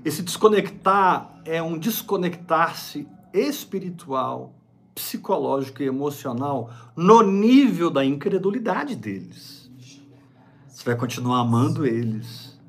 Esse 0.05 0.21
desconectar 0.21 1.41
é 1.45 1.61
um 1.61 1.77
desconectar-se 1.77 3.07
espiritual, 3.33 4.53
psicológico 4.93 5.81
e 5.81 5.85
emocional 5.85 6.69
no 6.95 7.21
nível 7.21 7.89
da 7.89 8.05
incredulidade 8.05 8.95
deles. 8.95 9.52
Você 10.83 10.89
vai 10.89 10.97
continuar 10.97 11.39
amando 11.39 11.85
eles. 11.85 12.59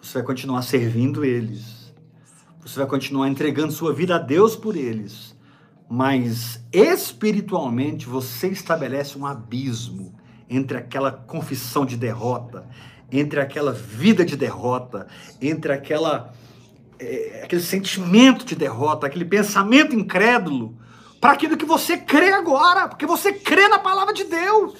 Você 0.00 0.14
vai 0.14 0.22
continuar 0.22 0.62
servindo 0.62 1.22
eles 1.22 1.84
você 2.64 2.78
vai 2.78 2.88
continuar 2.88 3.28
entregando 3.28 3.72
sua 3.72 3.92
vida 3.92 4.14
a 4.14 4.18
Deus 4.18 4.56
por 4.56 4.74
eles. 4.74 5.36
Mas 5.88 6.64
espiritualmente 6.72 8.06
você 8.06 8.48
estabelece 8.48 9.18
um 9.18 9.26
abismo 9.26 10.14
entre 10.48 10.78
aquela 10.78 11.12
confissão 11.12 11.84
de 11.84 11.94
derrota, 11.94 12.66
entre 13.12 13.38
aquela 13.38 13.72
vida 13.72 14.24
de 14.24 14.34
derrota, 14.34 15.06
entre 15.42 15.72
aquela 15.72 16.32
é, 16.98 17.42
aquele 17.44 17.60
sentimento 17.60 18.46
de 18.46 18.54
derrota, 18.54 19.06
aquele 19.06 19.26
pensamento 19.26 19.94
incrédulo, 19.94 20.78
para 21.20 21.32
aquilo 21.32 21.56
que 21.56 21.66
você 21.66 21.98
crê 21.98 22.32
agora, 22.32 22.88
porque 22.88 23.04
você 23.04 23.32
crê 23.32 23.68
na 23.68 23.78
palavra 23.78 24.14
de 24.14 24.24
Deus. 24.24 24.74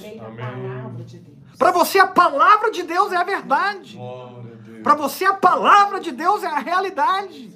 Para 1.65 1.73
você 1.73 1.99
a 1.99 2.07
palavra 2.07 2.71
de 2.71 2.83
Deus 2.83 3.11
é 3.11 3.17
a 3.17 3.25
verdade. 3.25 3.99
Para 4.83 4.95
você 4.95 5.25
a 5.25 5.33
palavra 5.33 5.99
de 5.99 6.13
Deus 6.13 6.43
é 6.43 6.47
a 6.47 6.59
realidade. 6.59 7.51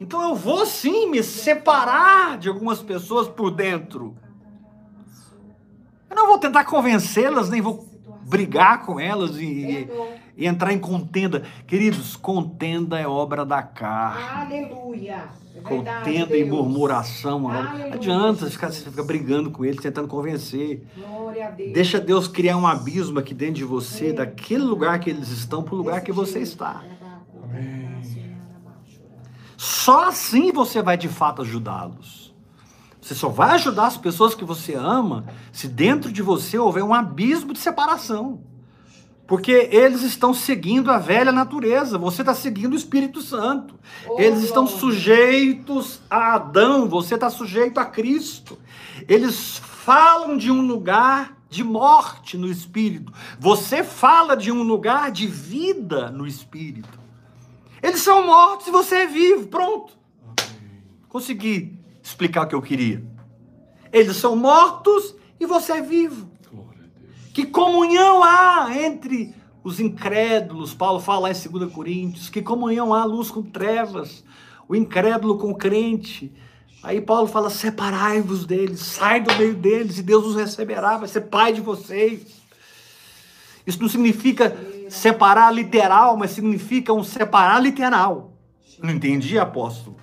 Então 0.00 0.20
eu 0.20 0.34
vou 0.34 0.66
sim 0.66 1.08
me 1.08 1.22
separar 1.22 2.38
de 2.38 2.48
algumas 2.48 2.82
pessoas 2.82 3.28
por 3.28 3.52
dentro. 3.52 4.16
Eu 6.10 6.16
não 6.16 6.26
vou 6.26 6.38
tentar 6.38 6.64
convencê-las, 6.64 7.48
nem 7.48 7.60
vou 7.60 7.86
brigar 8.22 8.84
com 8.84 8.98
elas 8.98 9.36
e, 9.36 9.88
e, 10.36 10.46
entrar 10.46 10.72
em 10.72 10.78
contenda. 10.78 11.42
Queridos, 11.66 12.16
contenda 12.16 12.98
é 12.98 13.06
obra 13.06 13.44
da 13.44 13.62
carne. 13.62 14.54
Aleluia. 14.54 15.24
É 15.54 15.60
contenda 15.60 16.36
e 16.36 16.44
murmuração. 16.44 17.40
Não 17.40 17.92
adianta 17.92 18.46
você 18.46 18.50
ficar, 18.50 18.72
você 18.72 18.90
ficar 18.90 19.02
brigando 19.02 19.50
com 19.50 19.64
eles, 19.64 19.80
tentando 19.80 20.08
convencer. 20.08 20.86
Deus. 21.56 21.72
Deixa 21.72 22.00
Deus 22.00 22.28
criar 22.28 22.56
um 22.56 22.66
abismo 22.66 23.18
aqui 23.18 23.34
dentro 23.34 23.54
de 23.54 23.64
você, 23.64 24.12
daquele 24.12 24.62
lugar 24.62 24.98
que 25.00 25.10
eles 25.10 25.28
estão 25.28 25.62
para 25.62 25.74
o 25.74 25.78
lugar 25.78 26.00
que 26.02 26.12
você 26.12 26.40
está. 26.40 26.82
Amém. 27.42 27.90
Só 29.60 30.08
assim 30.08 30.50
você 30.52 30.80
vai 30.80 30.96
de 30.96 31.06
fato 31.06 31.42
ajudá-los. 31.42 32.34
Você 32.98 33.14
só 33.14 33.28
vai 33.28 33.50
ajudar 33.56 33.88
as 33.88 33.96
pessoas 33.98 34.34
que 34.34 34.42
você 34.42 34.74
ama 34.74 35.26
se 35.52 35.68
dentro 35.68 36.10
de 36.10 36.22
você 36.22 36.58
houver 36.58 36.82
um 36.82 36.94
abismo 36.94 37.52
de 37.52 37.58
separação. 37.58 38.40
Porque 39.30 39.68
eles 39.70 40.02
estão 40.02 40.34
seguindo 40.34 40.90
a 40.90 40.98
velha 40.98 41.30
natureza, 41.30 41.96
você 41.96 42.22
está 42.22 42.34
seguindo 42.34 42.72
o 42.72 42.76
Espírito 42.76 43.22
Santo. 43.22 43.78
Oh, 44.08 44.20
eles 44.20 44.42
estão 44.42 44.66
sujeitos 44.66 46.00
a 46.10 46.34
Adão, 46.34 46.88
você 46.88 47.14
está 47.14 47.30
sujeito 47.30 47.78
a 47.78 47.84
Cristo. 47.84 48.58
Eles 49.08 49.58
falam 49.58 50.36
de 50.36 50.50
um 50.50 50.66
lugar 50.66 51.38
de 51.48 51.62
morte 51.62 52.36
no 52.36 52.48
Espírito, 52.48 53.12
você 53.38 53.84
fala 53.84 54.36
de 54.36 54.50
um 54.50 54.64
lugar 54.64 55.12
de 55.12 55.28
vida 55.28 56.10
no 56.10 56.26
Espírito. 56.26 56.98
Eles 57.80 58.00
são 58.00 58.26
mortos 58.26 58.66
e 58.66 58.72
você 58.72 58.96
é 58.96 59.06
vivo. 59.06 59.46
Pronto. 59.46 59.96
Consegui 61.08 61.78
explicar 62.02 62.46
o 62.46 62.48
que 62.48 62.54
eu 62.56 62.62
queria. 62.62 63.04
Eles 63.92 64.16
são 64.16 64.34
mortos 64.34 65.14
e 65.38 65.46
você 65.46 65.74
é 65.74 65.82
vivo. 65.82 66.29
Que 67.32 67.46
comunhão 67.46 68.22
há 68.22 68.68
entre 68.76 69.34
os 69.62 69.78
incrédulos, 69.78 70.74
Paulo 70.74 71.00
fala 71.00 71.30
em 71.30 71.34
2 71.34 71.72
Coríntios, 71.72 72.28
que 72.28 72.42
comunhão 72.42 72.94
há 72.94 73.04
luz 73.04 73.30
com 73.30 73.42
trevas, 73.42 74.24
o 74.68 74.74
incrédulo 74.74 75.38
com 75.38 75.50
o 75.50 75.54
crente. 75.54 76.32
Aí 76.82 77.00
Paulo 77.00 77.26
fala: 77.26 77.50
separai-vos 77.50 78.46
deles, 78.46 78.80
sai 78.80 79.20
do 79.20 79.34
meio 79.36 79.54
deles 79.54 79.98
e 79.98 80.02
Deus 80.02 80.24
os 80.26 80.36
receberá, 80.36 80.96
vai 80.96 81.08
ser 81.08 81.22
pai 81.22 81.52
de 81.52 81.60
vocês. 81.60 82.40
Isso 83.66 83.80
não 83.80 83.88
significa 83.88 84.56
separar 84.88 85.52
literal, 85.52 86.16
mas 86.16 86.30
significa 86.30 86.92
um 86.92 87.04
separar 87.04 87.60
literal. 87.60 88.32
Não 88.82 88.90
entendi, 88.90 89.38
apóstolo? 89.38 89.96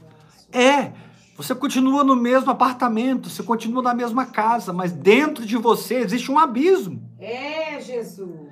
É, 0.51 0.91
você 1.37 1.53
continua 1.53 2.03
no 2.03 2.15
mesmo 2.15 2.49
apartamento, 2.49 3.29
você 3.29 3.43
continua 3.43 3.83
na 3.83 3.93
mesma 3.93 4.25
casa, 4.25 4.73
mas 4.73 4.91
dentro 4.91 5.45
de 5.45 5.55
você 5.55 5.97
existe 5.99 6.31
um 6.31 6.39
abismo. 6.39 6.99
É, 7.19 7.79
Jesus. 7.79 8.49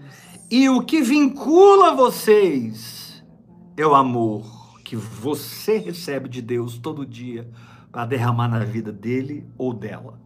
E 0.51 0.69
o 0.69 0.83
que 0.83 1.01
vincula 1.01 1.95
vocês 1.95 3.25
é 3.75 3.86
o 3.86 3.95
amor 3.95 4.79
que 4.83 4.95
você 4.95 5.79
recebe 5.79 6.29
de 6.29 6.43
Deus 6.43 6.77
todo 6.77 7.07
dia 7.07 7.49
para 7.91 8.05
derramar 8.05 8.47
na 8.47 8.59
vida 8.59 8.91
dele 8.91 9.49
ou 9.57 9.73
dela. 9.73 10.19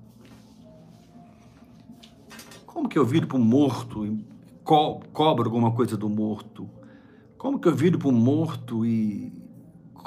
Como 2.66 2.89
que 2.89 2.99
eu 2.99 3.05
viro 3.05 3.26
para 3.26 3.38
um 3.38 3.43
morto 3.43 4.05
e 4.05 4.26
co 4.66 4.99
cobro 5.14 5.45
alguma 5.45 5.72
coisa 5.72 5.95
do 5.95 6.10
morto? 6.10 6.70
Como 7.38 7.57
que 7.57 7.70
eu 7.70 7.76
viro 7.76 7.97
para 7.97 8.10
um 8.10 8.12
morto 8.12 8.86
e 8.86 9.32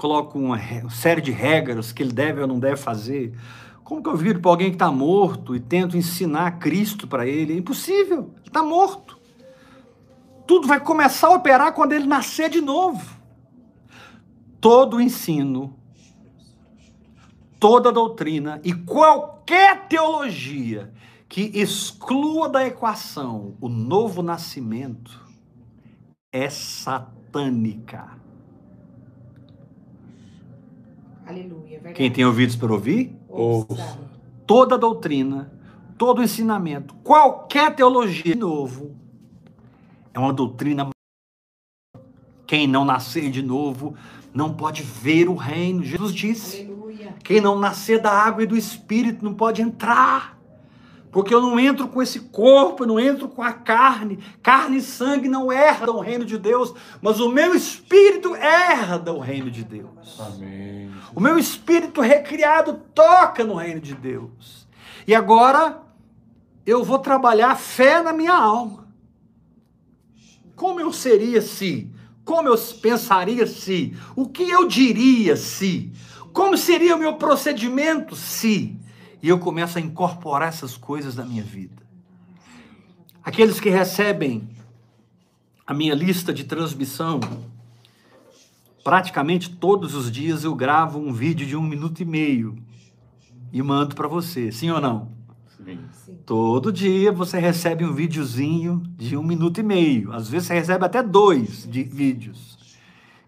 coloco 0.02 0.36
uma 0.36 0.58
série 0.90 1.20
de 1.20 1.30
regras 1.30 1.92
que 1.92 2.02
ele 2.02 2.12
deve 2.12 2.40
ou 2.40 2.48
não 2.48 2.58
deve 2.58 2.74
fazer. 2.74 3.38
Como 3.84 4.02
que 4.02 4.08
eu 4.08 4.16
viro 4.16 4.40
para 4.40 4.50
alguém 4.50 4.70
que 4.70 4.74
está 4.74 4.90
morto 4.90 5.54
e 5.54 5.60
tento 5.60 5.96
ensinar 5.96 6.58
Cristo 6.58 7.06
para 7.06 7.24
ele? 7.24 7.52
É 7.52 7.56
impossível, 7.56 8.32
ele 8.38 8.48
está 8.48 8.64
morto. 8.64 9.16
Tudo 10.44 10.66
vai 10.66 10.80
começar 10.80 11.28
a 11.28 11.34
operar 11.34 11.72
quando 11.72 11.92
ele 11.92 12.08
nascer 12.08 12.50
de 12.50 12.60
novo. 12.60 13.16
Todo 14.60 15.00
ensino, 15.00 15.78
toda 17.60 17.92
doutrina 17.92 18.60
e 18.64 18.72
qualquer 18.72 19.86
teologia 19.86 20.92
que 21.28 21.42
exclua 21.54 22.48
da 22.48 22.66
equação 22.66 23.56
o 23.60 23.68
novo 23.68 24.20
nascimento 24.20 25.24
é 26.32 26.50
satânica. 26.50 28.21
Aleluia. 31.26 31.70
Verdade. 31.70 31.94
Quem 31.94 32.10
tem 32.10 32.24
ouvidos 32.24 32.56
para 32.56 32.72
ouvir? 32.72 33.16
Ouça. 33.28 33.98
Toda 34.46 34.76
doutrina, 34.76 35.52
todo 35.96 36.22
ensinamento, 36.22 36.94
qualquer 36.96 37.74
teologia 37.74 38.34
novo 38.34 38.96
é 40.12 40.18
uma 40.18 40.32
doutrina. 40.32 40.90
Quem 42.46 42.66
não 42.66 42.84
nascer 42.84 43.30
de 43.30 43.42
novo 43.42 43.94
não 44.34 44.52
pode 44.54 44.82
ver 44.82 45.28
o 45.28 45.34
reino. 45.34 45.82
Jesus 45.82 46.12
disse: 46.12 46.62
Aleluia. 46.62 47.14
quem 47.24 47.40
não 47.40 47.58
nascer 47.58 48.00
da 48.00 48.10
água 48.10 48.42
e 48.42 48.46
do 48.46 48.56
espírito 48.56 49.24
não 49.24 49.32
pode 49.34 49.62
entrar. 49.62 50.38
Porque 51.12 51.34
eu 51.34 51.42
não 51.42 51.60
entro 51.60 51.86
com 51.88 52.00
esse 52.00 52.18
corpo, 52.18 52.84
eu 52.84 52.88
não 52.88 52.98
entro 52.98 53.28
com 53.28 53.42
a 53.42 53.52
carne. 53.52 54.18
Carne 54.42 54.78
e 54.78 54.82
sangue 54.82 55.28
não 55.28 55.52
herdam 55.52 55.96
o 55.96 56.00
reino 56.00 56.24
de 56.24 56.38
Deus, 56.38 56.74
mas 57.02 57.20
o 57.20 57.28
meu 57.28 57.54
espírito 57.54 58.34
herda 58.34 59.12
o 59.12 59.20
reino 59.20 59.50
de 59.50 59.62
Deus. 59.62 60.18
Amém. 60.18 60.90
O 61.14 61.20
meu 61.20 61.38
espírito 61.38 62.00
recriado 62.00 62.80
toca 62.94 63.44
no 63.44 63.56
reino 63.56 63.78
de 63.78 63.94
Deus. 63.94 64.66
E 65.06 65.14
agora 65.14 65.82
eu 66.64 66.82
vou 66.82 66.98
trabalhar 66.98 67.56
fé 67.56 68.02
na 68.02 68.14
minha 68.14 68.34
alma. 68.34 68.88
Como 70.56 70.80
eu 70.80 70.94
seria 70.94 71.42
se? 71.42 71.90
Como 72.24 72.48
eu 72.48 72.56
pensaria 72.80 73.46
se? 73.46 73.94
O 74.16 74.30
que 74.30 74.48
eu 74.48 74.66
diria 74.66 75.36
se? 75.36 75.92
Como 76.32 76.56
seria 76.56 76.96
o 76.96 76.98
meu 76.98 77.16
procedimento 77.16 78.16
se? 78.16 78.80
E 79.22 79.28
eu 79.28 79.38
começo 79.38 79.78
a 79.78 79.80
incorporar 79.80 80.48
essas 80.48 80.76
coisas 80.76 81.14
na 81.14 81.24
minha 81.24 81.44
vida. 81.44 81.82
Aqueles 83.22 83.60
que 83.60 83.70
recebem 83.70 84.48
a 85.64 85.72
minha 85.72 85.94
lista 85.94 86.32
de 86.34 86.42
transmissão, 86.42 87.20
praticamente 88.82 89.48
todos 89.48 89.94
os 89.94 90.10
dias 90.10 90.42
eu 90.42 90.54
gravo 90.54 90.98
um 90.98 91.12
vídeo 91.12 91.46
de 91.46 91.56
um 91.56 91.62
minuto 91.62 92.00
e 92.00 92.04
meio 92.04 92.58
e 93.52 93.62
mando 93.62 93.94
para 93.94 94.08
você, 94.08 94.50
sim 94.50 94.70
ou 94.70 94.80
não? 94.80 95.08
Sim. 95.56 95.78
Todo 96.26 96.72
dia 96.72 97.12
você 97.12 97.38
recebe 97.38 97.84
um 97.84 97.92
videozinho 97.92 98.82
de 98.96 99.16
um 99.16 99.22
minuto 99.22 99.60
e 99.60 99.62
meio. 99.62 100.12
Às 100.12 100.28
vezes 100.28 100.48
você 100.48 100.54
recebe 100.54 100.84
até 100.84 101.02
dois 101.02 101.68
de 101.70 101.84
vídeos. 101.84 102.58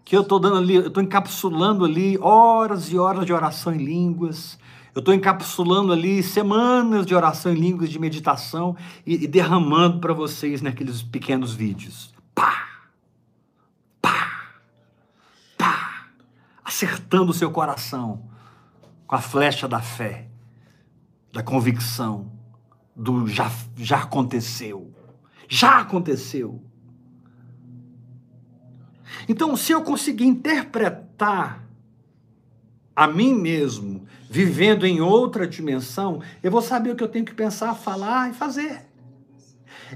Que 0.03 0.17
eu 0.17 0.21
estou 0.21 0.39
dando 0.39 0.57
ali, 0.57 0.75
eu 0.75 0.87
estou 0.87 1.01
encapsulando 1.01 1.85
ali 1.85 2.17
horas 2.19 2.91
e 2.91 2.97
horas 2.97 3.25
de 3.25 3.31
oração 3.31 3.73
em 3.73 3.77
línguas. 3.77 4.59
Eu 4.95 4.99
estou 4.99 5.13
encapsulando 5.13 5.91
ali 5.91 6.23
semanas 6.23 7.05
de 7.05 7.13
oração 7.13 7.51
em 7.51 7.55
línguas, 7.55 7.89
de 7.89 7.99
meditação 7.99 8.77
e, 9.05 9.25
e 9.25 9.27
derramando 9.27 9.99
para 9.99 10.13
vocês 10.13 10.61
naqueles 10.61 11.03
pequenos 11.03 11.53
vídeos. 11.53 12.15
Pá! 12.33 12.65
Pá! 14.01 14.53
Pá! 15.57 16.07
Acertando 16.63 17.31
o 17.31 17.33
seu 17.33 17.51
coração 17.51 18.29
com 19.05 19.17
a 19.17 19.21
flecha 19.21 19.67
da 19.67 19.81
fé, 19.81 20.29
da 21.33 21.43
convicção, 21.43 22.31
do 22.95 23.27
já, 23.27 23.51
já 23.75 23.97
aconteceu. 23.97 24.95
Já 25.49 25.79
aconteceu. 25.81 26.63
Então, 29.27 29.57
se 29.57 29.73
eu 29.73 29.81
conseguir 29.81 30.25
interpretar 30.25 31.64
a 32.95 33.07
mim 33.07 33.33
mesmo, 33.33 34.07
vivendo 34.29 34.85
em 34.85 35.01
outra 35.01 35.45
dimensão, 35.45 36.21
eu 36.41 36.49
vou 36.49 36.61
saber 36.61 36.91
o 36.91 36.95
que 36.95 37.03
eu 37.03 37.09
tenho 37.09 37.25
que 37.25 37.33
pensar, 37.33 37.73
falar 37.75 38.29
e 38.29 38.33
fazer. 38.33 38.85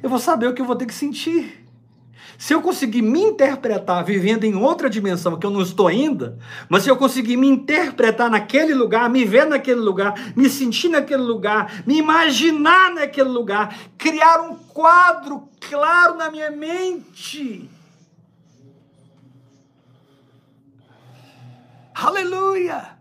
Eu 0.03 0.09
vou 0.09 0.19
saber 0.19 0.47
o 0.47 0.53
que 0.53 0.61
eu 0.61 0.65
vou 0.65 0.75
ter 0.75 0.85
que 0.85 0.93
sentir. 0.93 1.65
Se 2.37 2.53
eu 2.53 2.61
conseguir 2.61 3.01
me 3.01 3.21
interpretar 3.21 4.03
vivendo 4.03 4.45
em 4.45 4.55
outra 4.55 4.89
dimensão 4.89 5.37
que 5.37 5.45
eu 5.45 5.49
não 5.49 5.61
estou 5.61 5.87
ainda, 5.87 6.37
mas 6.69 6.83
se 6.83 6.89
eu 6.89 6.95
conseguir 6.95 7.35
me 7.35 7.47
interpretar 7.47 8.29
naquele 8.29 8.73
lugar, 8.73 9.09
me 9.09 9.25
ver 9.25 9.45
naquele 9.45 9.81
lugar, 9.81 10.13
me 10.37 10.49
sentir 10.49 10.87
naquele 10.87 11.21
lugar, 11.21 11.83
me 11.85 11.97
imaginar 11.97 12.93
naquele 12.93 13.27
lugar, 13.27 13.77
criar 13.97 14.41
um 14.41 14.55
quadro 14.55 15.49
claro 15.69 16.15
na 16.15 16.31
minha 16.31 16.49
mente. 16.49 17.69
Aleluia! 22.01 22.97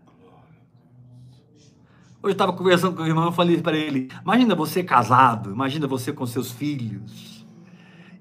Hoje 2.21 2.31
eu 2.31 2.31
estava 2.31 2.51
conversando 2.51 2.97
com 2.97 3.03
o 3.03 3.07
irmão, 3.07 3.25
eu 3.25 3.31
falei 3.31 3.61
para 3.61 3.77
ele: 3.77 4.09
imagina 4.21 4.53
você 4.55 4.83
casado, 4.83 5.51
imagina 5.51 5.87
você 5.87 6.11
com 6.11 6.25
seus 6.25 6.51
filhos. 6.51 7.45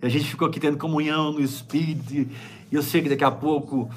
E 0.01 0.07
a 0.07 0.09
gente 0.09 0.26
ficou 0.26 0.47
aqui 0.47 0.61
tendo 0.61 0.79
comunhão 0.79 1.33
no 1.33 1.41
Espírito, 1.41 2.14
e 2.14 2.31
eu 2.70 2.81
sei 2.81 3.03
que 3.03 3.09
daqui 3.09 3.24
a 3.24 3.31
pouco 3.31 3.91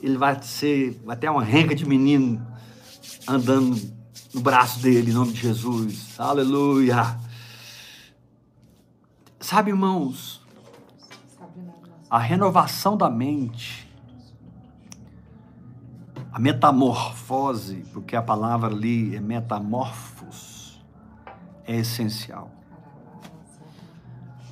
ele 0.00 0.16
vai 0.16 0.42
ser 0.42 0.98
até 1.06 1.30
uma 1.30 1.44
renca 1.44 1.74
de 1.74 1.84
menino 1.84 2.44
andando 3.28 3.78
no 4.32 4.40
braço 4.40 4.80
dele, 4.80 5.10
em 5.10 5.14
nome 5.14 5.32
de 5.32 5.42
Jesus. 5.42 6.18
Aleluia! 6.18 7.18
Sabe, 9.38 9.70
irmãos, 9.70 10.40
nosso 11.38 12.06
a 12.08 12.18
renovação 12.18 12.96
da 12.96 13.10
mente, 13.10 13.85
a 16.36 16.38
metamorfose, 16.38 17.82
porque 17.94 18.14
a 18.14 18.20
palavra 18.20 18.68
ali 18.68 19.16
é 19.16 19.20
metamorfos, 19.20 20.84
é 21.64 21.76
essencial. 21.76 22.50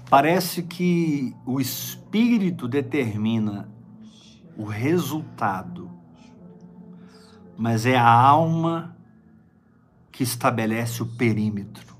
Parece 0.09 0.63
que 0.63 1.37
o 1.45 1.61
espírito 1.61 2.67
determina 2.67 3.69
o 4.57 4.65
resultado, 4.65 5.91
mas 7.55 7.85
é 7.85 7.99
a 7.99 8.11
alma 8.11 8.97
que 10.11 10.23
estabelece 10.23 11.03
o 11.03 11.07
perímetro. 11.07 11.99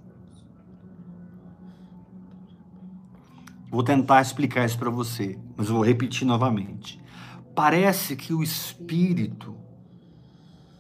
Vou 3.71 3.83
tentar 3.83 4.23
explicar 4.23 4.65
isso 4.65 4.79
para 4.79 4.89
você, 4.89 5.39
mas 5.55 5.69
vou 5.69 5.85
repetir 5.85 6.27
novamente. 6.27 6.99
Parece 7.55 8.17
que 8.17 8.33
o 8.33 8.43
espírito 8.43 9.63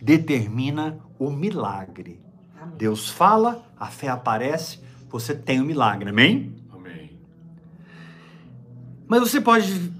determina 0.05 0.98
o 1.18 1.30
milagre. 1.30 2.20
Amém. 2.61 2.76
Deus 2.76 3.09
fala, 3.09 3.64
a 3.80 3.86
fé 3.86 4.09
aparece, 4.09 4.78
você 5.09 5.34
tem 5.34 5.62
o 5.62 5.64
milagre, 5.64 6.11
amém? 6.11 6.55
Amém. 6.70 7.18
Mas 9.09 9.20
você 9.20 9.40
pode 9.40 9.90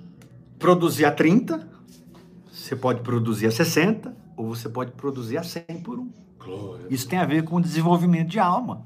produzir 0.59 1.07
a 1.07 1.11
30, 1.11 1.67
você 2.53 2.77
pode 2.77 3.01
produzir 3.01 3.47
a 3.47 3.51
60, 3.51 4.15
ou 4.37 4.55
você 4.55 4.69
pode 4.69 4.93
produzir 4.93 5.39
a 5.39 5.43
100 5.43 5.63
por 5.83 5.99
um. 5.99 6.11
Glória. 6.39 6.87
Isso 6.91 7.09
tem 7.09 7.19
a 7.19 7.25
ver 7.25 7.43
com 7.45 7.57
o 7.57 7.61
desenvolvimento 7.61 8.29
de 8.29 8.39
alma, 8.39 8.85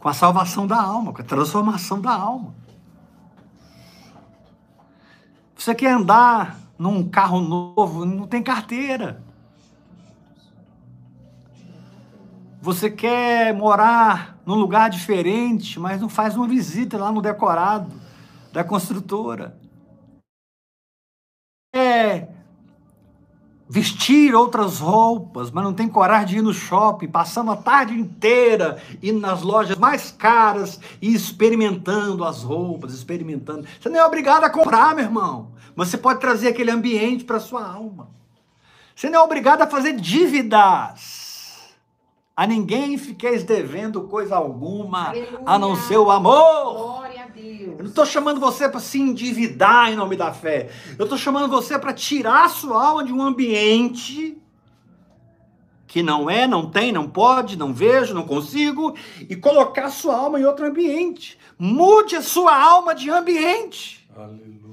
com 0.00 0.08
a 0.08 0.12
salvação 0.12 0.66
da 0.66 0.82
alma, 0.82 1.12
com 1.12 1.22
a 1.22 1.24
transformação 1.24 2.00
da 2.00 2.12
alma. 2.12 2.56
Você 5.56 5.76
quer 5.76 5.92
andar 5.92 6.58
num 6.76 7.08
carro 7.08 7.40
novo, 7.40 8.04
não 8.04 8.26
tem 8.26 8.42
carteira. 8.42 9.27
Você 12.60 12.90
quer 12.90 13.54
morar 13.54 14.38
num 14.44 14.54
lugar 14.54 14.90
diferente, 14.90 15.78
mas 15.78 16.00
não 16.00 16.08
faz 16.08 16.36
uma 16.36 16.48
visita 16.48 16.98
lá 16.98 17.12
no 17.12 17.22
decorado 17.22 17.92
da 18.52 18.64
construtora. 18.64 19.56
É 21.74 22.28
vestir 23.68 24.34
outras 24.34 24.78
roupas, 24.78 25.50
mas 25.50 25.62
não 25.62 25.74
tem 25.74 25.88
coragem 25.88 26.26
de 26.26 26.38
ir 26.38 26.42
no 26.42 26.54
shopping, 26.54 27.08
passando 27.08 27.50
a 27.50 27.56
tarde 27.56 27.92
inteira 27.92 28.82
indo 29.02 29.20
nas 29.20 29.42
lojas 29.42 29.76
mais 29.76 30.10
caras 30.10 30.80
e 31.02 31.14
experimentando 31.14 32.24
as 32.24 32.42
roupas, 32.42 32.94
experimentando. 32.94 33.66
Você 33.78 33.88
não 33.88 33.98
é 33.98 34.04
obrigado 34.04 34.44
a 34.44 34.50
comprar, 34.50 34.94
meu 34.94 35.04
irmão, 35.04 35.52
mas 35.76 35.88
você 35.88 35.98
pode 35.98 36.20
trazer 36.20 36.48
aquele 36.48 36.70
ambiente 36.70 37.24
para 37.24 37.38
sua 37.38 37.64
alma. 37.64 38.08
Você 38.96 39.10
não 39.10 39.20
é 39.20 39.22
obrigado 39.22 39.62
a 39.62 39.66
fazer 39.66 39.92
dívidas. 39.92 41.17
A 42.38 42.46
ninguém 42.46 42.96
fiqueis 42.96 43.42
devendo 43.42 44.02
coisa 44.02 44.36
alguma, 44.36 45.08
Aleluia. 45.08 45.40
a 45.44 45.58
não 45.58 45.74
ser 45.74 45.96
o 45.96 46.08
amor. 46.08 46.72
Glória 46.72 47.24
a 47.24 47.26
Deus. 47.26 47.72
Eu 47.72 47.78
não 47.78 47.86
estou 47.86 48.06
chamando 48.06 48.38
você 48.38 48.68
para 48.68 48.78
se 48.78 49.00
endividar 49.00 49.90
em 49.90 49.96
nome 49.96 50.14
da 50.14 50.32
fé. 50.32 50.70
Eu 50.96 51.02
estou 51.02 51.18
chamando 51.18 51.50
você 51.50 51.76
para 51.76 51.92
tirar 51.92 52.44
a 52.44 52.48
sua 52.48 52.90
alma 52.90 53.02
de 53.02 53.12
um 53.12 53.20
ambiente 53.20 54.40
que 55.88 56.00
não 56.00 56.30
é, 56.30 56.46
não 56.46 56.70
tem, 56.70 56.92
não 56.92 57.08
pode, 57.08 57.58
não 57.58 57.74
vejo, 57.74 58.14
não 58.14 58.24
consigo, 58.24 58.94
e 59.28 59.34
colocar 59.34 59.86
a 59.86 59.90
sua 59.90 60.16
alma 60.16 60.38
em 60.38 60.44
outro 60.44 60.64
ambiente. 60.64 61.36
Mude 61.58 62.14
a 62.14 62.22
sua 62.22 62.56
alma 62.56 62.94
de 62.94 63.10
ambiente. 63.10 64.08
Aleluia. 64.16 64.38
Aleluia. 64.44 64.67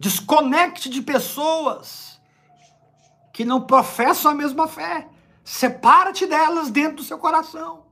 Desconecte 0.00 0.88
de 0.88 1.02
pessoas 1.02 2.18
que 3.34 3.44
não 3.44 3.60
professam 3.60 4.30
a 4.30 4.34
mesma 4.34 4.66
fé. 4.66 5.06
Separa-te 5.44 6.24
delas 6.26 6.70
dentro 6.70 6.96
do 6.96 7.02
seu 7.02 7.18
coração. 7.18 7.82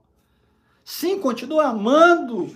Sim, 0.83 1.19
continua 1.21 1.67
amando, 1.67 2.51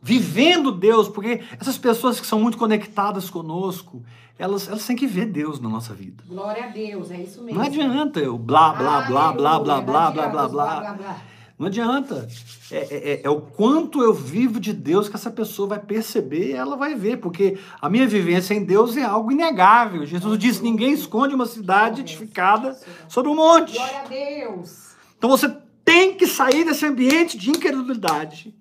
vivendo 0.00 0.72
Deus, 0.72 1.06
porque 1.06 1.44
essas 1.60 1.76
pessoas 1.76 2.18
que 2.18 2.26
são 2.26 2.40
muito 2.40 2.56
conectadas 2.56 3.28
conosco, 3.28 4.02
elas, 4.38 4.66
elas 4.66 4.86
têm 4.86 4.96
que 4.96 5.06
ver 5.06 5.26
Deus 5.26 5.60
na 5.60 5.68
nossa 5.68 5.92
vida. 5.92 6.24
Glória 6.26 6.64
a 6.64 6.68
Deus, 6.68 7.10
é 7.10 7.18
isso 7.18 7.42
mesmo. 7.42 7.58
Não 7.58 7.66
adianta 7.66 8.20
eu 8.20 8.38
blá, 8.38 8.72
blá, 8.72 9.02
blá, 9.02 9.32
blá, 9.34 9.60
blá, 9.60 9.80
blá, 9.82 10.10
blá, 10.10 10.28
blá, 10.28 10.48
blá. 10.48 11.22
Não 11.58 11.66
adianta. 11.66 12.28
É, 12.70 12.76
é, 12.76 13.12
é, 13.12 13.20
é, 13.24 13.30
o 13.30 13.40
quanto 13.40 14.02
eu 14.02 14.12
vivo 14.12 14.58
de 14.58 14.72
Deus 14.72 15.08
que 15.08 15.16
essa 15.16 15.30
pessoa 15.30 15.68
vai 15.68 15.78
perceber 15.78 16.48
e 16.48 16.52
ela 16.52 16.76
vai 16.76 16.94
ver, 16.94 17.18
porque 17.18 17.58
a 17.80 17.88
minha 17.88 18.06
vivência 18.06 18.54
em 18.54 18.64
Deus 18.64 18.96
é 18.96 19.04
algo 19.04 19.30
inegável. 19.30 20.06
Jesus 20.06 20.38
disse: 20.38 20.62
ninguém 20.62 20.92
esconde 20.92 21.34
uma 21.34 21.46
cidade 21.46 22.00
edificada 22.00 22.78
sobre 23.08 23.30
um 23.30 23.36
monte. 23.36 23.74
Glória 23.74 24.00
a 24.00 24.08
Deus. 24.08 24.92
Então 25.16 25.30
você 25.30 25.54
tem 25.84 26.14
que 26.14 26.26
sair 26.26 26.64
desse 26.64 26.86
ambiente 26.86 27.36
de 27.36 27.50
incredulidade 27.50 28.54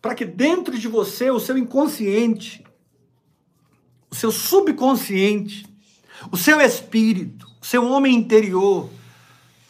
para 0.00 0.14
que 0.14 0.24
dentro 0.24 0.78
de 0.78 0.88
você, 0.88 1.30
o 1.30 1.40
seu 1.40 1.58
inconsciente, 1.58 2.64
o 4.10 4.14
seu 4.14 4.30
subconsciente, 4.30 5.66
o 6.30 6.36
seu 6.36 6.60
espírito, 6.60 7.46
o 7.60 7.66
seu 7.66 7.84
homem 7.86 8.14
interior, 8.14 8.88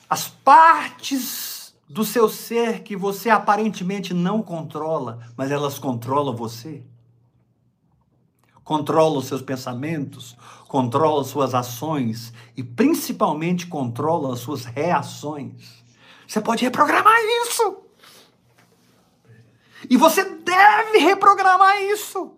as 0.09 0.29
partes 0.29 1.58
do 1.89 2.05
seu 2.05 2.29
ser 2.29 2.83
que 2.83 2.95
você 2.95 3.31
aparentemente 3.31 4.13
não 4.13 4.43
controla, 4.43 5.21
mas 5.37 5.51
elas 5.51 5.79
controlam 5.79 6.37
você? 6.37 6.83
Controlam 8.63 9.19
os 9.19 9.27
seus 9.27 9.41
pensamentos, 9.41 10.37
controlam 10.67 11.25
suas 11.25 11.55
ações 11.55 12.33
e 12.55 12.63
principalmente 12.63 13.67
controlam 13.67 14.31
as 14.31 14.41
suas 14.41 14.67
reações. 14.67 15.83
Você 16.27 16.41
pode 16.43 16.63
reprogramar 16.63 17.17
isso. 17.47 17.79
E 19.89 19.97
você 19.97 20.23
deve 20.23 20.99
reprogramar 20.99 21.81
isso. 21.85 22.37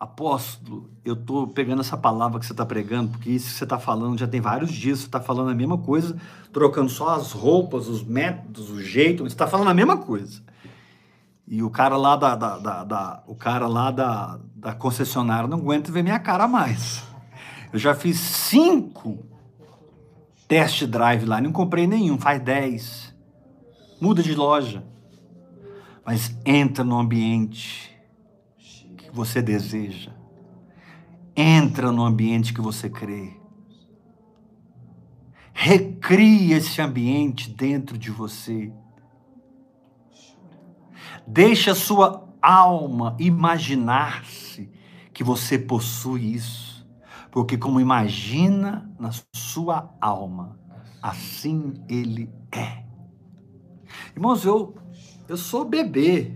Apóstolo, 0.00 0.88
eu 1.04 1.12
estou 1.12 1.46
pegando 1.46 1.80
essa 1.80 1.94
palavra 1.94 2.40
que 2.40 2.46
você 2.46 2.54
está 2.54 2.64
pregando, 2.64 3.10
porque 3.10 3.28
isso 3.28 3.48
que 3.48 3.52
você 3.52 3.64
está 3.64 3.78
falando 3.78 4.16
já 4.16 4.26
tem 4.26 4.40
vários 4.40 4.72
dias, 4.72 5.00
você 5.00 5.04
está 5.04 5.20
falando 5.20 5.50
a 5.50 5.54
mesma 5.54 5.76
coisa, 5.76 6.16
trocando 6.50 6.88
só 6.88 7.10
as 7.10 7.32
roupas, 7.32 7.86
os 7.86 8.02
métodos, 8.02 8.70
o 8.70 8.82
jeito, 8.82 9.24
você 9.24 9.34
está 9.34 9.46
falando 9.46 9.68
a 9.68 9.74
mesma 9.74 9.98
coisa. 9.98 10.40
E 11.46 11.62
o 11.62 11.68
cara 11.68 11.98
lá 11.98 12.16
da, 12.16 12.34
da, 12.34 12.56
da, 12.56 12.84
da, 12.84 13.22
o 13.26 13.34
cara 13.34 13.66
lá 13.66 13.90
da, 13.90 14.40
da 14.56 14.72
concessionária 14.74 15.46
não 15.46 15.58
aguenta 15.58 15.92
ver 15.92 16.02
minha 16.02 16.18
cara 16.18 16.48
mais. 16.48 17.04
Eu 17.70 17.78
já 17.78 17.94
fiz 17.94 18.18
cinco 18.18 19.18
test 20.48 20.86
drive 20.86 21.26
lá, 21.26 21.42
não 21.42 21.52
comprei 21.52 21.86
nenhum, 21.86 22.18
faz 22.18 22.40
dez. 22.40 23.14
Muda 24.00 24.22
de 24.22 24.34
loja. 24.34 24.82
Mas 26.06 26.34
entra 26.46 26.82
no 26.82 26.98
ambiente 26.98 27.89
que 29.10 29.16
você 29.16 29.42
deseja. 29.42 30.12
Entra 31.36 31.90
no 31.90 32.04
ambiente 32.04 32.54
que 32.54 32.60
você 32.60 32.88
crê. 32.88 33.36
Recria 35.52 36.56
esse 36.56 36.80
ambiente 36.80 37.50
dentro 37.50 37.98
de 37.98 38.10
você. 38.10 38.72
Deixa 41.26 41.72
a 41.72 41.74
sua 41.74 42.28
alma 42.40 43.16
imaginar-se 43.18 44.70
que 45.12 45.22
você 45.22 45.58
possui 45.58 46.34
isso. 46.34 46.88
Porque, 47.30 47.58
como 47.58 47.80
imagina 47.80 48.90
na 48.98 49.10
sua 49.34 49.94
alma, 50.00 50.58
assim 51.02 51.74
ele 51.88 52.32
é. 52.52 52.84
Irmãos, 54.14 54.44
eu, 54.44 54.74
eu 55.28 55.36
sou 55.36 55.64
bebê 55.64 56.32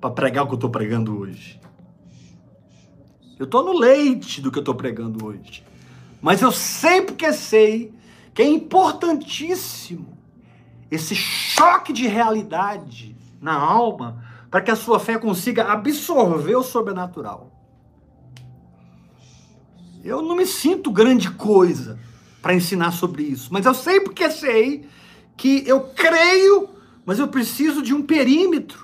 para 0.00 0.10
pregar 0.10 0.44
o 0.44 0.46
que 0.46 0.54
eu 0.54 0.56
estou 0.56 0.70
pregando 0.70 1.18
hoje. 1.18 1.63
Eu 3.38 3.44
estou 3.44 3.64
no 3.64 3.78
leite 3.78 4.40
do 4.40 4.50
que 4.50 4.58
eu 4.58 4.62
estou 4.62 4.74
pregando 4.74 5.24
hoje. 5.24 5.64
Mas 6.22 6.40
eu 6.40 6.52
sempre 6.52 7.14
que 7.14 7.32
sei 7.32 7.92
que 8.32 8.42
é 8.42 8.48
importantíssimo 8.48 10.16
esse 10.90 11.14
choque 11.14 11.92
de 11.92 12.06
realidade 12.06 13.16
na 13.40 13.54
alma 13.54 14.24
para 14.50 14.60
que 14.60 14.70
a 14.70 14.76
sua 14.76 15.00
fé 15.00 15.18
consiga 15.18 15.64
absorver 15.64 16.56
o 16.56 16.62
sobrenatural. 16.62 17.50
Eu 20.02 20.22
não 20.22 20.36
me 20.36 20.46
sinto 20.46 20.90
grande 20.90 21.30
coisa 21.30 21.98
para 22.40 22.54
ensinar 22.54 22.92
sobre 22.92 23.22
isso, 23.22 23.52
mas 23.52 23.66
eu 23.66 23.74
sei 23.74 24.00
porque 24.00 24.30
sei 24.30 24.86
que 25.36 25.64
eu 25.66 25.80
creio, 25.80 26.68
mas 27.04 27.18
eu 27.18 27.26
preciso 27.26 27.82
de 27.82 27.94
um 27.94 28.02
perímetro 28.02 28.83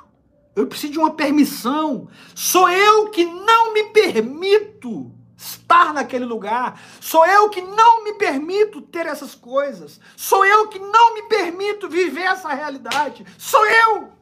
eu 0.61 0.66
preciso 0.66 0.92
de 0.92 0.98
uma 0.98 1.14
permissão. 1.14 2.08
Sou 2.34 2.68
eu 2.68 3.08
que 3.11 3.24
não 3.24 3.72
me 3.72 3.84
permito 3.84 5.11
estar 5.36 5.92
naquele 5.94 6.24
lugar. 6.24 6.80
Sou 7.00 7.26
eu 7.26 7.48
que 7.48 7.62
não 7.62 8.04
me 8.04 8.14
permito 8.14 8.80
ter 8.82 9.06
essas 9.06 9.34
coisas. 9.34 10.00
Sou 10.16 10.44
eu 10.44 10.68
que 10.68 10.78
não 10.78 11.14
me 11.14 11.22
permito 11.22 11.88
viver 11.88 12.22
essa 12.22 12.52
realidade. 12.52 13.24
Sou 13.38 13.64
eu. 13.66 14.12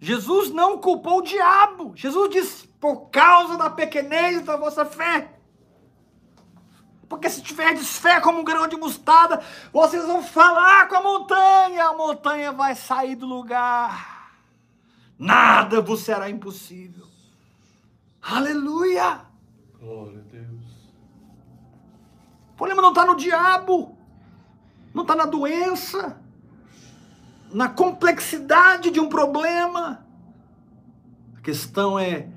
Jesus 0.00 0.50
não 0.50 0.78
culpou 0.78 1.18
o 1.18 1.22
diabo. 1.22 1.92
Jesus 1.96 2.30
disse: 2.30 2.68
por 2.80 3.10
causa 3.10 3.56
da 3.56 3.68
pequenez 3.68 4.42
da 4.42 4.56
vossa 4.56 4.84
fé. 4.84 5.37
Porque 7.08 7.30
se 7.30 7.42
tiverdes 7.42 7.96
fé 7.96 8.20
como 8.20 8.40
um 8.40 8.44
grão 8.44 8.68
de 8.68 8.76
mostarda, 8.76 9.42
vocês 9.72 10.04
vão 10.04 10.22
falar 10.22 10.88
com 10.88 10.96
a 10.96 11.02
montanha, 11.02 11.86
a 11.86 11.94
montanha 11.94 12.52
vai 12.52 12.74
sair 12.74 13.16
do 13.16 13.26
lugar. 13.26 14.30
Nada 15.18 15.80
vos 15.80 16.00
será 16.00 16.28
impossível. 16.28 17.06
Aleluia! 18.20 19.22
Glória 19.80 20.18
a 20.18 20.30
Deus. 20.30 20.64
O 22.52 22.56
problema 22.56 22.82
não 22.82 22.90
está 22.90 23.06
no 23.06 23.16
diabo, 23.16 23.96
não 24.92 25.02
está 25.02 25.16
na 25.16 25.24
doença, 25.24 26.20
na 27.50 27.68
complexidade 27.68 28.90
de 28.90 29.00
um 29.00 29.08
problema. 29.08 30.04
A 31.36 31.40
questão 31.40 31.98
é 31.98 32.28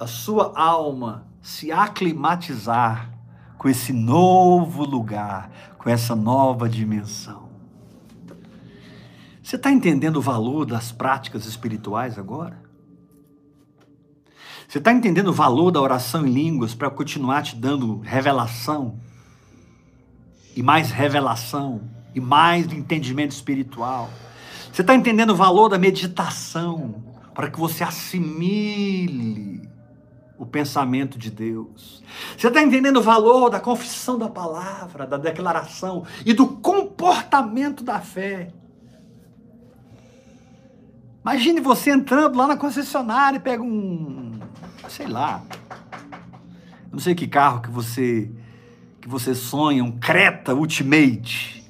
a 0.00 0.06
sua 0.08 0.58
alma 0.58 1.28
se 1.40 1.70
aclimatizar 1.70 3.11
com 3.62 3.68
esse 3.68 3.92
novo 3.92 4.84
lugar, 4.84 5.48
com 5.78 5.88
essa 5.88 6.16
nova 6.16 6.68
dimensão. 6.68 7.48
Você 9.40 9.54
está 9.54 9.70
entendendo 9.70 10.16
o 10.16 10.20
valor 10.20 10.66
das 10.66 10.90
práticas 10.90 11.46
espirituais 11.46 12.18
agora? 12.18 12.60
Você 14.66 14.78
está 14.78 14.92
entendendo 14.92 15.28
o 15.28 15.32
valor 15.32 15.70
da 15.70 15.80
oração 15.80 16.26
em 16.26 16.32
línguas 16.32 16.74
para 16.74 16.90
continuar 16.90 17.42
te 17.42 17.54
dando 17.54 18.00
revelação? 18.00 18.98
E 20.56 20.62
mais 20.62 20.90
revelação? 20.90 21.82
E 22.12 22.20
mais 22.20 22.66
entendimento 22.72 23.30
espiritual? 23.30 24.10
Você 24.72 24.80
está 24.80 24.92
entendendo 24.92 25.30
o 25.30 25.36
valor 25.36 25.68
da 25.68 25.78
meditação 25.78 26.96
para 27.32 27.48
que 27.48 27.60
você 27.60 27.84
assimile 27.84 29.70
o 30.42 30.46
pensamento 30.46 31.16
de 31.16 31.30
Deus? 31.30 32.02
Você 32.36 32.48
está 32.48 32.60
entendendo 32.60 32.96
o 32.96 33.02
valor 33.02 33.48
da 33.48 33.60
confissão 33.60 34.18
da 34.18 34.28
palavra, 34.28 35.06
da 35.06 35.16
declaração 35.16 36.04
e 36.26 36.32
do 36.32 36.48
comportamento 36.48 37.84
da 37.84 38.00
fé? 38.00 38.52
Imagine 41.22 41.60
você 41.60 41.92
entrando 41.92 42.36
lá 42.36 42.48
na 42.48 42.56
concessionária 42.56 43.36
e 43.36 43.40
pega 43.40 43.62
um, 43.62 44.32
sei 44.88 45.06
lá, 45.06 45.44
não 46.90 46.98
sei 46.98 47.14
que 47.14 47.28
carro 47.28 47.62
que 47.62 47.70
você 47.70 48.28
que 49.00 49.08
você 49.08 49.36
sonha, 49.36 49.84
um 49.84 49.92
Creta 49.92 50.54
Ultimate. 50.54 51.64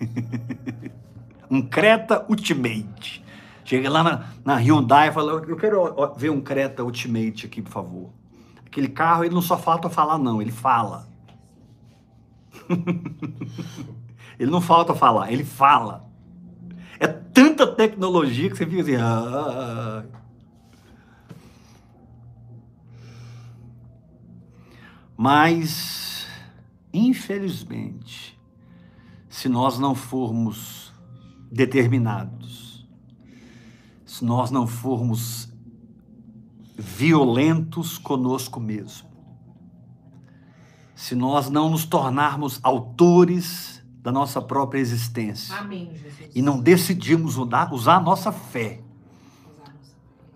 um 1.50 1.60
Creta 1.60 2.24
Ultimate. 2.28 3.22
Chega 3.66 3.90
lá 3.90 4.02
na, 4.02 4.24
na 4.44 4.56
Hyundai 4.58 5.08
e 5.08 5.12
fala, 5.12 5.32
eu 5.32 5.56
quero 5.56 6.14
ver 6.16 6.30
um 6.30 6.40
Creta 6.40 6.84
Ultimate 6.84 7.46
aqui, 7.46 7.60
por 7.60 7.72
favor. 7.72 8.10
Aquele 8.64 8.86
carro, 8.86 9.24
ele 9.24 9.34
não 9.34 9.42
só 9.42 9.58
falta 9.58 9.90
falar 9.90 10.18
não, 10.18 10.40
ele 10.40 10.52
fala. 10.52 11.08
ele 14.38 14.50
não 14.50 14.60
falta 14.60 14.94
falar, 14.94 15.32
ele 15.32 15.44
fala. 15.44 16.08
É 17.00 17.08
tanta 17.08 17.66
tecnologia 17.66 18.48
que 18.48 18.56
você 18.56 18.64
fica 18.64 18.82
assim. 18.82 18.94
Ah, 18.94 20.04
Mas, 25.16 26.26
infelizmente, 26.92 28.38
se 29.30 29.48
nós 29.48 29.78
não 29.78 29.94
formos 29.94 30.92
determinados, 31.50 32.65
se 34.16 34.24
nós 34.24 34.50
não 34.50 34.66
formos 34.66 35.46
violentos 36.74 37.98
conosco 37.98 38.58
mesmo, 38.58 39.06
se 40.94 41.14
nós 41.14 41.50
não 41.50 41.68
nos 41.68 41.84
tornarmos 41.84 42.58
autores 42.62 43.84
da 44.00 44.10
nossa 44.10 44.40
própria 44.40 44.80
existência 44.80 45.54
Amém, 45.58 45.92
e 46.34 46.40
não 46.40 46.58
decidimos 46.58 47.36
usar, 47.36 47.70
usar 47.74 47.96
a 47.96 48.00
nossa 48.00 48.32
fé, 48.32 48.80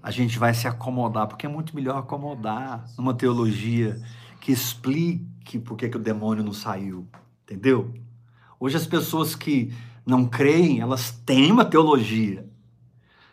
a 0.03 0.11
gente 0.11 0.39
vai 0.39 0.53
se 0.53 0.69
acomodar, 0.69 1.27
porque 1.27 1.47
é 1.47 1.49
muito 1.49 1.75
melhor 1.75 1.97
acomodar 1.97 2.85
numa 2.99 3.15
teologia 3.15 3.99
que 4.43 4.53
explique 4.53 5.59
por 5.59 5.79
que, 5.79 5.89
que 5.89 5.97
o 5.97 6.01
demônio 6.01 6.45
não 6.45 6.53
saiu, 6.53 7.09
entendeu? 7.45 7.95
Hoje 8.59 8.77
as 8.77 8.87
pessoas 8.87 9.35
que 9.35 9.73
não 10.05 10.27
creem, 10.27 10.81
elas 10.81 11.11
têm 11.25 11.51
uma 11.51 11.65
teologia. 11.65 12.50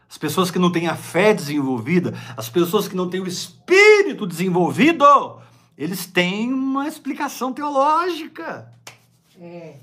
As 0.09 0.17
pessoas 0.17 0.49
que 0.49 0.59
não 0.59 0.71
têm 0.71 0.87
a 0.87 0.95
fé 0.95 1.33
desenvolvida, 1.33 2.13
as 2.35 2.49
pessoas 2.49 2.87
que 2.87 2.95
não 2.95 3.09
têm 3.09 3.19
o 3.19 3.27
espírito 3.27 4.25
desenvolvido, 4.25 5.05
eles 5.77 6.05
têm 6.05 6.53
uma 6.53 6.87
explicação 6.87 7.51
teológica. 7.51 8.71
É. 9.39 9.75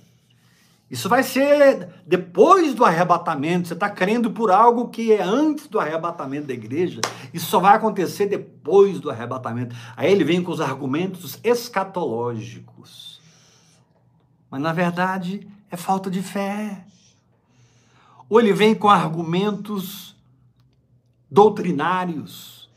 Isso 0.90 1.08
vai 1.08 1.22
ser 1.22 1.88
depois 2.06 2.74
do 2.74 2.84
arrebatamento. 2.84 3.68
Você 3.68 3.74
está 3.74 3.88
crendo 3.90 4.30
por 4.30 4.50
algo 4.50 4.88
que 4.88 5.12
é 5.12 5.22
antes 5.22 5.66
do 5.66 5.80
arrebatamento 5.80 6.46
da 6.46 6.54
igreja. 6.54 7.00
Isso 7.32 7.46
só 7.46 7.58
vai 7.58 7.76
acontecer 7.76 8.26
depois 8.26 9.00
do 9.00 9.10
arrebatamento. 9.10 9.74
Aí 9.96 10.12
ele 10.12 10.24
vem 10.24 10.42
com 10.42 10.52
os 10.52 10.60
argumentos 10.60 11.38
escatológicos. 11.42 13.20
Mas 14.50 14.60
na 14.60 14.72
verdade 14.72 15.48
é 15.70 15.76
falta 15.76 16.10
de 16.10 16.22
fé. 16.22 16.84
Ou 18.28 18.40
ele 18.40 18.52
vem 18.52 18.74
com 18.74 18.88
argumentos 18.88 20.13
doutrinários. 21.34 22.70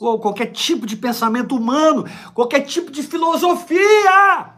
Ou 0.00 0.20
qualquer 0.20 0.52
tipo 0.52 0.86
de 0.86 0.96
pensamento 0.96 1.56
humano, 1.56 2.04
qualquer 2.32 2.60
tipo 2.60 2.90
de 2.90 3.02
filosofia 3.02 4.54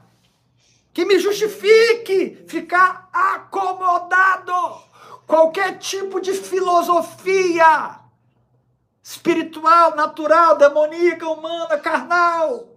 que 0.93 1.05
me 1.07 1.19
justifique 1.19 2.45
ficar 2.47 3.09
acomodado. 3.11 4.53
Qualquer 5.27 5.79
tipo 5.79 6.21
de 6.21 6.35
filosofia 6.35 8.01
espiritual, 9.03 9.97
natural, 9.97 10.59
demoníaca, 10.59 11.29
humana, 11.29 11.79
carnal, 11.79 12.69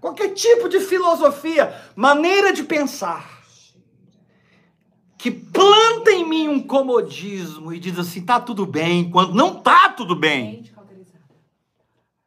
qualquer 0.00 0.28
tipo 0.34 0.68
de 0.68 0.78
filosofia, 0.78 1.74
maneira 1.96 2.52
de 2.52 2.62
pensar 2.62 3.31
que 5.22 5.30
planta 5.30 6.10
em 6.10 6.28
mim 6.28 6.48
um 6.48 6.60
comodismo 6.60 7.72
e 7.72 7.78
diz 7.78 7.96
assim, 7.96 8.22
tá 8.22 8.40
tudo 8.40 8.66
bem, 8.66 9.08
quando 9.08 9.32
não 9.32 9.54
tá 9.54 9.88
tudo 9.90 10.16
bem. 10.16 10.64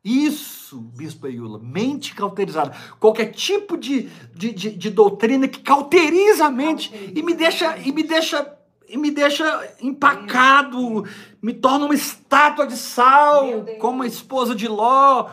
Isso, 0.02 0.80
Bispo 0.80 1.28
Eula, 1.28 1.60
mente 1.60 2.16
cauterizada. 2.16 2.74
Qualquer 2.98 3.34
tipo 3.34 3.76
de, 3.76 4.04
de, 4.34 4.54
de, 4.54 4.72
de 4.72 4.90
doutrina 4.90 5.46
que 5.46 5.60
cauteriza 5.60 6.46
a 6.46 6.50
mente 6.50 6.90
e 7.14 7.22
me 7.22 7.34
deixa, 7.34 7.78
e 7.80 7.92
me 7.92 8.02
deixa, 8.02 8.58
e 8.88 8.96
me 8.96 9.12
deixa 9.12 9.76
empacado, 9.82 11.04
me 11.42 11.54
torna 11.54 11.88
uma 11.88 11.96
estátua 11.96 12.66
de 12.66 12.78
sal, 12.78 13.66
como 13.78 14.04
a 14.04 14.08
esposa 14.08 14.56
de 14.56 14.70
Ló. 14.70 15.32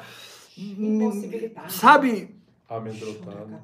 Impossibilitado. 0.58 1.72
Sabe, 1.72 2.34
Amedrontado. 2.68 3.56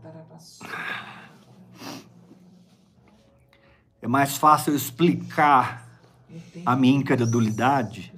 É 4.00 4.06
mais 4.06 4.36
fácil 4.36 4.72
eu 4.72 4.76
explicar 4.76 5.88
a 6.64 6.76
minha 6.76 6.96
incredulidade 6.96 8.12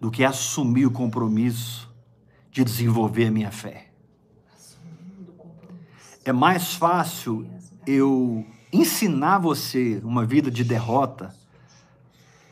do 0.00 0.10
que 0.10 0.24
assumir 0.24 0.86
o 0.86 0.90
compromisso 0.90 1.92
de 2.50 2.64
desenvolver 2.64 3.26
a 3.26 3.30
minha 3.30 3.50
fé. 3.50 3.90
É 6.24 6.32
mais 6.32 6.74
fácil 6.74 7.48
eu 7.86 8.44
ensinar 8.72 9.38
você 9.38 10.00
uma 10.02 10.24
vida 10.24 10.50
de 10.50 10.64
derrota 10.64 11.34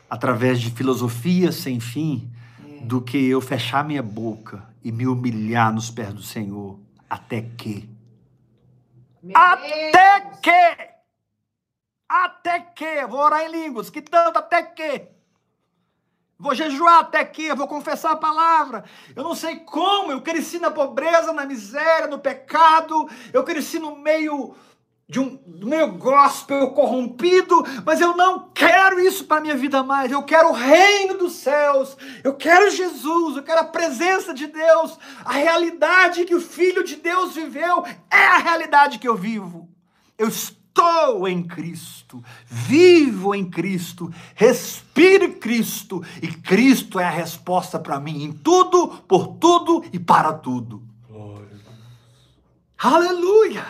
através 0.09 0.61
de 0.61 0.71
filosofia 0.71 1.51
sem 1.51 1.79
fim 1.79 2.29
do 2.83 3.01
que 3.01 3.17
eu 3.17 3.41
fechar 3.41 3.83
minha 3.83 4.03
boca 4.03 4.63
e 4.83 4.91
me 4.91 5.07
humilhar 5.07 5.73
nos 5.73 5.89
pés 5.89 6.13
do 6.13 6.21
Senhor. 6.21 6.79
Até 7.09 7.41
que? 7.41 7.89
Até 9.33 10.19
que 10.41 10.94
até 12.07 12.59
que 12.59 13.05
vou 13.07 13.19
orar 13.19 13.41
em 13.43 13.51
línguas 13.51 13.89
que 13.89 14.01
tanto 14.01 14.37
até 14.37 14.63
que 14.63 15.15
Vou 16.37 16.53
jejuar 16.53 16.99
até 16.99 17.23
que, 17.23 17.53
vou 17.53 17.67
confessar 17.67 18.11
a 18.11 18.17
palavra. 18.17 18.83
Eu 19.15 19.23
não 19.23 19.33
sei 19.33 19.55
como, 19.59 20.11
eu 20.11 20.21
cresci 20.21 20.59
na 20.59 20.69
pobreza, 20.69 21.31
na 21.31 21.45
miséria, 21.45 22.07
no 22.07 22.19
pecado. 22.19 23.09
Eu 23.31 23.43
cresci 23.43 23.79
no 23.79 23.95
meio 23.95 24.53
de 25.07 25.19
um 25.19 25.39
meio 25.45 25.93
gospel 25.93 26.71
corrompido, 26.71 27.63
mas 27.85 28.01
eu 28.01 28.17
não 28.17 28.49
quero 28.49 28.99
isso 28.99 29.25
para 29.25 29.39
minha 29.39 29.55
vida 29.55 29.81
mais. 29.81 30.11
Eu 30.11 30.23
quero 30.23 30.49
o 30.49 30.53
reino 30.53 31.17
dos 31.17 31.35
céus. 31.35 31.95
Eu 32.21 32.33
quero 32.33 32.69
Jesus, 32.69 33.37
eu 33.37 33.43
quero 33.43 33.61
a 33.61 33.65
presença 33.65 34.33
de 34.33 34.47
Deus. 34.47 34.97
A 35.23 35.33
realidade 35.33 36.25
que 36.25 36.35
o 36.35 36.41
filho 36.41 36.83
de 36.83 36.97
Deus 36.97 37.33
viveu 37.33 37.85
é 38.11 38.25
a 38.27 38.37
realidade 38.39 38.99
que 38.99 39.07
eu 39.07 39.15
vivo. 39.15 39.69
Eu 40.17 40.27
estou 40.27 40.64
em 41.27 41.43
Cristo, 41.43 42.23
vivo 42.45 43.33
em 43.33 43.49
Cristo, 43.49 44.11
respiro 44.35 45.33
Cristo 45.33 46.03
e 46.21 46.27
Cristo 46.27 46.99
é 46.99 47.05
a 47.05 47.09
resposta 47.09 47.79
para 47.79 47.99
mim 47.99 48.23
em 48.23 48.33
tudo, 48.33 48.89
por 49.07 49.27
tudo 49.37 49.83
e 49.91 49.99
para 49.99 50.33
tudo. 50.33 50.83
Glória. 51.07 51.47
Aleluia! 52.77 53.65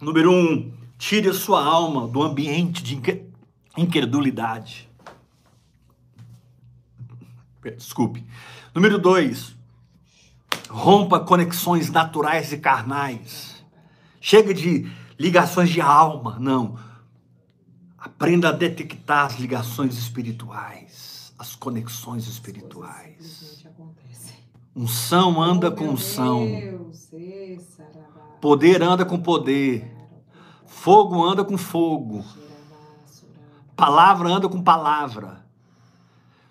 Número 0.00 0.32
um, 0.32 0.72
tire 0.98 1.28
a 1.28 1.34
sua 1.34 1.64
alma 1.64 2.06
do 2.08 2.22
ambiente 2.22 2.82
de 2.82 2.94
incre- 2.96 3.30
incredulidade. 3.76 4.88
Desculpe. 7.62 8.24
Número 8.74 8.98
dois, 8.98 9.56
rompa 10.74 11.20
conexões 11.20 11.88
naturais 11.88 12.52
e 12.52 12.58
carnais. 12.58 13.64
Chega 14.20 14.52
de 14.52 14.90
ligações 15.16 15.70
de 15.70 15.80
alma, 15.80 16.36
não. 16.40 16.76
Aprenda 17.96 18.48
a 18.48 18.52
detectar 18.52 19.26
as 19.26 19.38
ligações 19.38 19.96
espirituais, 19.96 21.32
as 21.38 21.54
conexões 21.54 22.26
espirituais. 22.26 23.64
Unção 24.74 25.40
anda 25.40 25.68
Oh, 25.68 25.72
com 25.72 25.84
meu 25.84 25.92
unção. 25.92 26.44
Poder 28.40 28.82
anda 28.82 29.04
com 29.04 29.20
poder. 29.20 29.88
Fogo 30.66 31.24
anda 31.24 31.44
com 31.44 31.56
fogo. 31.56 32.24
Palavra 33.76 34.28
anda 34.28 34.48
com 34.48 34.60
palavra. 34.60 35.46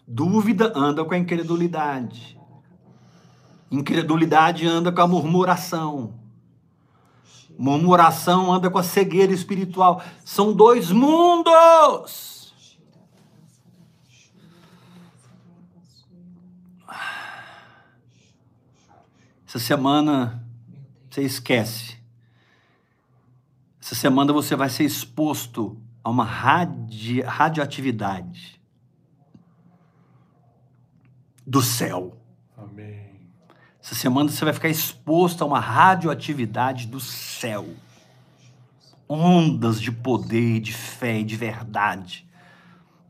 Dúvida 0.07 0.71
anda 0.73 1.03
com 1.03 1.13
a 1.13 1.17
incredulidade. 1.17 2.32
Incredulidade 3.73 4.67
anda 4.67 4.91
com 4.91 5.01
a 5.01 5.07
murmuração. 5.07 6.13
Murmuração 7.57 8.53
anda 8.53 8.69
com 8.69 8.77
a 8.77 8.83
cegueira 8.83 9.33
espiritual. 9.33 9.99
São 10.23 10.53
dois 10.53 10.91
mundos. 10.91 12.53
Essa 19.47 19.57
semana 19.57 20.47
você 21.09 21.23
esquece. 21.23 21.97
Essa 23.81 23.95
semana 23.95 24.31
você 24.31 24.55
vai 24.55 24.69
ser 24.69 24.83
exposto 24.83 25.81
a 26.03 26.11
uma 26.11 26.23
radi 26.23 27.21
radioatividade 27.21 28.61
do 31.43 31.63
céu. 31.63 32.15
Amém. 32.55 33.22
Essa 33.83 33.95
semana 33.95 34.29
você 34.29 34.45
vai 34.45 34.53
ficar 34.53 34.69
exposto 34.69 35.43
a 35.43 35.45
uma 35.45 35.59
radioatividade 35.59 36.87
do 36.87 37.01
céu. 37.01 37.67
Ondas 39.09 39.81
de 39.81 39.91
poder, 39.91 40.61
de 40.61 40.71
fé 40.71 41.19
e 41.19 41.23
de 41.23 41.35
verdade. 41.35 42.25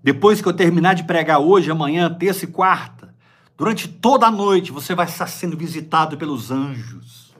Depois 0.03 0.41
que 0.41 0.47
eu 0.47 0.53
terminar 0.53 0.95
de 0.95 1.03
pregar 1.03 1.39
hoje, 1.39 1.69
amanhã, 1.69 2.11
terça 2.11 2.45
e 2.45 2.47
quarta, 2.47 3.13
durante 3.55 3.87
toda 3.87 4.25
a 4.25 4.31
noite 4.31 4.71
você 4.71 4.95
vai 4.95 5.05
estar 5.05 5.27
sendo 5.27 5.55
visitado 5.55 6.17
pelos 6.17 6.49
anjos. 6.49 7.31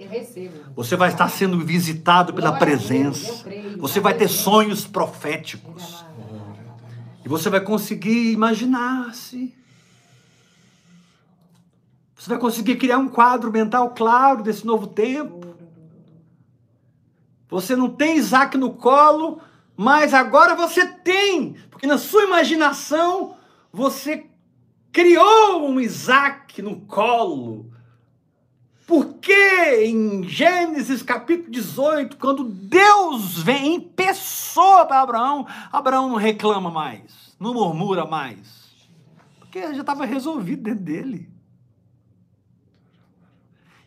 Você 0.75 0.95
vai 0.95 1.09
estar 1.09 1.27
sendo 1.27 1.59
visitado 1.59 2.35
pela 2.35 2.51
presença. 2.51 3.43
Você 3.79 3.99
vai 3.99 4.13
ter 4.13 4.27
sonhos 4.27 4.85
proféticos. 4.85 6.05
E 7.25 7.27
você 7.27 7.49
vai 7.49 7.61
conseguir 7.61 8.31
imaginar-se. 8.31 9.62
Você 12.23 12.29
vai 12.29 12.39
conseguir 12.39 12.77
criar 12.77 12.99
um 12.99 13.09
quadro 13.09 13.51
mental 13.51 13.89
claro 13.89 14.41
desse 14.41 14.65
novo 14.65 14.87
tempo. 14.87 15.41
Você 17.49 17.75
não 17.75 17.89
tem 17.89 18.15
Isaac 18.15 18.57
no 18.57 18.71
colo, 18.75 19.41
mas 19.75 20.13
agora 20.13 20.55
você 20.55 20.85
tem, 20.85 21.57
porque 21.69 21.85
na 21.85 21.97
sua 21.97 22.23
imaginação 22.23 23.35
você 23.73 24.25
criou 24.89 25.67
um 25.67 25.81
Isaac 25.81 26.61
no 26.61 26.79
colo. 26.85 27.69
Porque 28.87 29.83
em 29.83 30.23
Gênesis 30.23 31.03
capítulo 31.03 31.51
18, 31.51 32.15
quando 32.15 32.45
Deus 32.45 33.43
vem 33.43 33.75
em 33.75 33.81
pessoa 33.81 34.85
para 34.85 35.01
Abraão, 35.01 35.45
Abraão 35.73 36.07
não 36.07 36.15
reclama 36.15 36.71
mais, 36.71 37.35
não 37.37 37.53
murmura 37.53 38.05
mais, 38.05 38.71
porque 39.41 39.73
já 39.73 39.81
estava 39.81 40.05
resolvido 40.05 40.63
dentro 40.63 40.85
dele. 40.85 41.32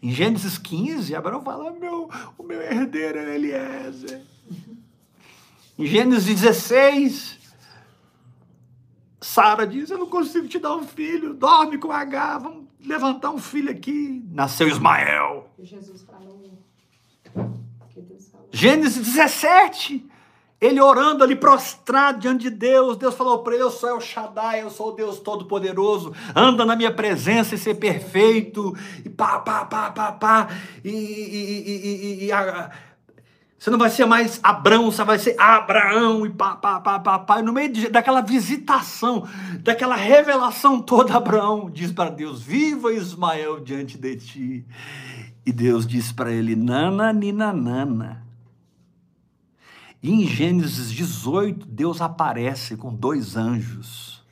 Em 0.03 0.11
Gênesis 0.11 0.59
15, 0.59 1.15
Abraão 1.15 1.43
fala: 1.43 1.73
meu, 1.73 2.11
o 2.37 2.43
meu 2.43 2.61
herdeiro 2.61 3.19
é 3.19 3.35
Eliezer. 3.35 4.23
Em 5.79 5.87
Gênesis 5.87 6.41
16, 6.41 7.39
Sara 9.21 9.67
diz: 9.67 9.91
Eu 9.91 9.99
não 9.99 10.09
consigo 10.09 10.49
te 10.49 10.59
dar 10.59 10.75
um 10.77 10.87
filho, 10.87 11.35
dorme 11.35 11.79
com 11.79 11.91
H, 11.91 12.39
vamos 12.39 12.65
levantar 12.81 13.31
um 13.31 13.39
filho 13.39 13.71
aqui. 13.71 14.25
Nasceu 14.31 14.69
Ismael. 14.69 15.51
Jesus 15.59 16.03
falou. 16.03 16.37
Gênesis 18.53 19.07
17, 19.07 20.09
ele 20.61 20.81
orando 20.81 21.23
ali 21.23 21.37
prostrado 21.37 22.21
diante 22.21 22.45
de 22.45 22.51
Deus, 22.51 22.97
Deus 22.97 23.15
falou 23.15 23.41
para 23.41 23.55
ele: 23.55 23.63
Eu 23.63 23.71
sou 23.71 23.91
El 23.91 24.01
Shaddai, 24.01 24.63
eu 24.63 24.71
sou 24.71 24.89
o 24.89 24.93
Deus 24.93 25.19
Todo-Poderoso, 25.19 26.13
anda 26.35 26.65
na 26.65 26.75
minha 26.75 26.91
presença 26.93 27.55
e 27.55 27.59
ser 27.59 27.75
perfeito, 27.75 28.75
e 29.05 29.09
pá, 29.09 29.39
pá, 29.41 29.65
pá, 29.67 29.91
pá, 29.91 30.13
pá, 30.13 30.49
e, 30.85 30.89
e- 30.89 32.23
e- 32.23 32.25
e- 32.27 32.33
a- 32.33 32.71
você 33.59 33.71
não 33.71 33.79
vai 33.79 33.91
ser 33.91 34.07
mais 34.07 34.39
Abrão, 34.43 34.91
você 34.91 35.03
vai 35.03 35.19
ser 35.19 35.35
Abraão, 35.39 36.25
e 36.27 36.31
pá, 36.31 36.57
pá, 36.57 36.81
pá, 36.81 36.99
pá, 37.01 37.19
pá, 37.19 37.41
e 37.41 37.43
no 37.43 37.53
meio 37.53 37.73
de- 37.73 37.89
daquela 37.89 38.21
visitação, 38.21 39.27
daquela 39.61 39.97
revelação 39.97 40.81
toda, 40.81 41.15
Abraão 41.17 41.69
diz 41.71 41.93
para 41.93 42.11
Deus: 42.11 42.41
Viva 42.43 42.93
Ismael 42.93 43.61
diante 43.61 43.99
de 43.99 44.17
ti. 44.17 44.65
E 45.45 45.53
Deus 45.53 45.87
diz 45.87 46.13
para 46.13 46.33
ele: 46.33 46.57
Nana, 46.57 47.13
nina, 47.13 47.53
nana. 47.53 48.26
E 50.07 50.13
em 50.13 50.25
Gênesis 50.25 50.93
18, 50.93 51.67
Deus 51.67 52.01
aparece 52.01 52.77
com 52.77 52.95
dois 52.95 53.37
anjos. 53.37 54.25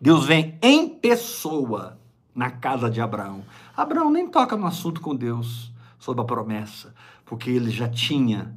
Deus 0.00 0.24
vem 0.24 0.56
em 0.62 0.88
pessoa 0.88 1.98
na 2.32 2.52
casa 2.52 2.88
de 2.88 3.00
Abraão. 3.00 3.42
Abraão 3.76 4.12
nem 4.12 4.28
toca 4.28 4.56
no 4.56 4.64
assunto 4.64 5.00
com 5.00 5.16
Deus 5.16 5.72
sobre 5.98 6.22
a 6.22 6.24
promessa, 6.24 6.94
porque 7.26 7.50
ele 7.50 7.68
já 7.68 7.88
tinha 7.88 8.56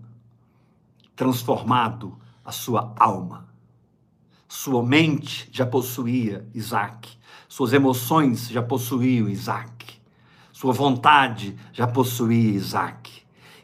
transformado 1.15 2.15
a 2.45 2.51
sua 2.51 2.93
alma. 2.95 3.47
Sua 4.47 4.83
mente 4.83 5.49
já 5.51 5.65
possuía 5.65 6.47
Isaac. 6.53 7.09
Suas 7.49 7.73
emoções 7.73 8.47
já 8.49 8.61
possuíam 8.61 9.27
Isaac. 9.27 9.99
Sua 10.51 10.73
vontade 10.73 11.57
já 11.73 11.87
possuía 11.87 12.51
Isaac. 12.51 13.10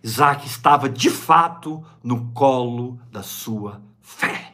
Isaac 0.07 0.47
estava 0.47 0.87
de 0.87 1.09
fato 1.09 1.83
no 2.01 2.31
colo 2.31 2.97
da 3.11 3.21
sua 3.21 3.81
fé. 3.99 4.53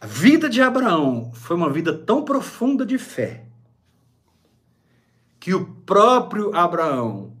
A 0.00 0.06
vida 0.06 0.48
de 0.48 0.62
Abraão 0.62 1.30
foi 1.34 1.56
uma 1.56 1.68
vida 1.68 1.92
tão 1.92 2.24
profunda 2.24 2.86
de 2.86 2.96
fé 2.96 3.44
que 5.38 5.52
o 5.52 5.66
próprio 5.66 6.56
Abraão 6.56 7.36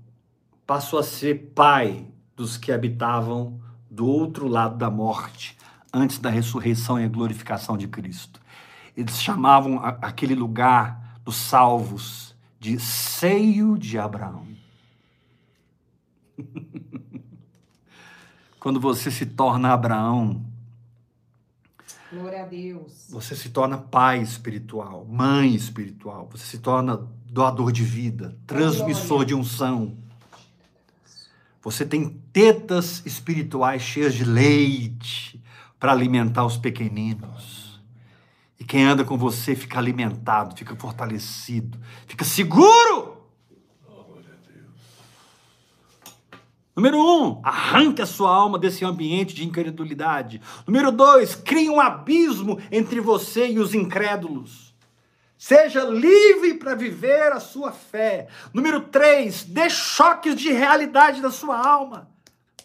passou 0.66 0.98
a 0.98 1.02
ser 1.02 1.52
pai 1.54 2.06
dos 2.36 2.58
que 2.58 2.70
habitavam 2.70 3.58
do 3.90 4.06
outro 4.06 4.46
lado 4.46 4.76
da 4.76 4.90
morte, 4.90 5.56
antes 5.90 6.18
da 6.18 6.28
ressurreição 6.28 7.00
e 7.00 7.08
glorificação 7.08 7.78
de 7.78 7.88
Cristo. 7.88 8.38
Eles 8.94 9.22
chamavam 9.22 9.80
aquele 10.02 10.34
lugar 10.34 11.18
dos 11.24 11.36
salvos 11.36 12.36
de 12.58 12.78
seio 12.78 13.78
de 13.78 13.98
Abraão. 13.98 14.49
Quando 18.58 18.78
você 18.78 19.10
se 19.10 19.24
torna 19.26 19.72
Abraão, 19.72 20.44
Glória 22.12 22.42
a 22.42 22.46
Deus. 22.46 23.06
você 23.08 23.36
se 23.36 23.50
torna 23.50 23.78
pai 23.78 24.20
espiritual, 24.20 25.06
mãe 25.08 25.54
espiritual, 25.54 26.28
você 26.30 26.44
se 26.44 26.58
torna 26.58 27.08
doador 27.26 27.70
de 27.70 27.84
vida, 27.84 28.36
transmissor 28.46 29.24
de 29.24 29.34
unção. 29.34 29.96
Você 31.62 31.86
tem 31.86 32.20
tetas 32.32 33.04
espirituais 33.06 33.82
cheias 33.82 34.14
de 34.14 34.24
leite 34.24 35.42
para 35.78 35.92
alimentar 35.92 36.44
os 36.44 36.56
pequeninos. 36.56 37.80
E 38.58 38.64
quem 38.64 38.84
anda 38.84 39.04
com 39.04 39.16
você 39.16 39.54
fica 39.54 39.78
alimentado, 39.78 40.56
fica 40.56 40.74
fortalecido, 40.74 41.78
fica 42.06 42.24
seguro. 42.24 43.09
Número 46.74 46.98
um, 46.98 47.40
arranque 47.42 48.00
a 48.00 48.06
sua 48.06 48.34
alma 48.34 48.58
desse 48.58 48.84
ambiente 48.84 49.34
de 49.34 49.44
incredulidade. 49.44 50.40
Número 50.66 50.92
dois, 50.92 51.34
crie 51.34 51.68
um 51.68 51.80
abismo 51.80 52.60
entre 52.70 53.00
você 53.00 53.48
e 53.48 53.58
os 53.58 53.74
incrédulos. 53.74 54.70
Seja 55.36 55.82
livre 55.84 56.54
para 56.54 56.74
viver 56.74 57.32
a 57.32 57.40
sua 57.40 57.72
fé. 57.72 58.28
Número 58.52 58.82
três, 58.82 59.42
dê 59.42 59.70
choques 59.70 60.36
de 60.36 60.52
realidade 60.52 61.20
da 61.22 61.30
sua 61.30 61.56
alma. 61.58 62.08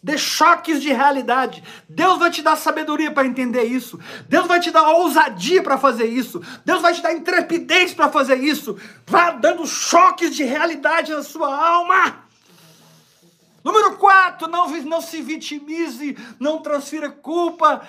Dê 0.03 0.19
choques 0.19 0.84
de 0.84 0.94
realidade. 0.94 1.64
Deus 1.90 2.19
vai 2.19 2.30
te 2.30 2.44
dar 2.44 2.56
sabedoria 2.57 3.11
para 3.11 3.26
entender 3.26 3.64
isso. 3.64 3.99
Deus 4.30 4.45
vai 4.45 4.60
te 4.60 4.69
dar 4.69 4.88
ousadia 4.91 5.64
para 5.64 5.80
fazer 5.80 6.06
isso. 6.06 6.44
Deus 6.64 6.80
vai 6.80 6.94
te 6.94 7.02
dar 7.02 7.14
intrepidez 7.14 7.91
para 7.91 8.07
fazer 8.10 8.36
isso. 8.36 8.77
Vá 9.07 9.32
dando 9.32 9.65
choques 9.65 10.36
de 10.36 10.44
realidade 10.44 11.11
na 11.11 11.23
sua 11.23 11.48
alma. 11.48 12.24
Número 13.66 13.98
4, 13.98 14.48
não, 14.48 14.70
não 14.84 15.02
se 15.02 15.24
vitimize, 15.24 16.16
não 16.40 16.62
transfira 16.62 17.10
culpa. 17.10 17.82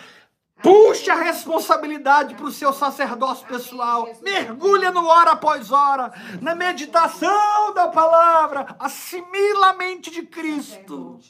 Puxe 0.63 1.11
a 1.11 1.23
responsabilidade 1.23 2.35
para 2.35 2.47
o 2.47 2.51
seu 2.51 2.73
sacerdócio 2.73 3.47
pessoal. 3.47 4.09
Mergulha 4.23 4.91
no 4.91 5.05
hora 5.07 5.33
após 5.33 5.71
hora, 5.71 6.11
na 6.41 6.55
meditação 6.55 7.75
da 7.75 7.89
palavra. 7.89 8.75
Assimila 8.79 9.69
a 9.69 9.75
mente 9.75 10.11
de 10.11 10.23
Cristo. 10.23 11.21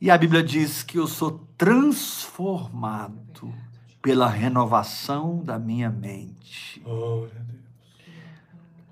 E 0.00 0.10
a 0.10 0.18
Bíblia 0.18 0.42
diz 0.42 0.82
que 0.82 0.98
eu 0.98 1.06
sou 1.06 1.46
transformado 1.56 3.54
pela 4.02 4.26
renovação 4.26 5.38
da 5.44 5.56
minha 5.56 5.88
mente. 5.88 6.82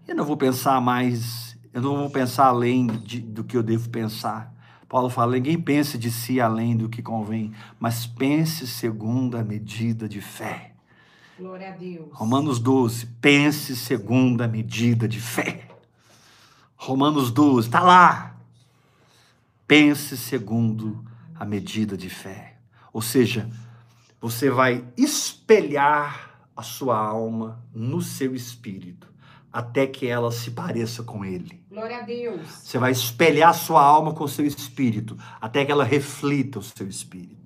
Eu 0.06 0.14
não 0.14 0.24
vou 0.24 0.36
pensar 0.36 0.80
mais, 0.80 1.47
eu 1.78 1.82
não 1.82 1.96
vou 1.96 2.10
pensar 2.10 2.46
além 2.46 2.86
de- 2.86 3.20
do 3.20 3.44
que 3.44 3.56
eu 3.56 3.62
devo 3.62 3.88
pensar. 3.88 4.52
Paulo 4.88 5.08
fala: 5.08 5.32
ninguém 5.32 5.60
pense 5.60 5.96
de 5.98 6.10
si 6.10 6.40
além 6.40 6.76
do 6.76 6.88
que 6.88 7.02
convém, 7.02 7.52
mas 7.78 8.06
pense 8.06 8.66
segundo 8.66 9.36
a 9.36 9.44
medida 9.44 10.08
de 10.08 10.20
fé. 10.20 10.72
Glória 11.38 11.68
a 11.68 11.76
Deus. 11.76 12.08
Romanos 12.12 12.58
12, 12.58 13.06
pense 13.20 13.76
segundo 13.76 14.42
a 14.42 14.48
medida 14.48 15.06
de 15.06 15.20
fé. 15.20 15.68
Romanos 16.76 17.30
12, 17.30 17.68
está 17.68 17.80
lá. 17.80 18.36
Pense 19.66 20.16
segundo 20.16 21.04
a 21.38 21.44
medida 21.44 21.96
de 21.96 22.08
fé. 22.08 22.56
Ou 22.92 23.02
seja, 23.02 23.48
você 24.20 24.50
vai 24.50 24.84
espelhar 24.96 26.40
a 26.56 26.62
sua 26.62 26.96
alma 26.98 27.62
no 27.72 28.00
seu 28.02 28.34
espírito, 28.34 29.06
até 29.52 29.86
que 29.86 30.06
ela 30.06 30.30
se 30.30 30.50
pareça 30.50 31.02
com 31.02 31.24
ele. 31.24 31.62
Glória 31.70 31.98
a 31.98 32.02
Deus. 32.02 32.46
Você 32.62 32.78
vai 32.78 32.92
espelhar 32.92 33.54
sua 33.54 33.82
alma 33.82 34.12
com 34.12 34.24
o 34.24 34.28
seu 34.28 34.44
espírito, 34.44 35.16
até 35.40 35.64
que 35.64 35.72
ela 35.72 35.84
reflita 35.84 36.58
o 36.58 36.62
seu 36.62 36.86
espírito. 36.86 37.38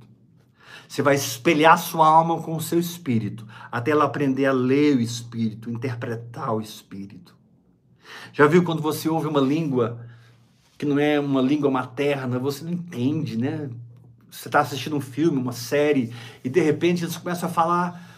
Você 0.88 1.00
vai 1.00 1.14
espelhar 1.14 1.78
sua 1.78 2.06
alma 2.06 2.42
com 2.42 2.54
o 2.54 2.60
seu 2.60 2.78
espírito, 2.78 3.46
até 3.70 3.92
ela 3.92 4.04
aprender 4.04 4.46
a 4.46 4.52
ler 4.52 4.96
o 4.96 5.00
espírito, 5.00 5.70
interpretar 5.70 6.54
o 6.54 6.60
espírito. 6.60 7.34
Já 8.32 8.46
viu 8.46 8.62
quando 8.62 8.82
você 8.82 9.08
ouve 9.08 9.26
uma 9.26 9.40
língua 9.40 10.04
que 10.76 10.84
não 10.84 10.98
é 10.98 11.18
uma 11.18 11.40
língua 11.40 11.70
materna, 11.70 12.38
você 12.38 12.64
não 12.64 12.72
entende, 12.72 13.38
né? 13.38 13.70
Você 14.30 14.48
está 14.48 14.60
assistindo 14.60 14.96
um 14.96 15.00
filme, 15.00 15.38
uma 15.38 15.52
série, 15.52 16.12
e 16.42 16.48
de 16.48 16.60
repente 16.60 17.04
eles 17.04 17.16
começam 17.16 17.48
a 17.48 17.52
falar 17.52 18.11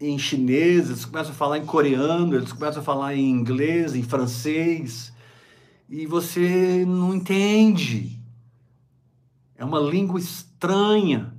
em 0.00 0.18
chinês, 0.18 0.88
eles 0.88 1.04
começam 1.04 1.32
a 1.32 1.34
falar 1.34 1.58
em 1.58 1.66
coreano, 1.66 2.36
eles 2.36 2.52
começam 2.52 2.80
a 2.80 2.84
falar 2.84 3.14
em 3.14 3.28
inglês, 3.28 3.94
em 3.94 4.02
francês, 4.02 5.12
e 5.88 6.06
você 6.06 6.84
não 6.86 7.14
entende. 7.14 8.18
É 9.56 9.64
uma 9.64 9.80
língua 9.80 10.20
estranha. 10.20 11.34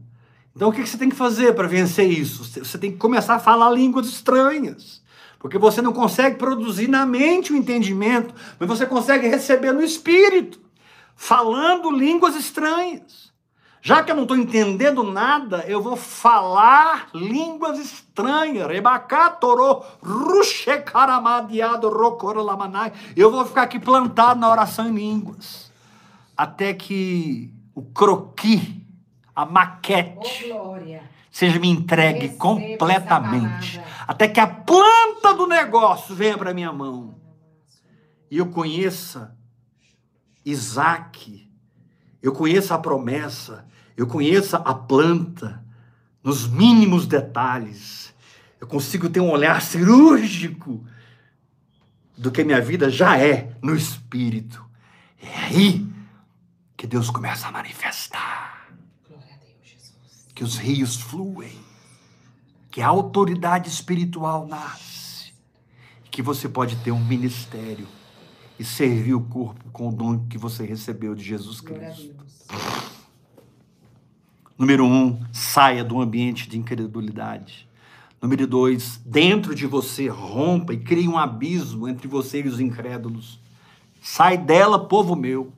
Então 0.54 0.70
o 0.70 0.74
que 0.74 0.86
você 0.86 0.98
tem 0.98 1.10
que 1.10 1.16
fazer 1.16 1.56
para 1.56 1.68
vencer 1.68 2.10
isso? 2.10 2.44
Você 2.44 2.78
tem 2.78 2.92
que 2.92 2.98
começar 2.98 3.36
a 3.36 3.40
falar 3.40 3.72
línguas 3.72 4.08
estranhas. 4.08 5.02
Porque 5.40 5.58
você 5.58 5.82
não 5.82 5.94
consegue 5.94 6.36
produzir 6.36 6.90
na 6.90 7.06
mente 7.06 7.54
o 7.54 7.56
entendimento, 7.56 8.36
mas 8.60 8.68
você 8.68 8.86
consegue 8.86 9.26
receber 9.26 9.72
no 9.72 9.82
espírito, 9.82 10.60
falando 11.16 11.90
línguas 11.90 12.36
estranhas. 12.36 13.29
Já 13.82 14.04
que 14.04 14.12
eu 14.12 14.16
não 14.16 14.24
estou 14.24 14.38
entendendo 14.38 15.04
nada, 15.04 15.64
eu 15.68 15.82
vou 15.82 15.96
falar 15.96 17.10
línguas 17.14 17.80
estranhas. 17.80 18.68
Rebacatoro, 18.68 19.84
rushekaramadiado, 20.02 21.90
rocorolamanai. 21.90 22.92
Eu 23.16 23.32
vou 23.32 23.46
ficar 23.46 23.64
aqui 23.64 23.80
plantado 23.80 24.40
na 24.40 24.50
oração 24.50 24.88
em 24.88 24.94
línguas. 24.94 25.72
Até 26.36 26.74
que 26.74 27.54
o 27.74 27.82
croqui 27.82 28.86
a 29.36 29.46
maquete 29.46 30.52
Oh, 30.52 30.76
seja 31.32 31.60
me 31.60 31.70
entregue 31.70 32.28
Receba 32.28 32.38
completamente, 32.38 33.82
até 34.06 34.28
que 34.28 34.40
a 34.40 34.48
planta 34.48 35.34
do 35.34 35.48
negócio 35.48 36.14
venha 36.14 36.38
para 36.38 36.54
minha 36.54 36.74
mão 36.74 37.16
e 38.30 38.38
eu 38.38 38.48
conheça 38.48 39.36
Isaac, 40.44 41.49
eu 42.22 42.34
conheça 42.34 42.76
a 42.76 42.80
promessa, 42.80 43.66
eu 43.96 44.06
conheça 44.06 44.58
a 44.58 44.74
planta 44.74 45.64
nos 46.24 46.48
mínimos 46.48 47.08
detalhes, 47.08 48.14
eu 48.60 48.68
consigo 48.68 49.10
ter 49.10 49.22
um 49.22 49.32
olhar 49.32 49.62
cirúrgico 49.62 50.86
do 52.18 52.30
que 52.32 52.44
minha 52.44 52.60
vida 52.60 52.90
já 52.90 53.18
é 53.18 53.56
no 53.62 53.74
espírito. 53.74 54.64
É 55.22 55.46
aí 55.46 55.88
que 56.76 56.86
Deus 56.86 57.10
começa 57.10 57.48
a 57.48 57.52
manifestar 57.52 58.68
Glória 59.08 59.34
a 59.34 59.38
Deus, 59.38 59.58
Jesus. 59.64 60.28
que 60.36 60.44
os 60.44 60.58
rios 60.58 60.98
fluem, 60.98 61.58
que 62.70 62.82
a 62.82 62.88
autoridade 62.88 63.70
espiritual 63.70 64.46
nasce, 64.46 65.34
que 66.12 66.22
você 66.22 66.50
pode 66.50 66.76
ter 66.78 66.92
um 66.92 67.04
ministério 67.04 67.88
e 68.60 68.66
servir 68.66 69.14
o 69.14 69.22
corpo 69.22 69.64
com 69.72 69.88
o 69.88 69.92
dom 69.92 70.28
que 70.28 70.38
você 70.38 70.66
recebeu 70.66 71.16
de 71.16 71.24
Jesus 71.24 71.62
Cristo. 71.62 72.14
Número 74.58 74.86
um, 74.86 75.18
saia 75.32 75.84
do 75.86 76.02
ambiente 76.02 76.50
de 76.50 76.60
incredulidade. 76.60 77.70
Número 78.22 78.46
dois, 78.46 79.00
dentro 79.06 79.56
de 79.56 79.66
você 79.66 80.10
rompa 80.10 80.74
e 80.74 80.78
crie 80.78 81.08
um 81.08 81.18
abismo 81.18 81.88
entre 81.88 82.06
você 82.06 82.42
e 82.42 82.48
os 82.48 82.60
incrédulos. 82.60 83.40
Sai 84.02 84.38
dela, 84.38 84.88
povo 84.88 85.16
meu. 85.16 85.54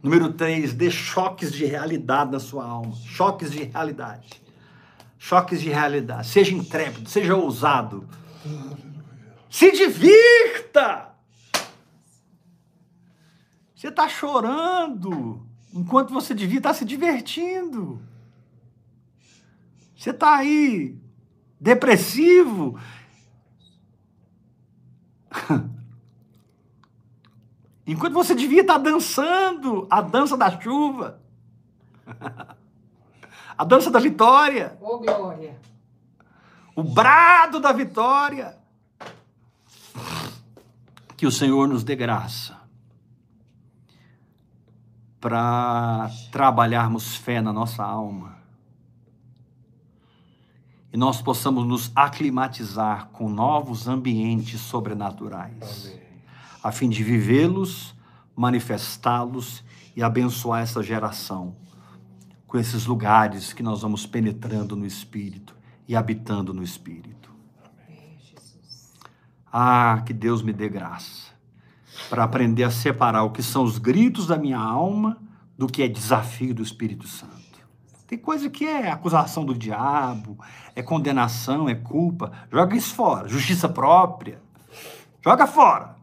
Número 0.00 0.32
três, 0.32 0.72
dê 0.72 0.88
choques 0.88 1.52
de 1.52 1.64
realidade 1.64 2.30
na 2.30 2.38
sua 2.38 2.64
alma. 2.64 2.94
Choques 3.04 3.50
de 3.50 3.64
realidade. 3.64 4.40
Choques 5.18 5.60
de 5.60 5.68
realidade. 5.68 6.28
Seja 6.28 6.54
intrépido, 6.54 7.10
seja 7.10 7.34
ousado. 7.34 8.06
Se 9.50 9.72
divirta! 9.72 11.05
Você 13.76 13.88
está 13.88 14.08
chorando 14.08 15.46
enquanto 15.70 16.14
você 16.14 16.34
devia 16.34 16.56
estar 16.56 16.72
se 16.72 16.82
divertindo. 16.82 18.00
Você 19.94 20.10
está 20.10 20.36
aí 20.36 20.98
depressivo. 21.60 22.80
Enquanto 27.86 28.14
você 28.14 28.34
devia 28.34 28.62
estar 28.62 28.78
dançando 28.78 29.86
a 29.88 30.00
dança 30.00 30.36
da 30.36 30.60
chuva, 30.60 31.20
a 33.56 33.64
dança 33.64 33.92
da 33.92 34.00
vitória, 34.00 34.76
Oh, 34.80 34.98
glória. 34.98 35.56
o 36.74 36.82
brado 36.82 37.60
da 37.60 37.70
vitória. 37.72 38.58
Que 41.16 41.26
o 41.26 41.30
Senhor 41.30 41.68
nos 41.68 41.84
dê 41.84 41.94
graça 41.94 42.55
para 45.26 46.08
trabalharmos 46.30 47.16
fé 47.16 47.40
na 47.40 47.52
nossa 47.52 47.82
alma 47.82 48.36
e 50.92 50.96
nós 50.96 51.20
possamos 51.20 51.66
nos 51.66 51.90
aclimatizar 51.96 53.08
com 53.08 53.28
novos 53.28 53.88
ambientes 53.88 54.60
sobrenaturais 54.60 55.86
Amém. 55.86 56.00
a 56.62 56.70
fim 56.70 56.88
de 56.88 57.02
vivê-los, 57.02 57.92
manifestá-los 58.36 59.64
e 59.96 60.02
abençoar 60.04 60.62
essa 60.62 60.80
geração 60.80 61.56
com 62.46 62.56
esses 62.56 62.86
lugares 62.86 63.52
que 63.52 63.64
nós 63.64 63.82
vamos 63.82 64.06
penetrando 64.06 64.76
no 64.76 64.86
Espírito 64.86 65.56
e 65.88 65.96
habitando 65.96 66.54
no 66.54 66.62
Espírito. 66.62 67.32
Amém. 67.64 68.16
Ah, 69.52 70.04
que 70.06 70.12
Deus 70.12 70.40
me 70.40 70.52
dê 70.52 70.68
graça 70.68 71.25
para 72.08 72.24
aprender 72.24 72.64
a 72.64 72.70
separar 72.70 73.24
o 73.24 73.30
que 73.30 73.42
são 73.42 73.64
os 73.64 73.78
gritos 73.78 74.26
da 74.26 74.36
minha 74.36 74.58
alma 74.58 75.18
do 75.56 75.66
que 75.66 75.82
é 75.82 75.88
desafio 75.88 76.54
do 76.54 76.62
Espírito 76.62 77.06
Santo. 77.08 77.34
Tem 78.06 78.16
coisa 78.16 78.48
que 78.48 78.64
é 78.64 78.90
acusação 78.90 79.44
do 79.44 79.52
diabo, 79.52 80.38
é 80.74 80.82
condenação, 80.82 81.68
é 81.68 81.74
culpa. 81.74 82.30
Joga 82.52 82.76
isso 82.76 82.94
fora. 82.94 83.28
Justiça 83.28 83.68
própria. 83.68 84.40
Joga 85.24 85.46
fora. 85.46 85.96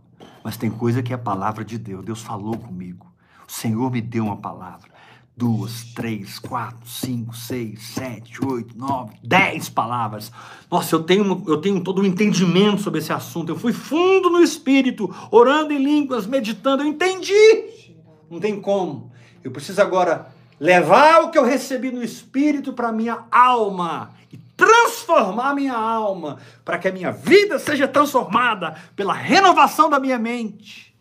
Mas 0.44 0.58
tem 0.58 0.70
coisa 0.70 1.02
que 1.02 1.14
é 1.14 1.16
a 1.16 1.20
palavra 1.20 1.64
de 1.64 1.78
Deus. 1.78 2.04
Deus 2.04 2.22
falou 2.22 2.58
comigo. 2.58 3.08
O 3.48 3.52
Senhor 3.52 3.90
me 3.90 4.02
deu 4.02 4.26
uma 4.26 4.36
palavra. 4.36 4.92
Duas, 5.36 5.86
três, 5.96 6.38
quatro, 6.38 6.88
cinco, 6.88 7.36
seis, 7.36 7.82
sete, 7.82 8.46
oito, 8.46 8.78
nove, 8.78 9.16
dez 9.24 9.68
palavras. 9.68 10.32
Nossa, 10.70 10.96
eu 10.96 11.04
tenho, 11.04 11.44
eu 11.48 11.58
tenho 11.58 11.84
todo 11.84 12.04
um 12.04 12.06
entendimento 12.06 12.84
sobre 12.84 13.00
esse 13.00 13.12
assunto. 13.12 13.50
Eu 13.50 13.56
fui 13.58 13.74
fundo 13.74 14.30
no 14.30 14.42
espírito, 14.42 15.14
orando 15.32 15.74
em 15.74 15.84
línguas, 15.84 16.28
meditando. 16.28 16.84
Eu 16.84 16.88
entendi. 16.88 17.96
Não 18.30 18.40
tem 18.40 18.62
como. 18.62 19.12
Eu 19.44 19.50
preciso 19.50 19.82
agora 19.82 20.32
levar 20.60 21.24
o 21.24 21.32
que 21.32 21.38
eu 21.38 21.44
recebi 21.44 21.92
no 21.92 22.04
espírito 22.04 22.72
para 22.72 22.92
minha 22.92 23.26
alma 23.32 24.14
e 24.32 24.38
transformar 24.56 25.56
minha 25.56 25.76
alma 25.76 26.38
para 26.64 26.78
que 26.78 26.88
a 26.88 26.92
minha 26.92 27.12
vida 27.12 27.58
seja 27.58 27.88
transformada 27.88 28.76
pela 28.96 29.14
renovação 29.14 29.90
da 29.90 30.00
minha 30.00 30.20
mente. 30.20 30.96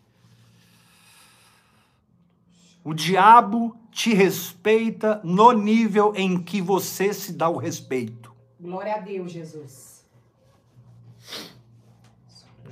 O 2.83 2.93
diabo 2.93 3.82
te 3.93 4.13
respeita 4.13 5.21
no 5.23 5.51
nível 5.51 6.13
em 6.15 6.41
que 6.41 6.61
você 6.61 7.13
se 7.13 7.31
dá 7.33 7.47
o 7.47 7.57
respeito. 7.57 8.33
Glória 8.59 8.95
a 8.95 8.99
Deus, 8.99 9.31
Jesus. 9.31 10.03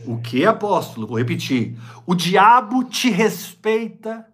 O 0.05 0.17
que, 0.17 0.45
apóstolo? 0.45 1.05
Vou 1.05 1.17
repetir. 1.17 1.77
O 2.07 2.15
diabo 2.15 2.83
te 2.83 3.09
respeita, 3.11 4.27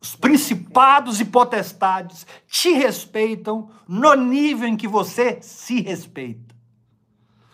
os 0.00 0.16
principados 0.16 1.20
e 1.20 1.24
potestades 1.24 2.26
te 2.48 2.72
respeitam 2.72 3.70
no 3.86 4.14
nível 4.14 4.68
em 4.68 4.76
que 4.76 4.88
você 4.88 5.38
se 5.40 5.80
respeita. 5.80 6.54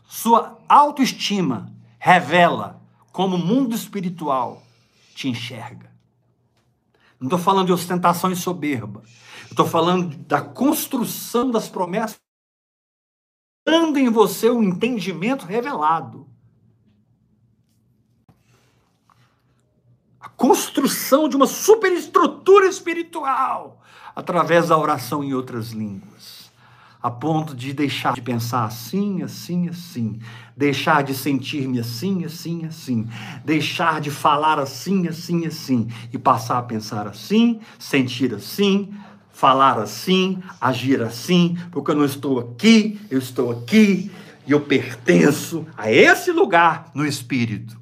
Sua 0.08 0.58
autoestima 0.68 1.70
revela 1.98 2.80
como 3.12 3.36
o 3.36 3.44
mundo 3.44 3.74
espiritual 3.74 4.62
te 5.14 5.28
enxerga. 5.28 5.89
Não 7.20 7.26
estou 7.26 7.38
falando 7.38 7.66
de 7.66 7.72
ostentação 7.72 8.32
e 8.32 8.36
soberba. 8.36 9.02
Estou 9.50 9.66
falando 9.66 10.16
da 10.16 10.40
construção 10.40 11.50
das 11.50 11.68
promessas 11.68 12.18
gerando 13.68 13.98
em 13.98 14.08
você 14.08 14.50
um 14.50 14.62
entendimento 14.62 15.44
revelado. 15.44 16.26
A 20.18 20.28
construção 20.30 21.28
de 21.28 21.36
uma 21.36 21.46
superestrutura 21.46 22.66
espiritual 22.66 23.82
através 24.16 24.68
da 24.68 24.78
oração 24.78 25.22
em 25.22 25.34
outras 25.34 25.70
línguas, 25.70 26.39
a 27.02 27.10
ponto 27.10 27.54
de 27.54 27.72
deixar 27.72 28.12
de 28.12 28.20
pensar 28.20 28.64
assim, 28.64 29.22
assim, 29.22 29.68
assim, 29.68 30.20
deixar 30.56 31.02
de 31.02 31.14
sentir-me 31.14 31.80
assim, 31.80 32.24
assim, 32.24 32.66
assim, 32.66 33.08
deixar 33.44 34.00
de 34.00 34.10
falar 34.10 34.58
assim, 34.58 35.08
assim, 35.08 35.46
assim, 35.46 35.88
e 36.12 36.18
passar 36.18 36.58
a 36.58 36.62
pensar 36.62 37.06
assim, 37.06 37.60
sentir 37.78 38.34
assim, 38.34 38.92
falar 39.32 39.78
assim, 39.78 40.42
agir 40.60 41.00
assim, 41.00 41.56
porque 41.70 41.90
eu 41.90 41.96
não 41.96 42.04
estou 42.04 42.38
aqui, 42.38 43.00
eu 43.10 43.18
estou 43.18 43.50
aqui 43.50 44.10
e 44.46 44.52
eu 44.52 44.60
pertenço 44.60 45.66
a 45.76 45.90
esse 45.90 46.30
lugar 46.30 46.90
no 46.94 47.06
espírito. 47.06 47.78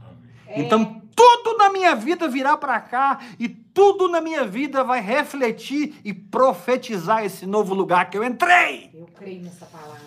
Então, 0.54 1.02
tudo 1.16 1.58
na 1.58 1.68
minha 1.70 1.96
vida 1.96 2.28
virá 2.28 2.56
para 2.56 2.80
cá 2.80 3.18
e 3.40 3.48
tudo 3.78 4.08
na 4.08 4.20
minha 4.20 4.44
vida 4.44 4.82
vai 4.82 5.00
refletir 5.00 6.00
e 6.04 6.12
profetizar 6.12 7.24
esse 7.24 7.46
novo 7.46 7.72
lugar 7.74 8.10
que 8.10 8.18
eu 8.18 8.24
entrei. 8.24 8.90
Eu 8.92 9.06
creio 9.14 9.40
nessa 9.44 9.66
palavra. 9.66 10.02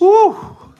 Uh! 0.00 0.72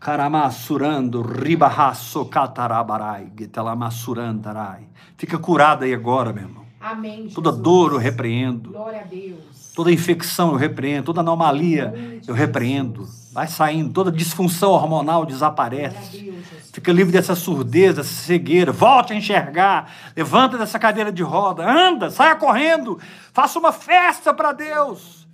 Karamassurando, 0.00 1.22
ribarraço, 1.22 2.24
catarabarai, 2.24 3.30
getelamassurandarai. 3.38 4.88
Fica 5.16 5.38
curado 5.38 5.84
aí 5.84 5.94
agora, 5.94 6.32
meu 6.32 6.42
irmão. 6.42 6.66
Amém. 6.80 7.28
Jesus. 7.28 7.34
Toda 7.34 7.52
dor 7.52 7.92
eu 7.92 7.98
repreendo. 7.98 8.70
Glória 8.70 9.02
a 9.02 9.04
Deus. 9.04 9.55
Toda 9.76 9.92
infecção 9.92 10.52
eu 10.52 10.56
repreendo, 10.56 11.04
toda 11.04 11.20
anomalia 11.20 12.22
eu 12.26 12.32
repreendo. 12.32 13.06
Vai 13.30 13.46
saindo, 13.46 13.92
toda 13.92 14.10
disfunção 14.10 14.70
hormonal 14.70 15.26
desaparece. 15.26 16.32
Fica 16.72 16.90
livre 16.90 17.12
dessa 17.12 17.34
surdez, 17.34 17.94
dessa 17.94 18.08
cegueira. 18.08 18.72
Volte 18.72 19.12
a 19.12 19.16
enxergar. 19.16 19.92
Levanta 20.16 20.56
dessa 20.56 20.78
cadeira 20.78 21.12
de 21.12 21.22
roda. 21.22 21.70
Anda, 21.70 22.10
saia 22.10 22.34
correndo. 22.36 22.98
Faça 23.34 23.58
uma 23.58 23.70
festa 23.70 24.32
para 24.32 24.52
Deus. 24.52 25.26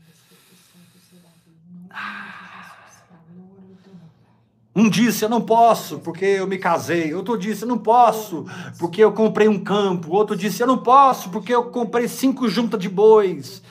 Um 4.74 4.90
disse, 4.90 5.24
eu 5.24 5.28
não 5.28 5.40
posso 5.40 6.00
porque 6.00 6.24
eu 6.24 6.48
me 6.48 6.58
casei. 6.58 7.14
Outro 7.14 7.38
disse, 7.38 7.62
eu 7.62 7.68
não 7.68 7.78
posso 7.78 8.44
porque 8.76 9.04
eu 9.04 9.12
comprei 9.12 9.46
um 9.46 9.62
campo. 9.62 10.12
Outro 10.12 10.34
disse, 10.34 10.60
eu 10.60 10.66
não 10.66 10.78
posso 10.78 11.30
porque 11.30 11.54
eu 11.54 11.66
comprei 11.66 12.08
cinco 12.08 12.48
juntas 12.48 12.80
de 12.80 12.88
bois. 12.88 13.62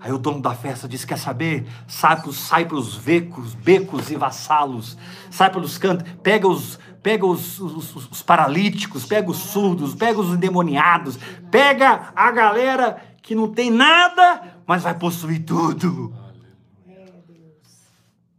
Aí 0.00 0.10
o 0.12 0.18
dono 0.18 0.40
da 0.40 0.54
festa 0.54 0.88
disse, 0.88 1.06
quer 1.06 1.18
saber? 1.18 1.66
Sai 1.86 2.20
para 2.22 2.32
sai 2.32 2.66
os 2.72 2.96
becos, 2.96 3.54
becos 3.54 4.10
e 4.10 4.16
vassalos. 4.16 4.96
Sai 5.30 5.50
pelos 5.50 5.76
cantos, 5.76 6.10
pega 6.22 6.48
os, 6.48 6.78
pega 7.02 7.26
os, 7.26 7.60
os, 7.60 7.94
os- 7.94 8.10
os 8.10 8.22
paralíticos, 8.22 9.04
pega 9.04 9.30
os 9.30 9.36
surdos, 9.36 9.94
pega 9.94 10.18
os 10.18 10.34
endemoniados, 10.34 11.18
pega 11.50 12.12
a 12.16 12.30
galera 12.30 12.96
que 13.22 13.34
não 13.34 13.52
tem 13.52 13.70
nada, 13.70 14.56
mas 14.66 14.82
vai 14.82 14.94
possuir 14.98 15.44
tudo. 15.44 16.14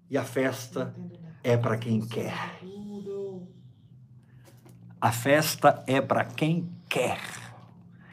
E 0.10 0.18
a 0.18 0.24
festa 0.24 0.94
é 1.44 1.56
para 1.56 1.78
quem 1.78 2.02
quer. 2.02 2.60
A 5.00 5.12
festa 5.12 5.84
é 5.88 6.02
para 6.02 6.26
quem 6.26 6.70
quer. 6.90 7.20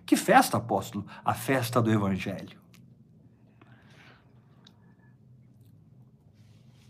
Que 0.07 0.17
festa, 0.17 0.57
apóstolo? 0.59 1.05
A 1.25 1.35
festa 1.35 1.81
do 1.83 1.91
Evangelho. 1.91 2.59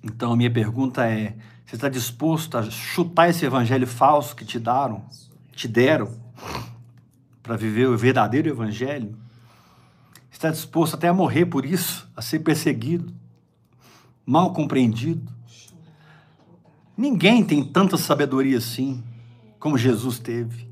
Então, 0.03 0.33
a 0.33 0.37
minha 0.37 0.51
pergunta 0.51 1.07
é: 1.07 1.37
você 1.67 1.75
está 1.77 1.89
disposto 1.89 2.57
a 2.57 2.63
chutar 2.71 3.29
esse 3.29 3.45
evangelho 3.45 3.87
falso 3.87 4.35
que 4.35 4.45
te 4.45 4.59
deram, 4.59 5.05
te 5.53 5.67
deram, 5.69 6.11
para 7.43 7.57
viver 7.57 7.89
o 7.89 7.97
verdadeiro 7.97 8.49
evangelho? 8.49 9.17
Está 10.31 10.51
disposto 10.51 10.95
até 10.95 11.09
a 11.09 11.15
morrer 11.15 11.47
por 11.47 11.65
isso, 11.65 12.09
a 12.17 12.23
ser 12.23 12.41
perseguido, 12.41 13.13
mal 14.25 14.53
compreendido? 14.53 15.33
Ninguém 16.97 17.45
tem 17.45 17.65
tanta 17.65 17.97
sabedoria 17.97 18.59
assim 18.59 19.03
como 19.59 19.77
Jesus 19.77 20.19
teve. 20.19 20.69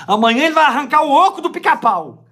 Amanhã 0.05 0.45
ele 0.45 0.55
vai 0.55 0.65
arrancar 0.65 1.03
o 1.03 1.11
oco 1.11 1.41
do 1.41 1.49
pica-pau. 1.49 2.25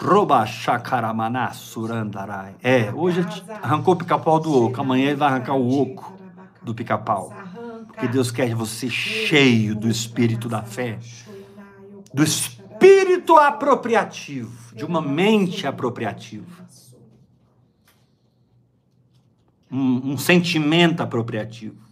Roba 0.00 0.46
chacaramaná 0.46 1.52
surandarai. 1.52 2.54
É, 2.62 2.92
hoje 2.92 3.20
ele 3.20 3.28
arrancou 3.62 3.94
o 3.94 3.96
pica-pau 3.96 4.38
do 4.38 4.66
oco, 4.66 4.80
amanhã 4.80 5.08
ele 5.08 5.16
vai 5.16 5.28
arrancar 5.28 5.54
o 5.54 5.80
oco 5.82 6.16
do 6.62 6.74
pica-pau. 6.74 7.32
Porque 7.86 8.06
Deus 8.06 8.30
quer 8.30 8.54
você 8.54 8.88
cheio 8.88 9.74
do 9.74 9.88
espírito 9.88 10.48
da 10.48 10.62
fé, 10.62 11.00
do 12.14 12.22
espírito 12.22 13.36
apropriativo, 13.36 14.74
de 14.74 14.84
uma 14.84 15.00
mente 15.00 15.66
apropriativa, 15.66 16.46
um, 19.68 20.12
um 20.12 20.16
sentimento 20.16 21.02
apropriativo, 21.02 21.87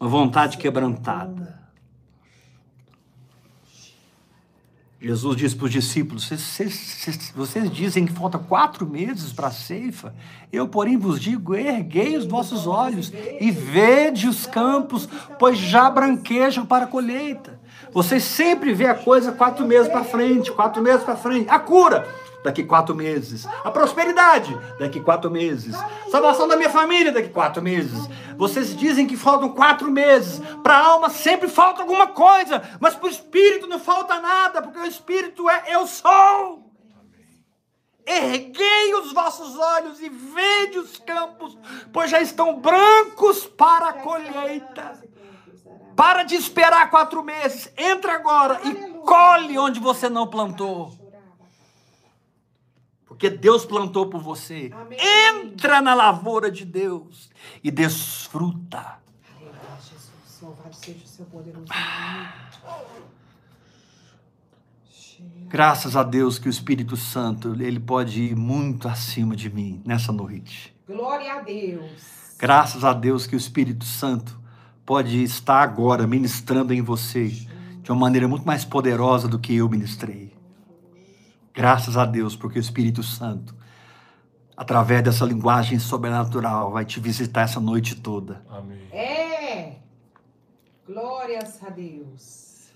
uma 0.00 0.08
vontade 0.08 0.56
quebrantada. 0.56 1.60
Jesus 5.02 5.36
disse 5.36 5.56
para 5.56 5.64
os 5.64 5.72
discípulos: 5.72 6.28
vocês, 6.28 7.32
vocês- 7.34 7.70
dizem 7.70 8.04
que 8.04 8.12
falta 8.12 8.38
quatro 8.38 8.86
meses 8.86 9.32
para 9.32 9.46
a 9.46 9.50
ceifa. 9.50 10.14
Eu, 10.52 10.68
porém, 10.68 10.98
vos 10.98 11.18
digo: 11.18 11.54
erguei 11.54 12.16
os 12.18 12.26
vossos 12.26 12.66
olhos 12.66 13.10
e 13.40 13.50
vede 13.50 14.28
os 14.28 14.44
campos, 14.44 15.08
pois 15.38 15.56
já 15.56 15.88
branquejam 15.88 16.66
para 16.66 16.84
a 16.84 16.88
colheita. 16.88 17.58
Vocês 17.92 18.24
sempre 18.24 18.74
vê 18.74 18.86
a 18.86 18.94
coisa 18.94 19.32
quatro 19.32 19.66
meses 19.66 19.90
para 19.90 20.04
frente, 20.04 20.52
quatro 20.52 20.82
meses 20.82 21.02
para 21.02 21.16
frente. 21.16 21.48
A 21.48 21.58
cura, 21.58 22.06
daqui 22.42 22.64
quatro 22.64 22.94
meses. 22.94 23.46
A 23.64 23.70
prosperidade, 23.70 24.56
daqui 24.78 25.00
quatro 25.00 25.30
meses. 25.30 25.74
Salvação 26.10 26.48
da 26.48 26.56
minha 26.56 26.70
família, 26.70 27.12
daqui 27.12 27.28
quatro 27.28 27.62
meses. 27.62 28.08
Vocês 28.36 28.76
dizem 28.76 29.06
que 29.06 29.16
faltam 29.16 29.50
quatro 29.50 29.90
meses. 29.90 30.40
Para 30.62 30.74
a 30.74 30.86
alma 30.86 31.10
sempre 31.10 31.48
falta 31.48 31.82
alguma 31.82 32.08
coisa, 32.08 32.62
mas 32.80 32.94
para 32.94 33.06
o 33.06 33.10
espírito 33.10 33.66
não 33.66 33.78
falta 33.78 34.20
nada, 34.20 34.62
porque 34.62 34.78
o 34.78 34.86
espírito 34.86 35.48
é 35.48 35.64
eu 35.68 35.86
sou. 35.86 36.70
Erguei 38.06 38.94
os 38.94 39.12
vossos 39.12 39.56
olhos 39.56 40.00
e 40.00 40.08
vede 40.08 40.78
os 40.78 40.98
campos, 40.98 41.56
pois 41.92 42.10
já 42.10 42.20
estão 42.20 42.58
brancos 42.58 43.46
para 43.46 43.90
a 43.90 43.92
colheita. 43.92 45.00
Para 45.94 46.22
de 46.22 46.34
esperar 46.34 46.90
quatro 46.90 47.22
meses. 47.22 47.70
Entra 47.76 48.14
agora 48.14 48.58
e 48.64 48.74
colhe 49.04 49.58
onde 49.58 49.78
você 49.78 50.08
não 50.08 50.26
plantou. 50.26 50.99
Porque 53.20 53.28
Deus 53.28 53.66
plantou 53.66 54.06
por 54.06 54.22
você. 54.22 54.70
Amém. 54.72 54.98
Entra 54.98 55.82
na 55.82 55.92
lavoura 55.92 56.50
de 56.50 56.64
Deus 56.64 57.28
e 57.62 57.70
desfruta. 57.70 58.98
Aleluia, 59.36 59.60
Jesus. 59.78 60.40
Louvado 60.40 60.74
seja 60.74 61.04
o 61.04 61.06
seu 61.06 61.26
poderoso 61.26 61.66
nome. 61.66 62.28
Graças 65.48 65.96
a 65.96 66.02
Deus 66.02 66.38
que 66.38 66.48
o 66.48 66.50
Espírito 66.50 66.96
Santo, 66.96 67.54
ele 67.62 67.78
pode 67.78 68.22
ir 68.22 68.34
muito 68.34 68.88
acima 68.88 69.36
de 69.36 69.50
mim 69.50 69.82
nessa 69.84 70.10
noite. 70.10 70.74
Glória 70.88 71.34
a 71.34 71.40
Deus. 71.40 71.90
Graças 72.38 72.84
a 72.84 72.94
Deus 72.94 73.26
que 73.26 73.36
o 73.36 73.38
Espírito 73.38 73.84
Santo 73.84 74.40
pode 74.86 75.22
estar 75.22 75.60
agora 75.60 76.06
ministrando 76.06 76.72
em 76.72 76.80
você 76.80 77.28
de 77.28 77.92
uma 77.92 78.00
maneira 78.00 78.26
muito 78.26 78.46
mais 78.46 78.64
poderosa 78.64 79.28
do 79.28 79.38
que 79.38 79.56
eu 79.56 79.68
ministrei. 79.68 80.39
Graças 81.52 81.96
a 81.96 82.04
Deus, 82.04 82.36
porque 82.36 82.58
o 82.58 82.60
Espírito 82.60 83.02
Santo, 83.02 83.54
através 84.56 85.02
dessa 85.02 85.24
linguagem 85.24 85.78
sobrenatural, 85.78 86.70
vai 86.70 86.84
te 86.84 87.00
visitar 87.00 87.42
essa 87.42 87.60
noite 87.60 87.96
toda. 87.96 88.44
Amém. 88.48 88.88
É. 88.92 89.76
Glórias 90.86 91.62
a 91.62 91.70
Deus. 91.70 92.68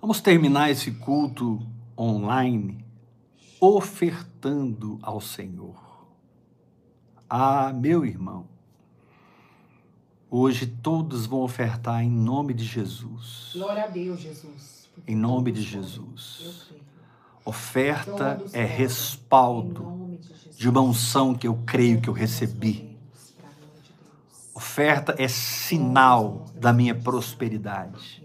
Vamos 0.00 0.20
terminar 0.20 0.70
esse 0.70 0.92
culto 0.92 1.60
online 1.96 2.84
ofertando 3.60 4.98
ao 5.02 5.20
Senhor. 5.20 5.76
Ah, 7.28 7.72
meu 7.72 8.06
irmão, 8.06 8.46
hoje 10.30 10.66
todos 10.66 11.26
vão 11.26 11.40
ofertar 11.40 12.02
em 12.02 12.10
nome 12.10 12.54
de 12.54 12.64
Jesus. 12.64 13.50
Glória 13.54 13.84
a 13.84 13.88
Deus, 13.88 14.20
Jesus. 14.20 14.77
Em 15.06 15.16
nome 15.16 15.52
de 15.52 15.62
Jesus. 15.62 16.72
Oferta 17.44 18.36
Todos 18.36 18.54
é 18.54 18.64
respaldo 18.64 20.18
de 20.56 20.68
uma 20.68 20.80
unção 20.80 21.34
que 21.34 21.46
eu 21.46 21.58
creio 21.64 22.00
que 22.00 22.08
eu 22.08 22.14
recebi. 22.14 22.96
Oferta 24.54 25.14
é 25.18 25.28
sinal 25.28 26.44
da 26.54 26.72
minha 26.72 26.94
prosperidade. 26.94 28.22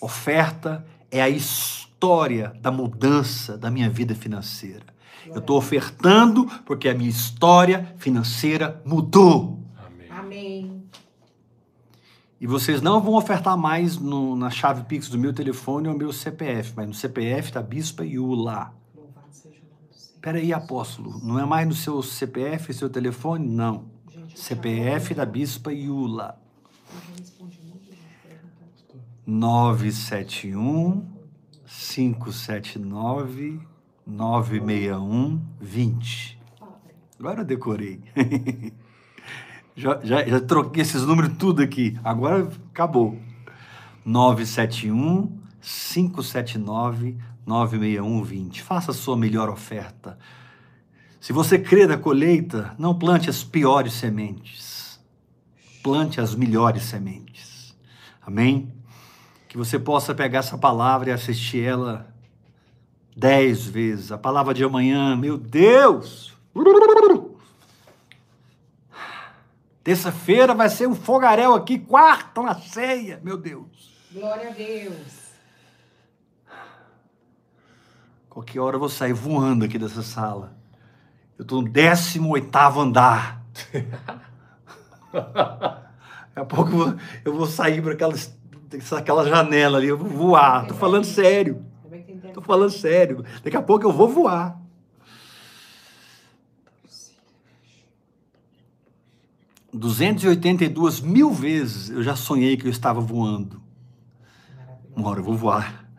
Oferta 0.00 0.84
é 1.10 1.22
a 1.22 1.28
história 1.28 2.52
da 2.60 2.70
mudança 2.70 3.56
da 3.56 3.70
minha 3.70 3.88
vida 3.88 4.14
financeira. 4.14 4.94
Eu 5.26 5.38
estou 5.38 5.56
ofertando 5.56 6.46
porque 6.66 6.88
a 6.88 6.94
minha 6.94 7.08
história 7.08 7.94
financeira 7.96 8.82
mudou. 8.84 9.63
E 12.44 12.46
vocês 12.46 12.82
não 12.82 13.00
vão 13.00 13.14
ofertar 13.14 13.56
mais 13.56 13.96
no- 13.96 14.36
na 14.36 14.50
chave 14.50 14.84
Pix 14.84 15.08
do 15.08 15.16
meu 15.18 15.32
telefone 15.32 15.88
ou 15.88 15.96
meu 15.96 16.12
CPF, 16.12 16.74
mas 16.76 16.86
no 16.86 16.92
CPF 16.92 17.50
da 17.50 17.62
Bispa 17.62 18.04
Iula. 18.04 18.70
Peraí, 20.20 20.52
apóstolo, 20.52 21.18
não 21.24 21.38
é 21.38 21.46
mais 21.46 21.66
no 21.66 21.72
seu 21.72 22.02
CPF 22.02 22.70
e 22.70 22.74
seu 22.74 22.90
telefone? 22.90 23.48
Não. 23.48 23.86
CPF 24.34 25.14
da 25.14 25.24
Bispa 25.24 25.72
Iula. 25.72 26.38
eu 26.92 27.00
já 27.00 27.16
respondi 27.18 27.58
um 27.64 27.68
monte 27.70 27.90
de 27.92 27.96
pergunta. 28.28 29.06
971 29.26 31.02
579 31.66 33.58
961 34.06 35.40
20. 35.62 36.38
Agora 37.18 37.40
eu 37.40 37.44
decorei. 37.46 38.02
já, 39.76 40.00
já, 40.02 40.24
já 40.24 40.40
troquei 40.40 40.82
esses 40.82 41.02
números 41.02 41.32
tudo 41.38 41.62
aqui. 41.62 41.98
Agora 42.04 42.48
acabou. 42.70 43.18
971 44.04 45.38
579 45.60 47.16
961 47.46 48.22
20. 48.22 48.62
Faça 48.62 48.90
a 48.90 48.94
sua 48.94 49.16
melhor 49.16 49.48
oferta. 49.48 50.18
Se 51.20 51.32
você 51.32 51.58
crê 51.58 51.86
na 51.86 51.96
colheita, 51.96 52.74
não 52.78 52.94
plante 52.94 53.30
as 53.30 53.42
piores 53.42 53.94
sementes. 53.94 55.00
Plante 55.82 56.20
as 56.20 56.34
melhores 56.34 56.84
sementes. 56.84 57.74
Amém? 58.20 58.72
Que 59.48 59.56
você 59.56 59.78
possa 59.78 60.14
pegar 60.14 60.40
essa 60.40 60.58
palavra 60.58 61.10
e 61.10 61.12
assistir 61.12 61.62
ela 61.62 62.14
dez 63.16 63.64
vezes. 63.66 64.12
A 64.12 64.18
palavra 64.18 64.52
de 64.52 64.62
amanhã, 64.64 65.16
meu 65.16 65.36
Deus! 65.38 66.34
Terça-feira 69.84 70.54
vai 70.54 70.70
ser 70.70 70.88
um 70.88 70.94
fogaréu 70.94 71.52
aqui, 71.52 71.78
quarta 71.78 72.42
na 72.42 72.54
ceia, 72.54 73.20
meu 73.22 73.36
Deus. 73.36 73.94
Glória 74.10 74.48
a 74.48 74.52
Deus. 74.52 75.24
Qualquer 78.30 78.60
hora 78.60 78.76
eu 78.76 78.80
vou 78.80 78.88
sair 78.88 79.12
voando 79.12 79.62
aqui 79.62 79.78
dessa 79.78 80.02
sala. 80.02 80.56
Eu 81.38 81.42
estou 81.42 81.60
no 81.60 81.68
18 81.68 82.80
andar. 82.80 83.44
Daqui 85.12 86.40
a 86.40 86.44
pouco 86.46 86.70
eu 86.70 86.76
vou, 86.76 86.94
eu 87.26 87.34
vou 87.34 87.46
sair 87.46 87.82
para 87.82 87.92
aquela, 87.92 88.14
aquela 88.96 89.28
janela 89.28 89.76
ali, 89.76 89.88
eu 89.88 89.98
vou 89.98 90.08
voar. 90.08 90.62
Estou 90.62 90.78
falando 90.78 91.04
sério. 91.04 91.62
Também 91.82 92.02
tem 92.02 92.14
tempo. 92.14 92.28
Estou 92.28 92.42
falando 92.42 92.70
sério. 92.70 93.22
Daqui 93.42 93.56
a 93.56 93.62
pouco 93.62 93.84
eu 93.84 93.92
vou 93.92 94.08
voar. 94.08 94.63
Duzentos 99.76 100.22
e 100.22 100.28
oitenta 100.28 100.64
e 100.64 100.68
duas 100.68 101.00
mil 101.00 101.32
vezes 101.32 101.90
eu 101.90 102.00
já 102.00 102.14
sonhei 102.14 102.56
que 102.56 102.64
eu 102.64 102.70
estava 102.70 103.00
voando. 103.00 103.60
Uma 104.94 105.08
hora 105.08 105.18
eu 105.18 105.24
vou 105.24 105.36
voar. 105.36 105.90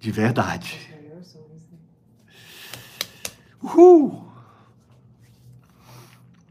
De 0.00 0.10
verdade. 0.10 0.74
Né? 0.90 1.22
Uhul! 3.62 4.26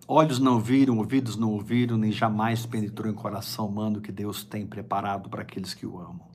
Olhos 0.08 0.38
não 0.38 0.60
viram, 0.60 1.00
ouvidos 1.00 1.36
não 1.36 1.54
ouviram, 1.54 1.98
nem 1.98 2.12
jamais 2.12 2.68
penetrou 2.68 3.12
em 3.12 3.16
coração 3.16 3.66
humano 3.66 4.00
que 4.00 4.12
Deus 4.12 4.44
tem 4.44 4.64
preparado 4.68 5.30
para 5.30 5.42
aqueles 5.42 5.74
que 5.74 5.88
o 5.88 5.98
amam. 5.98 6.28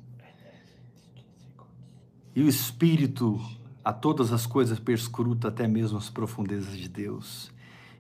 E 2.35 2.43
o 2.43 2.49
Espírito 2.49 3.41
a 3.85 3.93
todas 3.93 4.33
as 4.33 4.47
coisas 4.47 4.81
perscruta 4.81 5.47
até 5.47 5.69
mesmo 5.69 5.97
as 5.97 6.11
profundezas 6.11 6.77
de 6.77 6.89
Deus 6.89 7.52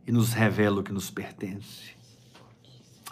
e 0.07 0.13
nos 0.13 0.33
revela 0.33 0.81
o 0.81 0.83
que 0.83 0.93
nos 0.93 1.11
pertence. 1.11 1.93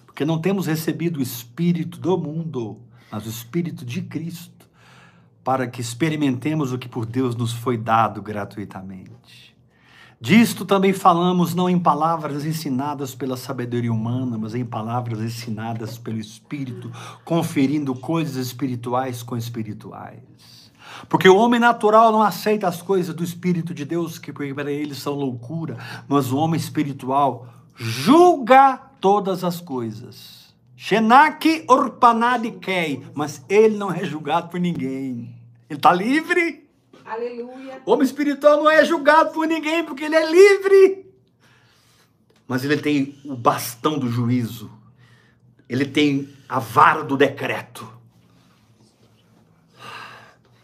Porque 0.07 0.25
não 0.25 0.39
temos 0.39 0.67
recebido 0.67 1.19
o 1.19 1.23
Espírito 1.23 1.99
do 1.99 2.19
mundo, 2.19 2.81
mas 3.11 3.27
o 3.27 3.31
Espírito 3.31 3.85
de 3.85 4.03
Cristo, 4.03 4.69
para 5.43 5.67
que 5.67 5.81
experimentemos 5.81 6.73
o 6.73 6.79
que 6.79 6.89
por 6.89 7.07
Deus 7.07 7.35
nos 7.35 7.53
foi 7.53 7.79
dado 7.79 8.21
gratuitamente. 8.21 9.51
Disto 10.21 10.67
também 10.67 10.93
falamos 10.93 11.55
não 11.55 11.71
em 11.71 11.79
palavras 11.79 12.45
ensinadas 12.45 13.15
pela 13.15 13.39
sabedoria 13.39 13.91
humana, 13.91 14.37
mas 14.37 14.55
em 14.55 14.67
palavras 14.67 15.21
ensinadas 15.21 15.97
pelo 15.97 16.19
Espírito, 16.19 16.93
conferindo 17.25 17.95
coisas 17.95 18.37
espirituais 18.37 19.23
com 19.23 19.35
espirituais. 19.35 20.60
Porque 21.09 21.29
o 21.29 21.37
homem 21.37 21.61
natural 21.61 22.13
não 22.13 22.23
aceita 22.23 22.69
as 22.69 22.83
coisas 22.83 23.15
do 23.15 23.25
Espírito 23.25 23.73
de 23.73 23.85
Deus, 23.85 24.19
que 24.19 24.33
para 24.33 24.71
ele 24.71 24.95
são 24.95 25.15
loucura, 25.15 25.77
mas 26.09 26.31
o 26.31 26.37
homem 26.37 26.59
espiritual 26.59 27.47
julga 27.77 28.77
todas 29.01 29.43
as 29.43 29.61
coisas. 29.61 30.55
Shenak 30.77 31.65
orpanad 31.69 32.51
kei, 32.53 33.03
mas 33.15 33.45
ele 33.49 33.77
não 33.77 33.93
é 33.93 34.05
julgado 34.05 34.49
por 34.49 34.59
ninguém. 34.59 35.35
Ele 35.69 35.79
está 35.79 35.93
livre. 35.93 36.69
Aleluia. 37.05 37.83
O 37.85 37.93
homem 37.93 38.05
espiritual 38.05 38.59
não 38.59 38.71
é 38.71 38.85
julgado 38.85 39.31
por 39.33 39.47
ninguém 39.47 39.85
porque 39.85 40.05
ele 40.05 40.17
é 40.17 40.31
livre. 40.31 41.07
Mas 42.47 42.65
ele 42.65 42.79
tem 42.79 43.19
o 43.25 43.37
bastão 43.37 43.99
do 43.99 44.09
juízo. 44.09 44.71
Ele 45.69 45.85
tem 45.85 46.29
a 46.49 46.59
vara 46.59 47.05
do 47.05 47.17
decreto. 47.17 48.00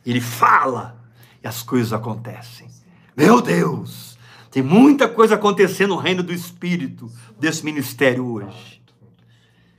Ele 0.06 0.20
fala 0.20 1.02
e 1.42 1.46
as 1.46 1.62
coisas 1.62 1.92
acontecem. 1.92 2.68
Meu 3.16 3.42
Deus, 3.42 4.16
tem 4.50 4.62
muita 4.62 5.08
coisa 5.08 5.34
acontecendo 5.34 5.90
no 5.90 6.00
reino 6.00 6.22
do 6.22 6.32
Espírito 6.32 7.10
desse 7.38 7.64
ministério 7.64 8.24
hoje. 8.26 8.82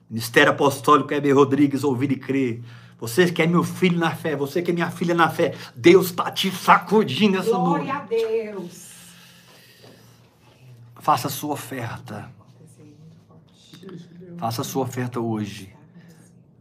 Ministério 0.09 0.51
Apostólico 0.51 1.13
Heber 1.13 1.35
Rodrigues, 1.35 1.83
ouvir 1.83 2.11
e 2.11 2.15
crer. 2.15 2.61
Você 2.99 3.31
que 3.31 3.41
é 3.41 3.47
meu 3.47 3.63
filho 3.63 3.97
na 3.97 4.15
fé, 4.15 4.35
você 4.35 4.61
que 4.61 4.71
é 4.71 4.73
minha 4.73 4.89
filha 4.89 5.13
na 5.13 5.29
fé, 5.29 5.53
Deus 5.75 6.07
está 6.07 6.31
te 6.31 6.49
sacudindo 6.51 7.37
essa 7.37 7.57
noite. 7.57 7.85
Glória 7.85 7.93
a 7.93 7.99
Deus. 8.01 8.87
Faça 10.95 11.27
a 11.27 11.31
sua 11.31 11.53
oferta. 11.53 12.29
Faça 14.37 14.61
a 14.61 14.65
sua 14.65 14.83
oferta 14.83 15.19
hoje. 15.19 15.73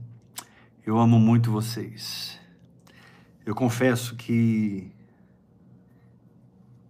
Eu 0.85 0.99
amo 0.99 1.19
muito 1.19 1.51
vocês. 1.51 2.39
Eu 3.45 3.55
confesso 3.55 4.17
que 4.17 4.93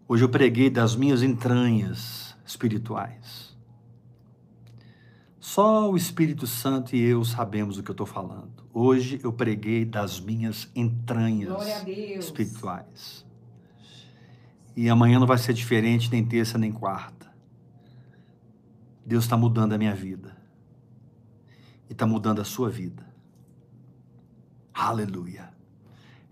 hoje 0.09 0.25
eu 0.25 0.29
preguei 0.29 0.69
das 0.71 0.97
minhas 0.97 1.23
entranhas 1.23 2.37
espirituais. 2.47 3.57
Só 5.39 5.89
o 5.91 5.97
Espírito 5.97 6.47
Santo 6.47 6.95
e 6.95 7.03
eu 7.03 7.25
sabemos 7.25 7.79
o 7.79 7.83
que 7.83 7.91
eu 7.91 7.95
estou 7.95 8.07
falando. 8.07 8.63
Hoje 8.73 9.19
eu 9.23 9.33
preguei 9.33 9.85
das 9.85 10.21
minhas 10.21 10.71
entranhas 10.77 11.85
espirituais. 12.19 13.27
E 14.77 14.89
amanhã 14.89 15.19
não 15.19 15.27
vai 15.27 15.39
ser 15.39 15.53
diferente, 15.53 16.09
nem 16.11 16.25
terça, 16.25 16.57
nem 16.57 16.71
quarta. 16.71 17.20
Deus 19.11 19.25
está 19.25 19.37
mudando 19.37 19.73
a 19.73 19.79
minha 19.79 19.93
vida. 19.93 20.37
E 21.89 21.93
está 21.93 22.07
mudando 22.07 22.41
a 22.41 22.45
sua 22.45 22.71
vida. 22.71 23.05
Aleluia. 24.73 25.53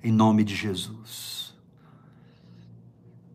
Em 0.01 0.13
nome 0.13 0.45
de 0.45 0.55
Jesus. 0.55 1.59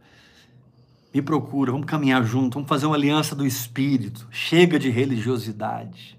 Me 1.13 1.21
procura, 1.21 1.73
vamos 1.73 1.89
caminhar 1.89 2.25
junto, 2.25 2.55
vamos 2.55 2.69
fazer 2.69 2.87
uma 2.87 2.95
aliança 2.95 3.35
do 3.35 3.45
espírito. 3.45 4.29
Chega 4.31 4.79
de 4.79 4.89
religiosidade. 4.89 6.17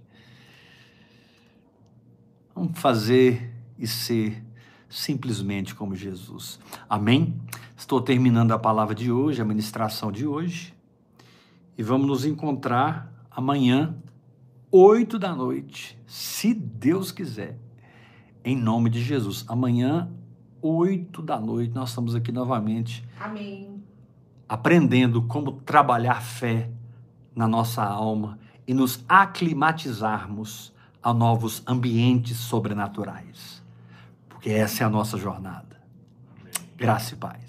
Vamos 2.54 2.78
fazer 2.78 3.54
e 3.80 3.88
ser 3.88 4.44
simplesmente 4.96 5.76
como 5.76 5.94
Jesus. 5.94 6.58
Amém? 6.90 7.36
Estou 7.76 8.00
terminando 8.00 8.54
a 8.54 8.60
palavra 8.60 8.96
de 8.96 9.12
hoje, 9.12 9.42
a 9.42 9.46
ministração 9.46 10.10
de 10.10 10.26
hoje. 10.26 10.74
E 11.78 11.84
vamos 11.84 12.08
nos 12.08 12.24
encontrar 12.24 13.12
amanhã, 13.30 13.94
oito 14.72 15.20
da 15.20 15.36
noite, 15.36 16.00
se 16.08 16.54
Deus 16.54 17.12
quiser. 17.12 17.60
Em 18.44 18.56
nome 18.56 18.90
de 18.90 19.04
Jesus. 19.04 19.44
Amanhã, 19.50 20.10
oito 20.62 21.22
da 21.22 21.40
noite, 21.42 21.74
nós 21.76 21.90
estamos 21.90 22.16
aqui 22.16 22.32
novamente 22.32 23.06
Amém. 23.20 23.84
aprendendo 24.48 25.22
como 25.24 25.52
trabalhar 25.52 26.22
fé 26.22 26.70
na 27.36 27.48
nossa 27.50 27.84
alma 27.84 28.40
e 28.66 28.74
nos 28.74 29.04
aclimatizarmos 29.10 30.74
a 31.04 31.14
novos 31.14 31.62
ambientes 31.68 32.38
sobrenaturais. 32.38 33.65
Porque 34.46 34.60
essa 34.60 34.84
é 34.84 34.86
a 34.86 34.90
nossa 34.92 35.18
jornada. 35.18 35.82
Graça 36.78 37.16
e 37.16 37.18
paz. 37.18 37.45